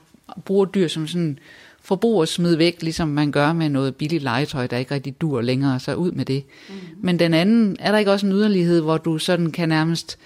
bruger 0.44 0.64
dyr 0.64 0.88
som 0.88 1.06
sådan 1.06 1.38
forbrug 1.82 2.20
og 2.20 2.28
smide 2.28 2.58
væk, 2.58 2.82
ligesom 2.82 3.08
man 3.08 3.32
gør 3.32 3.52
med 3.52 3.68
noget 3.68 3.96
billigt 3.96 4.22
legetøj, 4.22 4.66
der 4.66 4.76
ikke 4.76 4.94
rigtig 4.94 5.20
dur 5.20 5.40
længere, 5.40 5.80
så 5.80 5.94
ud 5.94 6.12
med 6.12 6.24
det. 6.24 6.44
Mm. 6.68 6.74
Men 7.00 7.18
den 7.18 7.34
anden, 7.34 7.76
er 7.80 7.92
der 7.92 7.98
ikke 7.98 8.12
også 8.12 8.26
en 8.26 8.32
yderlighed, 8.32 8.80
hvor 8.80 8.98
du 8.98 9.18
sådan 9.18 9.50
kan 9.50 9.68
nærmest 9.68 10.18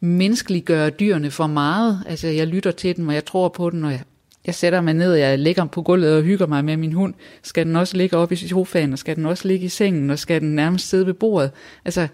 menneskeliggøre 0.00 0.90
dyrene 0.90 1.30
for 1.30 1.46
meget? 1.46 2.02
Altså, 2.06 2.28
jeg 2.28 2.46
lytter 2.46 2.70
til 2.70 2.96
dem, 2.96 3.08
og 3.08 3.14
jeg 3.14 3.24
tror 3.24 3.48
på 3.48 3.70
den, 3.70 3.84
og 3.84 3.90
jeg, 3.90 4.02
jeg 4.46 4.54
sætter 4.54 4.80
mig 4.80 4.94
ned, 4.94 5.12
og 5.12 5.18
jeg 5.18 5.38
ligger 5.38 5.64
på 5.64 5.82
gulvet 5.82 6.16
og 6.16 6.22
hygger 6.22 6.46
mig 6.46 6.64
med 6.64 6.76
min 6.76 6.92
hund. 6.92 7.14
Skal 7.42 7.66
den 7.66 7.76
også 7.76 7.96
ligge 7.96 8.16
oppe 8.16 8.34
i 8.34 8.48
sofaen, 8.48 8.92
og 8.92 8.98
skal 8.98 9.16
den 9.16 9.26
også 9.26 9.48
ligge 9.48 9.66
i 9.66 9.68
sengen, 9.68 10.10
og 10.10 10.18
skal 10.18 10.40
den 10.40 10.54
nærmest 10.54 10.88
sidde 10.88 11.06
ved 11.06 11.14
bordet? 11.14 11.50
Altså, 11.84 12.08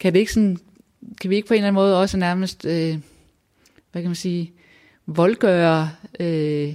kan 0.00 0.12
det 0.12 0.18
ikke 0.18 0.32
sådan, 0.32 0.58
kan 1.20 1.30
vi 1.30 1.36
ikke 1.36 1.48
på 1.48 1.54
en 1.54 1.58
eller 1.58 1.68
anden 1.68 1.82
måde 1.82 2.00
også 2.00 2.16
nærmest, 2.16 2.64
øh, 2.64 2.98
hvad 3.94 4.02
kan 4.02 4.08
man 4.08 4.16
sige, 4.16 4.52
voldgøre 5.06 5.90
øh, 6.20 6.74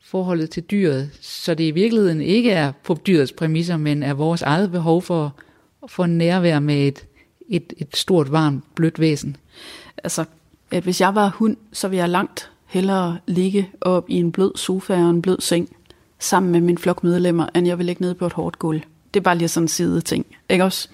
forholdet 0.00 0.50
til 0.50 0.62
dyret, 0.62 1.10
så 1.20 1.54
det 1.54 1.64
i 1.64 1.70
virkeligheden 1.70 2.20
ikke 2.20 2.50
er 2.50 2.72
på 2.84 2.98
dyrets 3.06 3.32
præmisser, 3.32 3.76
men 3.76 4.02
er 4.02 4.14
vores 4.14 4.42
eget 4.42 4.70
behov 4.70 5.02
for, 5.02 5.36
for 5.88 6.06
nærvær 6.06 6.58
med 6.58 6.88
et, 6.88 7.06
et, 7.48 7.72
et 7.76 7.96
stort, 7.96 8.32
varmt, 8.32 8.74
blødt 8.74 9.00
væsen. 9.00 9.36
Altså, 10.04 10.24
at 10.70 10.82
hvis 10.82 11.00
jeg 11.00 11.14
var 11.14 11.28
hund, 11.28 11.56
så 11.72 11.88
ville 11.88 12.00
jeg 12.00 12.08
langt 12.08 12.50
hellere 12.66 13.18
ligge 13.26 13.70
op 13.80 14.10
i 14.10 14.14
en 14.14 14.32
blød 14.32 14.56
sofa 14.56 14.94
og 14.94 15.10
en 15.10 15.22
blød 15.22 15.40
seng, 15.40 15.76
sammen 16.18 16.52
med 16.52 16.60
mine 16.60 16.78
flokmedlemmer, 16.78 17.46
end 17.54 17.66
jeg 17.66 17.78
vil 17.78 17.86
ligge 17.86 18.02
nede 18.02 18.14
på 18.14 18.26
et 18.26 18.32
hårdt 18.32 18.58
gulv. 18.58 18.80
Det 19.14 19.20
er 19.20 19.24
bare 19.24 19.38
lige 19.38 19.48
sådan 19.48 19.64
en 19.64 19.68
side 19.68 20.00
ting, 20.00 20.26
ikke 20.48 20.64
også? 20.64 20.88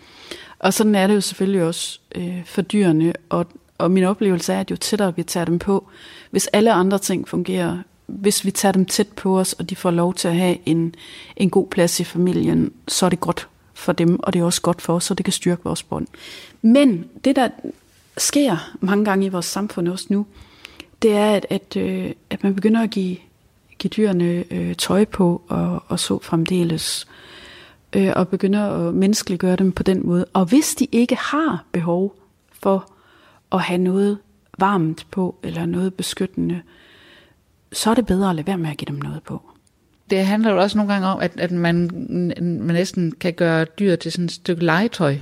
Og 0.59 0.75
sådan 0.75 0.95
er 0.95 1.07
det 1.07 1.15
jo 1.15 1.21
selvfølgelig 1.21 1.63
også 1.63 2.01
øh, 2.15 2.45
for 2.45 2.63
dyrene, 2.63 3.13
og, 3.29 3.47
og 3.79 3.91
min 3.91 4.05
oplevelse 4.05 4.53
er, 4.53 4.61
at 4.61 4.71
jo 4.71 4.77
tættere 4.77 5.17
vi 5.17 5.23
tager 5.23 5.45
dem 5.45 5.59
på, 5.59 5.89
hvis 6.31 6.47
alle 6.47 6.73
andre 6.73 6.99
ting 6.99 7.29
fungerer 7.29 7.79
hvis 8.09 8.45
vi 8.45 8.51
tager 8.51 8.73
dem 8.73 8.85
tæt 8.85 9.09
på 9.09 9.41
os, 9.41 9.53
og 9.53 9.71
de 9.71 9.77
får 9.77 9.91
lov 9.91 10.15
til 10.15 10.29
at 10.29 10.37
have 10.37 10.59
en, 10.67 10.95
en 11.37 11.51
god 11.51 11.67
plads 11.67 12.01
i 12.01 12.05
familien, 12.05 12.73
så 12.89 13.07
er 13.07 13.11
det 13.11 13.21
godt 13.21 13.49
for 13.75 13.93
dem, 13.93 14.21
og 14.23 14.33
det 14.33 14.41
er 14.41 14.45
også 14.45 14.63
godt 14.63 14.83
for 14.83 14.95
os, 14.95 15.05
så 15.05 15.15
det 15.15 15.25
kan 15.25 15.33
styrke 15.33 15.65
vores 15.65 15.83
bånd. 15.83 16.07
Men 16.63 17.05
det, 17.25 17.37
der 17.37 17.49
sker 18.17 18.77
mange 18.81 19.05
gange 19.05 19.27
i 19.27 19.29
vores 19.29 19.47
samfund 19.47 19.89
også 19.89 20.07
nu, 20.09 20.27
det 21.03 21.13
er, 21.13 21.31
at, 21.31 21.47
at, 21.51 21.77
øh, 21.77 22.11
at 22.31 22.43
man 22.43 22.55
begynder 22.55 22.83
at 22.83 22.91
give, 22.91 23.17
give 23.79 23.89
dyrene 23.89 24.45
øh, 24.51 24.75
tøj 24.75 25.05
på, 25.05 25.43
og, 25.49 25.83
og 25.89 26.01
så 26.01 26.19
fremdeles, 26.23 27.07
øh, 27.93 28.13
og 28.17 28.29
begynder 28.29 28.89
at 28.89 28.95
menneskeliggøre 28.95 29.57
dem 29.57 29.73
på 29.73 29.83
den 29.83 30.07
måde. 30.07 30.25
Og 30.33 30.45
hvis 30.45 30.75
de 30.75 30.87
ikke 30.93 31.17
har 31.17 31.65
behov 31.73 32.17
for 32.53 32.93
at 33.53 33.61
have 33.61 33.79
noget 33.79 34.19
varmt 34.59 35.07
på, 35.11 35.39
eller 35.43 35.67
noget 35.67 35.95
beskyttende, 35.95 36.63
så 37.73 37.91
er 37.91 37.95
det 37.95 38.07
bedre 38.07 38.31
at 38.31 38.37
lade 38.37 38.47
være 38.47 38.59
med 38.59 38.71
at 38.71 38.77
give 38.77 38.87
dem 38.87 38.97
noget 38.97 39.23
på. 39.23 39.43
Det 40.11 40.27
handler 40.27 40.51
jo 40.51 40.61
også 40.61 40.79
nogle 40.79 40.93
gange 40.93 41.09
om, 41.09 41.21
at, 41.21 41.41
at 41.41 41.51
man, 41.51 41.91
man 42.41 42.75
næsten 42.75 43.13
kan 43.13 43.33
gøre 43.35 43.65
dyr 43.65 43.97
til 43.97 44.13
sådan 44.13 44.25
et 44.25 44.33
stykke 44.33 44.65
legetøj. 44.65 45.17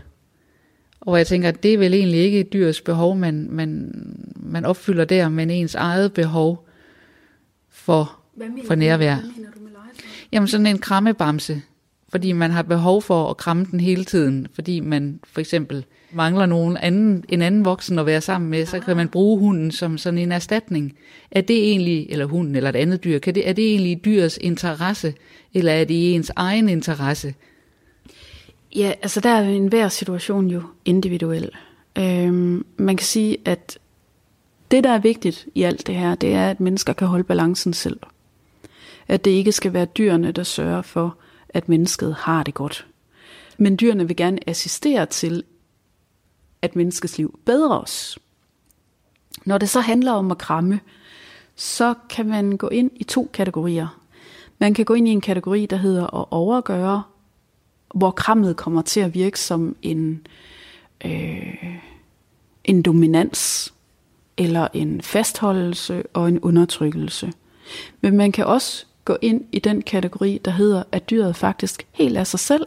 Og 1.00 1.18
jeg 1.18 1.26
tænker, 1.26 1.48
at 1.48 1.62
det 1.62 1.74
er 1.74 1.78
vel 1.78 1.94
egentlig 1.94 2.20
ikke 2.20 2.40
et 2.40 2.52
dyrs 2.52 2.80
behov, 2.80 3.16
man, 3.16 3.48
man, 3.50 3.92
man 4.36 4.64
opfylder 4.64 5.04
der, 5.04 5.28
men 5.28 5.50
ens 5.50 5.74
eget 5.74 6.12
behov 6.12 6.68
for, 7.70 8.18
for 8.66 8.74
nærvær. 8.74 9.14
Hvad 9.14 9.24
mener 9.36 9.50
du 9.50 9.60
med 9.60 9.70
legetøj? 9.70 10.08
Jamen 10.32 10.48
sådan 10.48 10.66
en 10.66 10.78
krammebamse, 10.78 11.62
fordi 12.16 12.32
man 12.32 12.50
har 12.50 12.62
behov 12.62 13.02
for 13.02 13.30
at 13.30 13.36
kramme 13.36 13.66
den 13.70 13.80
hele 13.80 14.04
tiden, 14.04 14.46
fordi 14.54 14.80
man 14.80 15.20
for 15.24 15.40
eksempel 15.40 15.84
mangler 16.12 16.46
nogen 16.46 16.76
anden, 16.76 17.24
en 17.28 17.42
anden 17.42 17.64
voksen 17.64 17.98
at 17.98 18.06
være 18.06 18.20
sammen 18.20 18.50
med, 18.50 18.66
så 18.66 18.80
kan 18.80 18.96
man 18.96 19.08
bruge 19.08 19.38
hunden 19.38 19.70
som 19.70 19.98
sådan 19.98 20.18
en 20.18 20.32
erstatning. 20.32 20.96
Er 21.30 21.40
det 21.40 21.56
egentlig, 21.56 22.06
eller 22.10 22.24
hunden 22.24 22.56
eller 22.56 22.70
et 22.70 22.76
andet 22.76 23.04
dyr, 23.04 23.18
kan 23.18 23.34
det, 23.34 23.48
er 23.48 23.52
det 23.52 23.70
egentlig 23.70 24.04
dyrets 24.04 24.38
interesse, 24.40 25.14
eller 25.54 25.72
er 25.72 25.84
det 25.84 25.94
i 25.94 26.12
ens 26.12 26.32
egen 26.36 26.68
interesse? 26.68 27.34
Ja, 28.76 28.92
altså 29.02 29.20
der 29.20 29.30
er 29.30 29.48
en 29.48 29.66
hver 29.66 29.88
situation 29.88 30.46
jo 30.46 30.62
individuel. 30.84 31.50
Øhm, 31.98 32.66
man 32.76 32.96
kan 32.96 33.06
sige, 33.06 33.36
at 33.44 33.78
det, 34.70 34.84
der 34.84 34.90
er 34.90 34.98
vigtigt 34.98 35.46
i 35.54 35.62
alt 35.62 35.86
det 35.86 35.94
her, 35.94 36.14
det 36.14 36.32
er, 36.32 36.50
at 36.50 36.60
mennesker 36.60 36.92
kan 36.92 37.08
holde 37.08 37.24
balancen 37.24 37.72
selv. 37.72 38.00
At 39.08 39.24
det 39.24 39.30
ikke 39.30 39.52
skal 39.52 39.72
være 39.72 39.84
dyrene, 39.84 40.32
der 40.32 40.42
sørger 40.42 40.82
for, 40.82 41.16
at 41.56 41.68
mennesket 41.68 42.14
har 42.14 42.42
det 42.42 42.54
godt. 42.54 42.86
Men 43.58 43.76
dyrene 43.76 44.06
vil 44.06 44.16
gerne 44.16 44.48
assistere 44.48 45.06
til, 45.06 45.44
at 46.62 46.76
menneskets 46.76 47.18
liv 47.18 47.38
bedres. 47.44 48.18
Når 49.44 49.58
det 49.58 49.68
så 49.68 49.80
handler 49.80 50.12
om 50.12 50.30
at 50.30 50.38
kramme, 50.38 50.80
så 51.54 51.94
kan 52.10 52.26
man 52.26 52.56
gå 52.56 52.68
ind 52.68 52.90
i 52.94 53.04
to 53.04 53.30
kategorier. 53.32 54.00
Man 54.58 54.74
kan 54.74 54.84
gå 54.84 54.94
ind 54.94 55.08
i 55.08 55.10
en 55.10 55.20
kategori, 55.20 55.66
der 55.66 55.76
hedder 55.76 56.02
at 56.02 56.26
overgøre, 56.30 57.02
hvor 57.94 58.10
krammet 58.10 58.56
kommer 58.56 58.82
til 58.82 59.00
at 59.00 59.14
virke 59.14 59.40
som 59.40 59.76
en, 59.82 60.26
øh, 61.04 61.76
en 62.64 62.82
dominans, 62.82 63.74
eller 64.36 64.68
en 64.72 65.02
fastholdelse 65.02 66.02
og 66.12 66.28
en 66.28 66.40
undertrykkelse. 66.40 67.32
Men 68.00 68.16
man 68.16 68.32
kan 68.32 68.46
også 68.46 68.86
gå 69.06 69.16
ind 69.22 69.44
i 69.52 69.58
den 69.58 69.82
kategori, 69.82 70.40
der 70.44 70.50
hedder, 70.50 70.82
at 70.92 71.10
dyret 71.10 71.36
faktisk 71.36 71.86
helt 71.92 72.16
af 72.16 72.26
sig 72.26 72.40
selv 72.40 72.66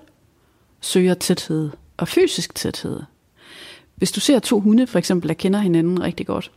søger 0.82 1.14
tæthed 1.14 1.70
og 1.98 2.08
fysisk 2.08 2.56
tæthed. 2.56 3.00
Hvis 3.96 4.12
du 4.12 4.20
ser 4.20 4.40
to 4.40 4.60
hunde, 4.60 4.88
for 4.88 5.00
eksempel, 5.00 5.28
der 5.28 5.34
kender 5.34 5.60
hinanden 5.60 6.02
rigtig 6.02 6.28
godt, 6.28 6.52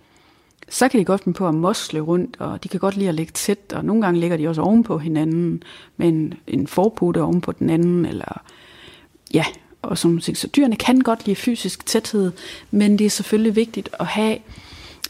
så 0.69 0.89
kan 0.89 1.01
de 1.01 1.05
godt 1.05 1.25
finde 1.25 1.37
på 1.37 1.49
at 1.49 1.55
mosle 1.55 2.01
rundt, 2.01 2.37
og 2.39 2.65
de 2.65 2.69
kan 2.69 2.81
godt 2.81 2.97
lide 2.97 3.09
at 3.09 3.15
ligge 3.15 3.33
tæt, 3.33 3.73
og 3.73 3.85
nogle 3.85 4.03
gange 4.03 4.21
ligger 4.21 4.37
de 4.37 4.49
også 4.49 4.63
oven 4.63 4.85
på 4.85 4.99
hinanden, 4.99 5.63
med 5.97 6.09
en, 6.09 6.35
en 6.47 6.67
forpute 6.67 7.23
oven 7.23 7.41
på 7.41 7.53
den 7.53 7.71
anden, 7.71 8.07
eller 8.07 8.43
ja, 9.35 9.45
og 9.83 9.99
sådan 9.99 10.19
ting. 10.19 10.37
Så 10.37 10.47
dyrene 10.47 10.77
kan 10.77 11.01
godt 11.01 11.27
lide 11.27 11.37
fysisk 11.37 11.87
tæthed, 11.87 12.33
men 12.71 12.99
det 12.99 13.05
er 13.05 13.11
selvfølgelig 13.11 13.57
vigtigt 13.57 13.89
at 14.01 14.07
have 14.07 14.39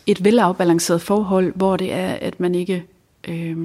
et 0.07 0.25
velafbalanceret 0.25 1.03
forhold, 1.03 1.53
hvor 1.55 1.77
det 1.77 1.93
er, 1.93 2.12
at 2.12 2.41
man 2.41 2.55
ikke 2.55 2.85
øh, 3.29 3.57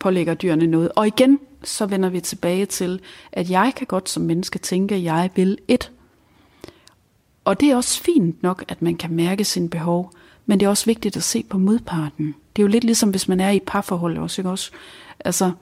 pålægger 0.00 0.34
dyrene 0.34 0.66
noget. 0.66 0.92
Og 0.96 1.06
igen, 1.06 1.38
så 1.64 1.86
vender 1.86 2.08
vi 2.08 2.20
tilbage 2.20 2.66
til, 2.66 3.00
at 3.32 3.50
jeg 3.50 3.72
kan 3.76 3.86
godt 3.86 4.08
som 4.08 4.22
menneske 4.22 4.58
tænke, 4.58 4.94
at 4.94 5.02
jeg 5.02 5.30
vil 5.34 5.58
et. 5.68 5.90
Og 7.44 7.60
det 7.60 7.70
er 7.70 7.76
også 7.76 8.02
fint 8.02 8.42
nok, 8.42 8.64
at 8.68 8.82
man 8.82 8.96
kan 8.96 9.12
mærke 9.12 9.44
sine 9.44 9.68
behov, 9.68 10.12
men 10.46 10.60
det 10.60 10.66
er 10.66 10.70
også 10.70 10.86
vigtigt 10.86 11.16
at 11.16 11.22
se 11.22 11.42
på 11.42 11.58
modparten. 11.58 12.34
Det 12.56 12.62
er 12.62 12.64
jo 12.64 12.68
lidt 12.68 12.84
ligesom, 12.84 13.10
hvis 13.10 13.28
man 13.28 13.40
er 13.40 13.50
i 13.50 13.56
et 13.56 13.62
parforhold 13.62 14.18
også, 14.18 14.40
ikke 14.40 14.50
også? 14.50 14.70
Altså, 15.20 15.52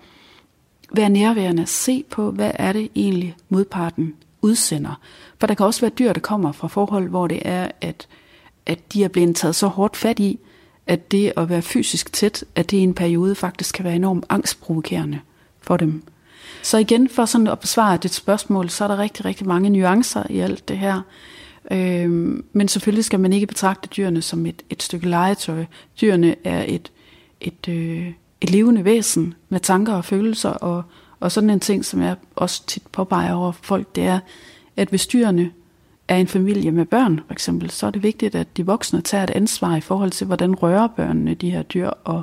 vær 0.93 1.09
nærværende, 1.09 1.67
se 1.67 2.05
på, 2.11 2.31
hvad 2.31 2.51
er 2.55 2.73
det 2.73 2.91
egentlig 2.95 3.37
modparten 3.49 4.15
udsender. 4.43 5.01
For 5.39 5.47
der 5.47 5.55
kan 5.55 5.67
også 5.67 5.81
være 5.81 5.91
dyr, 5.99 6.13
der 6.13 6.21
kommer 6.21 6.53
fra 6.53 6.69
forhold, 6.69 7.09
hvor 7.09 7.27
det 7.27 7.43
er, 7.45 7.71
at, 7.81 8.09
at 8.67 8.93
de 8.93 9.05
er 9.05 9.09
blevet 9.09 9.37
taget 9.37 9.57
så 9.57 9.67
hårdt 9.67 9.97
fat 9.97 10.19
i, 10.21 10.39
at 10.89 11.13
det 11.13 11.33
at 11.37 11.49
være 11.49 11.63
fysisk 11.63 12.13
tæt, 12.13 12.45
at 12.55 12.71
det 12.71 12.77
i 12.77 12.81
en 12.81 12.95
periode 12.95 13.35
faktisk 13.35 13.75
kan 13.75 13.85
være 13.85 13.97
enormt 13.97 14.27
angstprovokerende 14.29 15.21
for 15.61 15.77
dem. 15.77 16.03
Så 16.63 16.79
igen, 16.79 17.09
for 17.09 17.25
sådan 17.25 17.47
at 17.47 17.59
besvare 17.59 17.97
dit 17.97 18.15
spørgsmål, 18.15 18.71
så 18.71 18.85
er 18.85 18.89
der 18.89 18.99
rigtig, 18.99 19.25
rigtig 19.25 19.47
mange 19.47 19.71
nuancer 19.71 20.23
i 20.31 20.39
alt 20.39 20.69
det 20.69 20.79
her. 20.79 21.01
Øhm, 21.71 22.45
men 22.53 22.69
selvfølgelig 22.69 23.05
skal 23.05 23.21
man 23.21 23.33
ikke 23.33 23.47
betragte 23.47 23.89
dyrene 23.97 24.23
som 24.23 24.47
et, 24.47 24.63
et 24.71 24.83
stykke 24.83 25.09
legetøj. 25.09 25.65
Dyrene 26.01 26.35
er 26.45 26.65
et, 26.69 26.93
et, 27.41 27.69
øh, 27.69 28.13
et 28.41 28.51
levende 28.51 28.85
væsen 28.85 29.35
med 29.49 29.61
tanker 29.61 29.95
og 29.95 30.05
følelser, 30.05 30.51
og, 30.51 30.83
og 31.21 31.33
sådan 31.33 31.51
en 31.51 31.61
ting, 31.61 31.85
som 31.85 32.03
jeg 32.03 32.17
også 32.37 32.67
tit 32.67 32.83
påpeger 32.93 33.33
over 33.33 33.53
folk, 33.53 33.97
det 33.97 34.05
er, 34.05 34.21
at 34.77 34.89
hvis 34.89 35.07
dyrene 35.07 35.51
er 36.09 36.17
en 36.17 36.27
familie 36.27 36.71
med 36.71 36.87
børn, 36.87 37.21
for 37.27 37.33
eksempel, 37.33 37.71
så 37.71 37.87
er 37.87 37.91
det 37.91 38.03
vigtigt, 38.03 38.35
at 38.35 38.57
de 38.57 38.67
voksne 38.67 39.01
tager 39.01 39.25
et 39.25 39.31
ansvar 39.31 39.77
i 39.77 39.81
forhold 39.81 40.11
til, 40.11 40.27
hvordan 40.27 40.55
rører 40.55 40.87
børnene 40.87 41.35
de 41.35 41.51
her 41.51 41.63
dyr, 41.63 41.89
og 41.89 42.23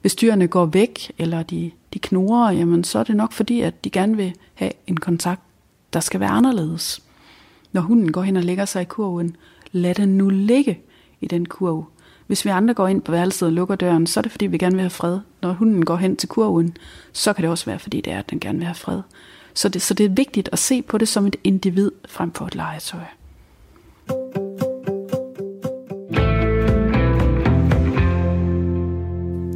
hvis 0.00 0.14
dyrene 0.14 0.46
går 0.46 0.66
væk, 0.66 1.12
eller 1.18 1.42
de, 1.42 1.70
de 1.94 1.98
knurrer, 1.98 2.52
jamen 2.52 2.84
så 2.84 2.98
er 2.98 3.04
det 3.04 3.16
nok 3.16 3.32
fordi, 3.32 3.60
at 3.60 3.84
de 3.84 3.90
gerne 3.90 4.16
vil 4.16 4.34
have 4.54 4.72
en 4.86 4.96
kontakt, 4.96 5.40
der 5.92 6.00
skal 6.00 6.20
være 6.20 6.30
anderledes. 6.30 7.02
Når 7.72 7.80
hunden 7.80 8.12
går 8.12 8.22
hen 8.22 8.36
og 8.36 8.42
lægger 8.42 8.64
sig 8.64 8.82
i 8.82 8.84
kurven, 8.84 9.36
lad 9.72 9.94
den 9.94 10.08
nu 10.08 10.28
ligge 10.28 10.78
i 11.20 11.26
den 11.26 11.46
kurv. 11.46 11.86
Hvis 12.26 12.44
vi 12.44 12.50
andre 12.50 12.74
går 12.74 12.88
ind 12.88 13.02
på 13.02 13.12
værelset 13.12 13.46
og 13.46 13.52
lukker 13.52 13.74
døren, 13.74 14.06
så 14.06 14.20
er 14.20 14.22
det 14.22 14.30
fordi, 14.30 14.46
vi 14.46 14.58
gerne 14.58 14.74
vil 14.74 14.82
have 14.82 14.90
fred. 14.90 15.18
Når 15.42 15.52
hunden 15.52 15.84
går 15.84 15.96
hen 15.96 16.16
til 16.16 16.28
kurven, 16.28 16.76
så 17.12 17.32
kan 17.32 17.42
det 17.42 17.50
også 17.50 17.66
være, 17.66 17.78
fordi 17.78 18.00
det 18.00 18.12
er, 18.12 18.18
at 18.18 18.30
den 18.30 18.40
gerne 18.40 18.58
vil 18.58 18.66
have 18.66 18.74
fred. 18.74 19.00
Så 19.54 19.68
det, 19.68 19.82
så 19.82 19.94
det 19.94 20.06
er 20.06 20.10
vigtigt 20.10 20.48
at 20.52 20.58
se 20.58 20.82
på 20.82 20.98
det 20.98 21.08
som 21.08 21.26
et 21.26 21.36
individ 21.44 21.90
frem 22.08 22.32
for 22.32 22.46
et 22.46 22.54
legetøj. 22.54 23.00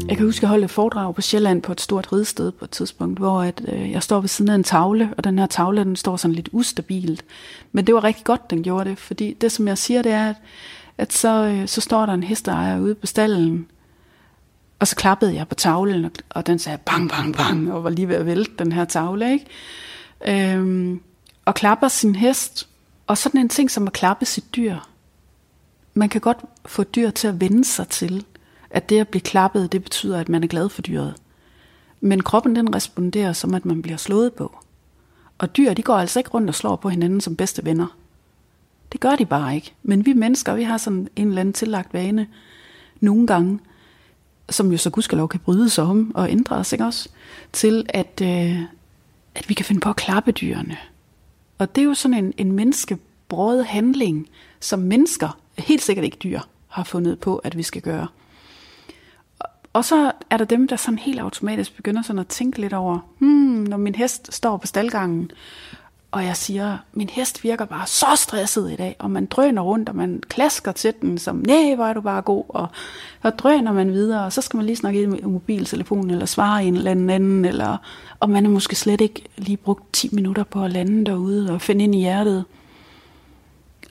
Jeg 0.09 0.17
kan 0.17 0.27
huske, 0.27 0.39
at 0.39 0.43
jeg 0.43 0.49
holdt 0.49 0.65
et 0.65 0.71
foredrag 0.71 1.15
på 1.15 1.23
Sjælland 1.23 1.63
på 1.63 1.73
et 1.73 1.81
stort 1.81 2.13
ridsted 2.13 2.53
på 2.53 2.65
et 2.65 2.71
tidspunkt, 2.71 3.19
hvor 3.19 3.43
at, 3.43 3.63
øh, 3.69 3.91
jeg 3.91 4.03
står 4.03 4.21
ved 4.21 4.29
siden 4.29 4.51
af 4.51 4.55
en 4.55 4.65
tavle, 4.65 5.11
og 5.17 5.25
den 5.25 5.39
her 5.39 5.47
tavle, 5.47 5.85
den 5.85 5.97
står 5.97 6.17
sådan 6.17 6.35
lidt 6.35 6.49
ustabilt. 6.53 7.25
Men 7.73 7.87
det 7.87 7.95
var 7.95 8.05
rigtig 8.05 8.25
godt, 8.25 8.51
den 8.51 8.63
gjorde 8.63 8.91
det, 8.91 8.99
fordi 8.99 9.33
det, 9.41 9.53
som 9.53 9.69
jeg 9.69 9.79
siger, 9.79 10.03
det 10.03 10.13
er, 10.13 10.29
at, 10.29 10.37
at 10.99 11.13
så, 11.13 11.45
øh, 11.45 11.69
så 11.69 11.81
står 11.81 12.07
der 12.07 12.13
en 12.13 12.23
hesteejer 12.23 12.81
ude 12.81 12.95
på 12.95 13.07
stallen, 13.07 13.67
og 14.79 14.87
så 14.89 14.97
klappede 14.97 15.35
jeg 15.35 15.49
på 15.49 15.55
tavlen, 15.55 16.05
og, 16.05 16.11
og 16.31 16.47
den 16.47 16.59
sagde 16.59 16.79
bang, 16.79 17.11
bang, 17.11 17.37
bang, 17.37 17.73
og 17.73 17.85
var 17.85 17.91
lige 17.91 18.09
ved 18.09 18.17
at 18.17 18.27
vælte 18.27 18.53
den 18.59 18.73
her 18.73 18.85
tavle, 18.85 19.33
ikke? 19.33 19.47
Øhm, 20.29 21.01
og 21.45 21.55
klapper 21.55 21.89
sin 21.89 22.15
hest, 22.15 22.69
og 23.07 23.19
sådan 23.19 23.41
en 23.41 23.49
ting 23.49 23.71
som 23.71 23.87
at 23.87 23.93
klappe 23.93 24.25
sit 24.25 24.57
dyr. 24.57 24.77
Man 25.95 26.09
kan 26.09 26.21
godt 26.21 26.39
få 26.67 26.83
dyr 26.83 27.11
til 27.11 27.29
at 27.29 27.41
vende 27.41 27.65
sig 27.65 27.89
til, 27.89 28.25
at 28.71 28.89
det 28.89 29.01
at 29.01 29.09
blive 29.09 29.21
klappet, 29.21 29.73
det 29.73 29.83
betyder, 29.83 30.21
at 30.21 30.29
man 30.29 30.43
er 30.43 30.49
glad 30.49 30.69
for 30.69 30.83
dyret. 30.83 31.15
Men 32.01 32.23
kroppen 32.23 32.57
den 32.57 32.75
responderer 32.75 33.33
som, 33.33 33.55
at 33.55 33.65
man 33.65 33.83
bliver 33.83 33.97
slået 33.97 34.33
på. 34.33 34.59
Og 35.39 35.57
dyr, 35.57 35.75
de 35.75 35.83
går 35.83 35.95
altså 35.95 36.19
ikke 36.21 36.31
rundt 36.31 36.49
og 36.49 36.55
slår 36.55 36.77
på 36.77 36.89
hinanden 36.89 37.21
som 37.21 37.37
bedste 37.37 37.65
venner. 37.65 37.97
Det 38.93 39.01
gør 39.01 39.17
de 39.17 39.27
bare 39.27 39.55
ikke. 39.55 39.75
Men 39.83 40.07
vi 40.07 40.13
mennesker, 40.13 40.55
vi 40.55 40.63
har 40.63 40.79
sådan 40.79 41.09
en 41.17 41.29
eller 41.29 41.41
anden 41.41 41.53
tillagt 41.53 41.95
vane, 41.95 42.27
nogle 43.01 43.27
gange, 43.27 43.61
som 44.51 44.73
jo 44.73 44.79
så 44.79 44.91
gudskelov 44.91 45.29
kan 45.29 45.41
bryde 45.41 45.71
sig 45.71 45.85
om 45.85 46.13
og 46.15 46.31
ændre 46.31 46.57
os, 46.57 46.73
ikke 46.73 46.85
også? 46.85 47.09
Til 47.53 47.87
at, 47.89 48.21
øh, 48.23 48.63
at 49.37 49.49
vi 49.49 49.55
kan 49.55 49.65
finde 49.65 49.81
på 49.81 49.91
at 49.91 49.97
klappe 49.97 50.33
dyrene. 50.33 50.77
Og 51.59 51.77
det 51.77 51.83
er 51.83 51.87
jo 51.87 51.95
sådan 51.95 52.25
en, 52.25 52.33
en 52.37 52.53
menneskebrød 52.53 53.63
handling, 53.63 54.29
som 54.61 54.79
mennesker, 54.79 55.39
helt 55.59 55.83
sikkert 55.83 56.05
ikke 56.05 56.19
dyr, 56.23 56.41
har 56.69 56.85
fundet 56.85 57.21
på, 57.21 57.37
at 57.37 57.57
vi 57.57 57.63
skal 57.63 57.83
gøre. 57.83 58.07
Og 59.73 59.85
så 59.85 60.13
er 60.31 60.37
der 60.37 60.45
dem, 60.45 60.69
der 60.69 60.77
sådan 60.77 60.99
helt 60.99 61.21
automatisk 61.21 61.77
begynder 61.77 62.03
sådan 62.03 62.21
at 62.21 62.29
tænke 62.29 62.61
lidt 62.61 62.73
over, 62.73 62.99
hmm, 63.19 63.65
når 63.69 63.77
min 63.77 63.95
hest 63.95 64.35
står 64.35 64.57
på 64.57 64.67
staldgangen, 64.67 65.31
og 66.17 66.25
jeg 66.25 66.37
siger, 66.37 66.79
min 66.93 67.09
hest 67.09 67.45
virker 67.45 67.65
bare 67.65 67.87
så 67.87 68.07
stresset 68.17 68.73
i 68.73 68.77
dag, 68.77 68.97
og 68.99 69.11
man 69.11 69.27
drøner 69.27 69.63
rundt, 69.63 69.89
og 69.89 69.97
man 69.97 70.23
klasker 70.29 70.73
til 70.73 70.95
den, 71.03 71.19
som, 71.19 71.37
nej, 71.37 71.75
hvor 71.75 71.87
er 71.87 71.93
du 71.93 72.01
bare 72.01 72.23
god, 72.23 72.45
og 72.49 72.69
så 73.23 73.31
drøner 73.31 73.73
man 73.73 73.93
videre, 73.93 74.25
og 74.25 74.33
så 74.33 74.41
skal 74.41 74.57
man 74.57 74.67
lige 74.67 74.77
snakke 74.77 75.03
i 75.03 75.07
mobiltelefonen, 75.07 76.11
eller 76.11 76.27
svare 76.27 76.65
en 76.65 76.77
eller 76.77 76.91
anden 76.91 77.11
anden, 77.11 77.45
eller, 77.45 77.77
og 78.21 78.31
man 78.31 78.45
har 78.45 78.53
måske 78.53 78.77
slet 78.77 79.01
ikke 79.01 79.23
lige 79.37 79.57
brugt 79.57 79.93
10 79.93 80.09
minutter 80.13 80.45
på 80.45 80.65
at 80.65 80.71
lande 80.71 81.07
derude, 81.07 81.53
og 81.53 81.63
finde 81.63 81.85
ind 81.85 81.95
i 81.95 81.99
hjertet. 81.99 82.45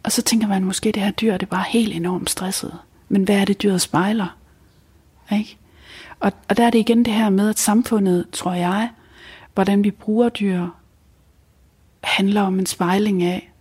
Og 0.03 0.11
så 0.11 0.21
tænker 0.21 0.47
man, 0.47 0.63
måske 0.63 0.91
det 0.91 1.03
her 1.03 1.11
dyr, 1.11 1.31
det 1.31 1.43
er 1.45 1.49
bare 1.49 1.65
helt 1.67 1.93
enormt 1.93 2.29
stresset. 2.29 2.73
Men 3.09 3.23
hvad 3.23 3.35
er 3.35 3.45
det, 3.45 3.61
dyret 3.61 3.81
spejler? 3.81 4.37
Ikke? 5.31 5.57
Og, 6.19 6.31
og 6.49 6.57
der 6.57 6.65
er 6.65 6.69
det 6.69 6.79
igen 6.79 7.05
det 7.05 7.13
her 7.13 7.29
med, 7.29 7.49
at 7.49 7.59
samfundet, 7.59 8.25
tror 8.31 8.53
jeg, 8.53 8.89
hvordan 9.53 9.83
vi 9.83 9.91
bruger 9.91 10.29
dyr, 10.29 10.67
handler 12.05 12.41
om 12.41 12.59
en 12.59 12.65
spejling 12.65 13.23
af, 13.23 13.51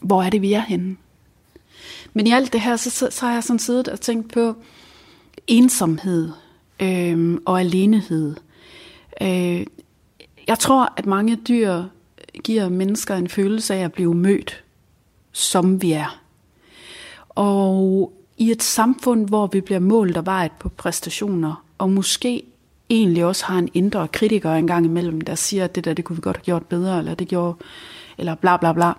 hvor 0.00 0.22
er 0.22 0.30
det, 0.30 0.42
vi 0.42 0.52
er 0.52 0.60
henne. 0.60 0.96
Men 2.12 2.26
i 2.26 2.30
alt 2.30 2.52
det 2.52 2.60
her, 2.60 2.76
så, 2.76 2.90
så, 2.90 3.08
så 3.10 3.26
har 3.26 3.32
jeg 3.32 3.44
sådan 3.44 3.58
siddet 3.58 3.88
og 3.88 4.00
tænkt 4.00 4.32
på 4.32 4.56
ensomhed 5.46 6.32
øh, 6.80 7.38
og 7.44 7.60
alenehed. 7.60 8.36
Øh, 9.22 9.66
jeg 10.46 10.58
tror, 10.58 10.92
at 10.96 11.06
mange 11.06 11.36
dyr 11.36 11.82
giver 12.44 12.68
mennesker 12.68 13.16
en 13.16 13.28
følelse 13.28 13.74
af 13.74 13.84
at 13.84 13.92
blive 13.92 14.14
mødt, 14.14 14.64
som 15.32 15.82
vi 15.82 15.92
er. 15.92 16.20
Og 17.28 18.12
i 18.38 18.50
et 18.50 18.62
samfund, 18.62 19.28
hvor 19.28 19.46
vi 19.46 19.60
bliver 19.60 19.78
målt 19.78 20.16
og 20.16 20.26
vejet 20.26 20.52
på 20.52 20.68
præstationer, 20.68 21.64
og 21.78 21.90
måske 21.90 22.42
egentlig 22.90 23.24
også 23.24 23.44
har 23.44 23.58
en 23.58 23.68
indre 23.74 24.08
kritiker 24.08 24.52
engang 24.52 24.84
imellem, 24.86 25.20
der 25.20 25.34
siger, 25.34 25.64
at 25.64 25.74
det 25.74 25.84
der, 25.84 25.94
det 25.94 26.04
kunne 26.04 26.16
vi 26.16 26.22
godt 26.22 26.36
have 26.36 26.44
gjort 26.44 26.66
bedre, 26.66 26.98
eller 26.98 27.14
det 27.14 27.28
gjorde, 27.28 27.56
eller 28.18 28.34
bla 28.34 28.56
bla 28.56 28.72
bla. 28.72 28.92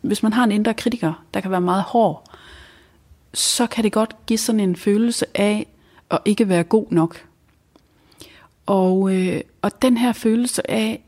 Hvis 0.00 0.22
man 0.22 0.32
har 0.32 0.44
en 0.44 0.52
indre 0.52 0.74
kritiker, 0.74 1.24
der 1.34 1.40
kan 1.40 1.50
være 1.50 1.60
meget 1.60 1.82
hård, 1.82 2.30
så 3.34 3.66
kan 3.66 3.84
det 3.84 3.92
godt 3.92 4.16
give 4.26 4.38
sådan 4.38 4.60
en 4.60 4.76
følelse 4.76 5.26
af 5.34 5.66
at 6.10 6.18
ikke 6.24 6.48
være 6.48 6.64
god 6.64 6.86
nok. 6.90 7.26
Og, 8.66 9.14
øh, 9.14 9.40
og 9.62 9.82
den 9.82 9.96
her 9.96 10.12
følelse 10.12 10.70
af 10.70 11.04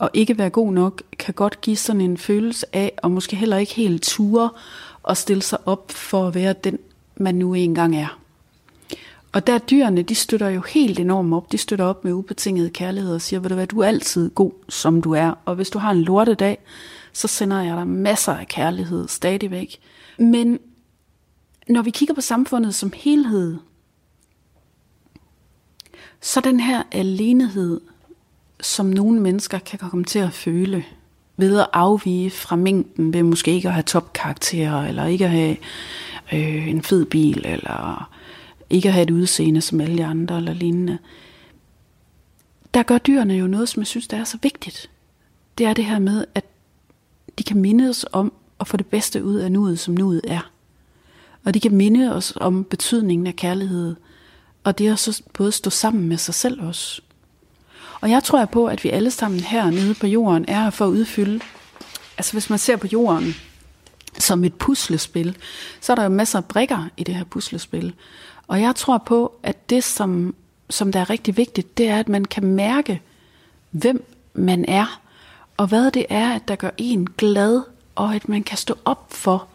at 0.00 0.08
ikke 0.14 0.38
være 0.38 0.50
god 0.50 0.72
nok, 0.72 1.02
kan 1.18 1.34
godt 1.34 1.60
give 1.60 1.76
sådan 1.76 2.00
en 2.00 2.18
følelse 2.18 2.66
af, 2.72 2.92
og 3.02 3.10
måske 3.10 3.36
heller 3.36 3.56
ikke 3.56 3.74
helt 3.74 4.02
ture, 4.02 4.50
at 5.08 5.16
stille 5.16 5.42
sig 5.42 5.58
op 5.66 5.90
for 5.90 6.28
at 6.28 6.34
være 6.34 6.52
den, 6.52 6.78
man 7.16 7.34
nu 7.34 7.54
engang 7.54 7.96
er. 7.96 8.25
Og 9.32 9.46
der 9.46 9.58
dyrene, 9.58 10.02
de 10.02 10.14
støtter 10.14 10.48
jo 10.48 10.60
helt 10.60 10.98
enormt 10.98 11.34
op. 11.34 11.52
De 11.52 11.58
støtter 11.58 11.84
op 11.84 12.04
med 12.04 12.12
ubetinget 12.12 12.72
kærlighed 12.72 13.14
og 13.14 13.22
siger, 13.22 13.40
ved 13.40 13.48
du 13.48 13.54
hvad, 13.54 13.66
du 13.66 13.80
er 13.80 13.86
altid 13.86 14.30
god, 14.30 14.52
som 14.68 15.02
du 15.02 15.12
er. 15.12 15.34
Og 15.44 15.54
hvis 15.54 15.70
du 15.70 15.78
har 15.78 15.90
en 15.90 16.02
lortedag, 16.02 16.58
så 17.12 17.28
sender 17.28 17.62
jeg 17.62 17.76
dig 17.76 17.86
masser 17.86 18.32
af 18.32 18.48
kærlighed 18.48 19.08
stadigvæk. 19.08 19.78
Men 20.18 20.58
når 21.68 21.82
vi 21.82 21.90
kigger 21.90 22.14
på 22.14 22.20
samfundet 22.20 22.74
som 22.74 22.92
helhed, 22.94 23.56
så 26.20 26.40
den 26.40 26.60
her 26.60 26.82
alenehed, 26.92 27.80
som 28.60 28.86
nogle 28.86 29.20
mennesker 29.20 29.58
kan 29.58 29.78
komme 29.78 30.04
til 30.04 30.18
at 30.18 30.32
føle, 30.32 30.84
ved 31.36 31.60
at 31.60 31.66
afvige 31.72 32.30
fra 32.30 32.56
mængden, 32.56 33.12
ved 33.12 33.22
måske 33.22 33.50
ikke 33.50 33.68
at 33.68 33.74
have 33.74 33.82
topkarakterer, 33.82 34.86
eller 34.86 35.06
ikke 35.06 35.24
at 35.24 35.30
have 35.30 35.56
øh, 36.32 36.68
en 36.68 36.82
fed 36.82 37.04
bil, 37.04 37.42
eller 37.44 38.10
ikke 38.70 38.88
at 38.88 38.92
have 38.92 39.02
et 39.02 39.10
udseende 39.10 39.60
som 39.60 39.80
alle 39.80 39.98
de 39.98 40.04
andre, 40.04 40.36
eller 40.36 40.54
lignende. 40.54 40.98
Der 42.74 42.82
gør 42.82 42.98
dyrene 42.98 43.34
jo 43.34 43.46
noget, 43.46 43.68
som 43.68 43.80
jeg 43.80 43.86
synes, 43.86 44.08
der 44.08 44.16
er 44.16 44.24
så 44.24 44.38
vigtigt. 44.42 44.90
Det 45.58 45.66
er 45.66 45.74
det 45.74 45.84
her 45.84 45.98
med, 45.98 46.24
at 46.34 46.44
de 47.38 47.42
kan 47.42 47.60
mindes 47.60 48.06
om 48.12 48.32
at 48.60 48.68
få 48.68 48.76
det 48.76 48.86
bedste 48.86 49.24
ud 49.24 49.36
af 49.36 49.52
nuet, 49.52 49.78
som 49.78 49.94
nuet 49.94 50.20
er. 50.28 50.50
Og 51.44 51.54
de 51.54 51.60
kan 51.60 51.74
minde 51.74 52.14
os 52.14 52.32
om 52.36 52.64
betydningen 52.64 53.26
af 53.26 53.36
kærlighed, 53.36 53.96
og 54.64 54.78
det 54.78 54.86
er 54.86 54.96
så 54.96 55.22
både 55.32 55.52
stå 55.52 55.70
sammen 55.70 56.08
med 56.08 56.18
sig 56.18 56.34
selv 56.34 56.62
også. 56.62 57.02
Og 58.00 58.10
jeg 58.10 58.24
tror 58.24 58.44
på, 58.44 58.66
at 58.66 58.84
vi 58.84 58.90
alle 58.90 59.10
sammen 59.10 59.40
her 59.40 59.70
nede 59.70 59.94
på 59.94 60.06
jorden 60.06 60.44
er 60.48 60.62
her 60.62 60.70
for 60.70 60.84
at 60.84 60.90
udfylde, 60.90 61.40
altså 62.18 62.32
hvis 62.32 62.50
man 62.50 62.58
ser 62.58 62.76
på 62.76 62.86
jorden 62.86 63.34
som 64.18 64.44
et 64.44 64.54
puslespil, 64.54 65.36
så 65.80 65.92
er 65.92 65.94
der 65.94 66.02
jo 66.02 66.08
masser 66.08 66.38
af 66.38 66.44
brikker 66.44 66.88
i 66.96 67.04
det 67.04 67.14
her 67.14 67.24
puslespil. 67.24 67.94
Og 68.48 68.60
jeg 68.60 68.74
tror 68.74 68.98
på, 68.98 69.32
at 69.42 69.70
det, 69.70 69.84
som, 69.84 70.34
som 70.70 70.92
der 70.92 71.00
er 71.00 71.10
rigtig 71.10 71.36
vigtigt, 71.36 71.78
det 71.78 71.88
er, 71.88 71.98
at 71.98 72.08
man 72.08 72.24
kan 72.24 72.44
mærke, 72.44 73.02
hvem 73.70 74.04
man 74.34 74.64
er, 74.68 75.00
og 75.56 75.66
hvad 75.66 75.90
det 75.90 76.06
er, 76.08 76.32
at 76.34 76.48
der 76.48 76.56
gør 76.56 76.70
en 76.76 77.06
glad, 77.06 77.62
og 77.94 78.14
at 78.14 78.28
man 78.28 78.42
kan 78.42 78.58
stå 78.58 78.74
op 78.84 79.06
for 79.10 79.46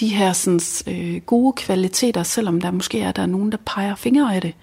de 0.00 0.08
her 0.08 0.32
sådan, 0.32 0.60
øh, 0.86 1.20
gode 1.20 1.52
kvaliteter, 1.52 2.22
selvom 2.22 2.60
der 2.60 2.70
måske 2.70 3.00
er 3.00 3.12
der 3.12 3.26
nogen, 3.26 3.52
der 3.52 3.58
peger 3.66 3.94
fingre 3.94 4.34
af 4.34 4.40
det. 4.40 4.54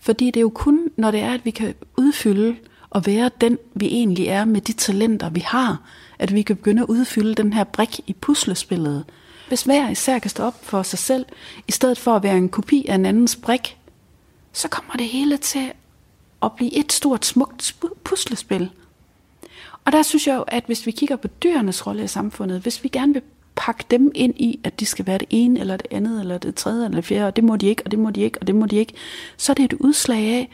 Fordi 0.00 0.26
det 0.26 0.36
er 0.36 0.40
jo 0.40 0.52
kun, 0.54 0.88
når 0.96 1.10
det 1.10 1.20
er, 1.20 1.34
at 1.34 1.44
vi 1.44 1.50
kan 1.50 1.74
udfylde 1.96 2.56
og 2.90 3.06
være 3.06 3.30
den, 3.40 3.58
vi 3.74 3.86
egentlig 3.86 4.26
er 4.26 4.44
med 4.44 4.60
de 4.60 4.72
talenter, 4.72 5.30
vi 5.30 5.40
har, 5.40 5.82
at 6.18 6.34
vi 6.34 6.42
kan 6.42 6.56
begynde 6.56 6.82
at 6.82 6.88
udfylde 6.88 7.34
den 7.34 7.52
her 7.52 7.64
brik 7.64 8.00
i 8.06 8.12
puslespillet. 8.12 9.04
Hvis 9.50 9.62
hver 9.62 9.90
især 9.90 10.18
kan 10.18 10.30
stå 10.30 10.42
op 10.42 10.64
for 10.64 10.82
sig 10.82 10.98
selv, 10.98 11.26
i 11.68 11.72
stedet 11.72 11.98
for 11.98 12.16
at 12.16 12.22
være 12.22 12.36
en 12.36 12.48
kopi 12.48 12.86
af 12.88 12.94
en 12.94 13.06
andens 13.06 13.36
brik, 13.36 13.76
så 14.52 14.68
kommer 14.68 14.92
det 14.92 15.08
hele 15.08 15.36
til 15.36 15.72
at 16.42 16.52
blive 16.52 16.76
et 16.76 16.92
stort, 16.92 17.26
smukt 17.26 17.76
puslespil. 18.04 18.70
Og 19.84 19.92
der 19.92 20.02
synes 20.02 20.26
jeg 20.26 20.36
jo, 20.36 20.42
at 20.42 20.64
hvis 20.66 20.86
vi 20.86 20.90
kigger 20.90 21.16
på 21.16 21.28
dyrenes 21.28 21.86
rolle 21.86 22.04
i 22.04 22.06
samfundet, 22.06 22.60
hvis 22.60 22.84
vi 22.84 22.88
gerne 22.88 23.12
vil 23.12 23.22
pakke 23.56 23.84
dem 23.90 24.12
ind 24.14 24.34
i, 24.36 24.60
at 24.64 24.80
de 24.80 24.86
skal 24.86 25.06
være 25.06 25.18
det 25.18 25.28
ene, 25.30 25.60
eller 25.60 25.76
det 25.76 25.86
andet, 25.90 26.20
eller 26.20 26.38
det 26.38 26.54
tredje, 26.54 26.84
eller 26.84 26.96
det 26.96 27.04
fjerde, 27.04 27.26
og 27.26 27.36
det 27.36 27.44
må 27.44 27.56
de 27.56 27.66
ikke, 27.66 27.82
og 27.84 27.90
det 27.90 27.98
må 27.98 28.10
de 28.10 28.20
ikke, 28.20 28.38
og 28.40 28.46
det 28.46 28.54
må 28.54 28.66
de 28.66 28.76
ikke, 28.76 28.92
så 29.36 29.52
er 29.52 29.54
det 29.54 29.64
et 29.64 29.72
udslag 29.72 30.34
af, 30.34 30.50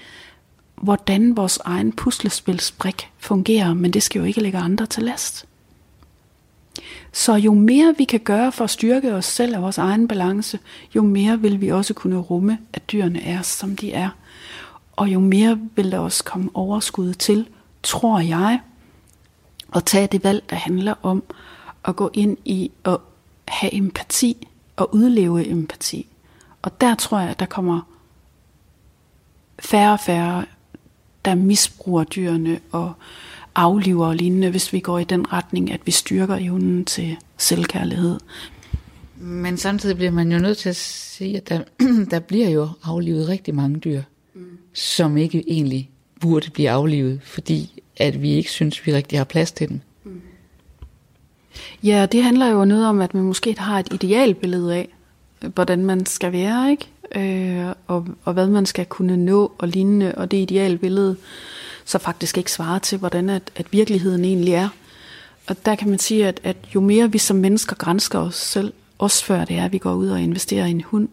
hvordan 0.76 1.36
vores 1.36 1.58
egen 1.64 1.92
puslespilsbrik 1.92 3.10
fungerer, 3.18 3.74
men 3.74 3.90
det 3.90 4.02
skal 4.02 4.18
jo 4.18 4.24
ikke 4.24 4.40
lægge 4.40 4.58
andre 4.58 4.86
til 4.86 5.02
last. 5.02 5.46
Så 7.12 7.34
jo 7.34 7.54
mere 7.54 7.94
vi 7.98 8.04
kan 8.04 8.20
gøre 8.20 8.52
for 8.52 8.64
at 8.64 8.70
styrke 8.70 9.14
os 9.14 9.24
selv 9.24 9.56
og 9.56 9.62
vores 9.62 9.78
egen 9.78 10.08
balance, 10.08 10.58
jo 10.94 11.02
mere 11.02 11.40
vil 11.40 11.60
vi 11.60 11.68
også 11.68 11.94
kunne 11.94 12.16
rumme, 12.16 12.58
at 12.72 12.90
dyrene 12.92 13.22
er, 13.22 13.42
som 13.42 13.76
de 13.76 13.92
er. 13.92 14.08
Og 14.96 15.08
jo 15.08 15.20
mere 15.20 15.60
vil 15.76 15.92
der 15.92 15.98
også 15.98 16.24
komme 16.24 16.50
overskud 16.54 17.14
til, 17.14 17.48
tror 17.82 18.20
jeg, 18.20 18.60
at 19.74 19.84
tage 19.84 20.06
det 20.06 20.24
valg, 20.24 20.44
der 20.50 20.56
handler 20.56 20.94
om 21.02 21.22
at 21.84 21.96
gå 21.96 22.10
ind 22.14 22.36
i 22.44 22.70
at 22.84 22.96
have 23.48 23.74
empati 23.74 24.48
og 24.76 24.94
udleve 24.94 25.46
empati. 25.46 26.06
Og 26.62 26.80
der 26.80 26.94
tror 26.94 27.18
jeg, 27.18 27.30
at 27.30 27.40
der 27.40 27.46
kommer 27.46 27.80
færre 29.58 29.92
og 29.92 30.00
færre, 30.00 30.44
der 31.24 31.34
misbruger 31.34 32.04
dyrene 32.04 32.60
og 32.72 32.92
afliver 33.56 34.06
og 34.06 34.16
lignende, 34.16 34.50
hvis 34.50 34.72
vi 34.72 34.80
går 34.80 34.98
i 34.98 35.04
den 35.04 35.32
retning, 35.32 35.72
at 35.72 35.80
vi 35.84 35.90
styrker 35.90 36.36
evnen 36.36 36.84
til 36.84 37.16
selvkærlighed. 37.36 38.18
Men 39.16 39.56
samtidig 39.56 39.96
bliver 39.96 40.10
man 40.10 40.32
jo 40.32 40.38
nødt 40.38 40.58
til 40.58 40.68
at 40.68 40.76
sige, 40.76 41.36
at 41.36 41.48
der, 41.48 41.60
der 42.10 42.18
bliver 42.18 42.48
jo 42.48 42.68
aflivet 42.84 43.28
rigtig 43.28 43.54
mange 43.54 43.78
dyr, 43.78 44.02
mm. 44.34 44.58
som 44.72 45.16
ikke 45.16 45.44
egentlig 45.46 45.90
burde 46.20 46.50
blive 46.50 46.70
aflivet, 46.70 47.20
fordi 47.24 47.82
at 47.96 48.22
vi 48.22 48.30
ikke 48.30 48.50
synes, 48.50 48.86
vi 48.86 48.94
rigtig 48.94 49.18
har 49.18 49.24
plads 49.24 49.52
til 49.52 49.68
dem. 49.68 49.80
Mm. 50.04 50.20
Ja, 51.82 52.06
det 52.12 52.22
handler 52.22 52.46
jo 52.46 52.64
noget 52.64 52.86
om, 52.86 53.00
at 53.00 53.14
man 53.14 53.22
måske 53.22 53.54
har 53.58 53.78
et 53.78 53.92
idealbillede 53.92 54.74
af, 54.74 54.88
hvordan 55.54 55.84
man 55.84 56.06
skal 56.06 56.32
være, 56.32 56.70
ikke? 56.70 56.86
Øh, 57.16 57.74
og, 57.86 58.06
og 58.24 58.32
hvad 58.32 58.46
man 58.46 58.66
skal 58.66 58.86
kunne 58.86 59.16
nå 59.16 59.52
og 59.58 59.68
lignende, 59.68 60.14
og 60.14 60.30
det 60.30 60.36
idealbillede, 60.36 60.78
billede 60.78 61.16
så 61.86 61.98
faktisk 61.98 62.38
ikke 62.38 62.52
svarer 62.52 62.78
til, 62.78 62.98
hvordan 62.98 63.30
at, 63.30 63.42
at 63.56 63.72
virkeligheden 63.72 64.24
egentlig 64.24 64.54
er. 64.54 64.68
Og 65.46 65.56
der 65.64 65.74
kan 65.74 65.90
man 65.90 65.98
sige, 65.98 66.28
at, 66.28 66.40
at 66.44 66.56
jo 66.74 66.80
mere 66.80 67.12
vi 67.12 67.18
som 67.18 67.36
mennesker 67.36 67.76
grænsker 67.76 68.18
os 68.18 68.34
selv, 68.34 68.72
også 68.98 69.24
før 69.24 69.44
det 69.44 69.56
er, 69.56 69.64
at 69.64 69.72
vi 69.72 69.78
går 69.78 69.94
ud 69.94 70.08
og 70.08 70.20
investerer 70.20 70.66
i 70.66 70.70
en 70.70 70.80
hund, 70.80 71.08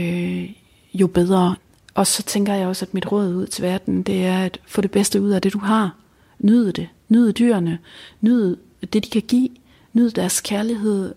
øh, 0.00 0.50
jo 0.94 1.06
bedre. 1.06 1.56
Og 1.94 2.06
så 2.06 2.22
tænker 2.22 2.54
jeg 2.54 2.68
også, 2.68 2.84
at 2.84 2.94
mit 2.94 3.12
råd 3.12 3.34
ud 3.34 3.46
til 3.46 3.62
verden, 3.62 4.02
det 4.02 4.24
er 4.24 4.38
at 4.44 4.60
få 4.66 4.80
det 4.80 4.90
bedste 4.90 5.22
ud 5.22 5.30
af 5.30 5.42
det, 5.42 5.52
du 5.52 5.58
har. 5.58 5.96
Nyd 6.38 6.72
det. 6.72 6.88
Nyd 7.08 7.32
dyrene. 7.32 7.78
Nyd 8.20 8.56
det, 8.80 9.04
de 9.04 9.10
kan 9.10 9.22
give. 9.22 9.48
Nyd 9.92 10.10
deres 10.10 10.40
kærlighed. 10.40 11.14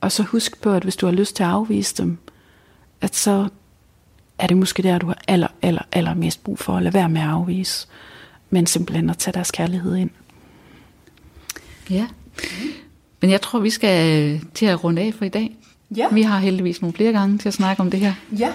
Og 0.00 0.12
så 0.12 0.22
husk 0.22 0.62
på, 0.62 0.72
at 0.72 0.82
hvis 0.82 0.96
du 0.96 1.06
har 1.06 1.12
lyst 1.12 1.36
til 1.36 1.42
at 1.42 1.48
afvise 1.48 1.94
dem, 2.02 2.18
at 3.00 3.16
så 3.16 3.48
er 4.38 4.46
det 4.46 4.56
måske 4.56 4.82
der, 4.82 4.98
du 4.98 5.06
har 5.06 5.18
aller, 5.28 5.48
aller, 5.62 5.82
aller 5.92 6.14
mest 6.14 6.44
brug 6.44 6.58
for 6.58 6.76
at 6.76 6.82
lade 6.82 6.94
være 6.94 7.08
med 7.08 7.20
at 7.20 7.28
afvise, 7.28 7.86
men 8.50 8.66
simpelthen 8.66 9.10
at 9.10 9.18
tage 9.18 9.34
deres 9.34 9.50
kærlighed 9.50 9.96
ind. 9.96 10.10
Ja, 11.90 12.06
men 13.20 13.30
jeg 13.30 13.40
tror, 13.40 13.58
vi 13.58 13.70
skal 13.70 14.40
til 14.54 14.66
at 14.66 14.84
runde 14.84 15.02
af 15.02 15.14
for 15.14 15.24
i 15.24 15.28
dag. 15.28 15.56
Ja. 15.96 16.08
Vi 16.12 16.22
har 16.22 16.38
heldigvis 16.38 16.82
nogle 16.82 16.94
flere 16.94 17.12
gange 17.12 17.38
til 17.38 17.48
at 17.48 17.54
snakke 17.54 17.80
om 17.80 17.90
det 17.90 18.00
her. 18.00 18.14
Ja. 18.38 18.52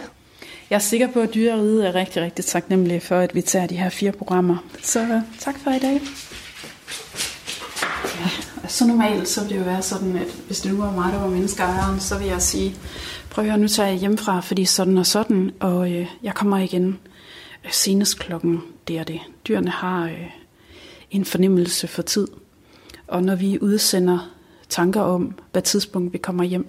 Jeg 0.69 0.75
er 0.75 0.79
sikker 0.79 1.07
på, 1.11 1.19
at 1.19 1.33
dyreriget 1.33 1.87
er 1.87 1.95
rigtig, 1.95 2.21
rigtig 2.21 2.45
taknemmelig 2.45 3.01
for, 3.01 3.19
at 3.19 3.35
vi 3.35 3.41
tager 3.41 3.67
de 3.67 3.75
her 3.75 3.89
fire 3.89 4.11
programmer. 4.11 4.57
Så 4.81 5.21
tak 5.39 5.55
for 5.63 5.71
i 5.71 5.79
dag 5.79 6.01
så 8.67 8.87
normalt 8.87 9.27
så 9.27 9.41
ville 9.41 9.55
det 9.55 9.65
jo 9.65 9.71
være 9.71 9.81
sådan, 9.81 10.15
at 10.15 10.27
hvis 10.45 10.61
det 10.61 10.71
nu 10.71 10.77
var 10.77 10.91
mig, 10.91 11.13
der 11.13 11.19
var 11.19 11.29
menneskeejeren, 11.29 11.99
så 11.99 12.17
vil 12.17 12.27
jeg 12.27 12.41
sige, 12.41 12.75
prøv 13.29 13.45
at 13.45 13.51
høre, 13.51 13.59
nu 13.59 13.67
tager 13.67 13.89
jeg 13.89 13.97
hjemmefra, 13.97 14.39
fordi 14.39 14.65
sådan 14.65 14.97
og 14.97 15.05
sådan, 15.05 15.51
og 15.59 15.91
øh, 15.91 16.07
jeg 16.23 16.33
kommer 16.33 16.57
igen 16.57 16.99
øh, 17.65 17.71
senest 17.71 18.19
klokken, 18.19 18.61
det 18.87 18.97
er 18.97 19.03
det. 19.03 19.19
Dyrene 19.47 19.69
har 19.69 20.05
øh, 20.05 20.29
en 21.11 21.25
fornemmelse 21.25 21.87
for 21.87 22.01
tid, 22.01 22.27
og 23.07 23.23
når 23.23 23.35
vi 23.35 23.59
udsender 23.61 24.31
tanker 24.69 25.01
om, 25.01 25.33
hvad 25.51 25.61
tidspunkt 25.61 26.13
vi 26.13 26.17
kommer 26.17 26.43
hjem, 26.43 26.67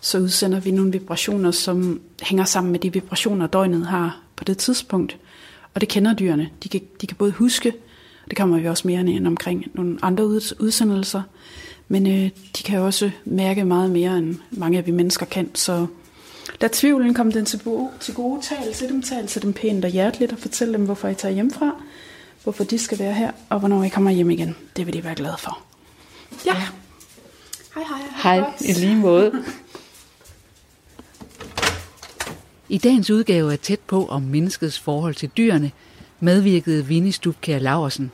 så 0.00 0.18
udsender 0.18 0.60
vi 0.60 0.70
nogle 0.70 0.92
vibrationer, 0.92 1.50
som 1.50 2.00
hænger 2.22 2.44
sammen 2.44 2.72
med 2.72 2.80
de 2.80 2.92
vibrationer, 2.92 3.46
døgnet 3.46 3.86
har 3.86 4.18
på 4.36 4.44
det 4.44 4.58
tidspunkt. 4.58 5.16
Og 5.74 5.80
det 5.80 5.88
kender 5.88 6.14
dyrene. 6.14 6.50
De 6.62 6.68
kan, 6.68 6.80
de 7.00 7.06
kan 7.06 7.16
både 7.16 7.32
huske, 7.32 7.72
det 8.30 8.36
kommer 8.36 8.58
vi 8.58 8.68
også 8.68 8.88
mere 8.88 9.00
end 9.00 9.26
omkring 9.26 9.64
nogle 9.74 9.98
andre 10.02 10.24
udsendelser, 10.60 11.22
men 11.88 12.06
øh, 12.06 12.30
de 12.58 12.62
kan 12.64 12.78
også 12.78 13.10
mærke 13.24 13.64
meget 13.64 13.90
mere, 13.90 14.18
end 14.18 14.36
mange 14.50 14.78
af 14.78 14.86
vi 14.86 14.90
mennesker 14.90 15.26
kan. 15.26 15.54
Så 15.54 15.86
lad 16.60 16.70
tvivlen 16.70 17.14
komme 17.14 17.32
den 17.32 17.44
til, 17.44 17.60
bo, 17.64 17.90
til 18.00 18.14
gode. 18.14 18.42
Tal 18.42 18.72
til 18.72 18.88
dem, 18.88 19.02
tal 19.02 19.26
til 19.26 19.42
dem 19.42 19.52
pænt 19.52 19.84
og 19.84 19.90
hjerteligt, 19.90 20.32
og 20.32 20.38
fortæl 20.38 20.72
dem, 20.72 20.84
hvorfor 20.84 21.08
I 21.08 21.14
tager 21.14 21.34
hjemmefra, 21.34 21.82
hvorfor 22.42 22.64
de 22.64 22.78
skal 22.78 22.98
være 22.98 23.14
her, 23.14 23.30
og 23.48 23.58
hvornår 23.58 23.84
I 23.84 23.88
kommer 23.88 24.10
hjem 24.10 24.30
igen. 24.30 24.56
Det 24.76 24.86
vil 24.86 24.94
de 24.94 25.04
være 25.04 25.14
glade 25.14 25.36
for. 25.38 25.58
Ja. 26.46 26.54
Hej, 27.74 27.84
hej. 28.22 28.38
Hej, 28.38 28.52
i 28.60 28.72
lige 28.72 28.96
måde. 28.96 29.32
I 32.68 32.78
dagens 32.78 33.10
udgave 33.10 33.52
af 33.52 33.58
Tæt 33.58 33.80
på 33.80 34.06
om 34.06 34.22
menneskets 34.22 34.78
forhold 34.78 35.14
til 35.14 35.30
dyrene, 35.36 35.70
medvirkede 36.20 36.86
Vinnie 36.86 37.12
Stubkær 37.12 37.58
Laursen. 37.58 38.10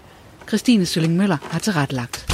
Christine 0.49 0.87
Sølling 0.87 1.17
Møller 1.17 1.37
har 1.51 1.59
tilrettelagt. 1.59 2.27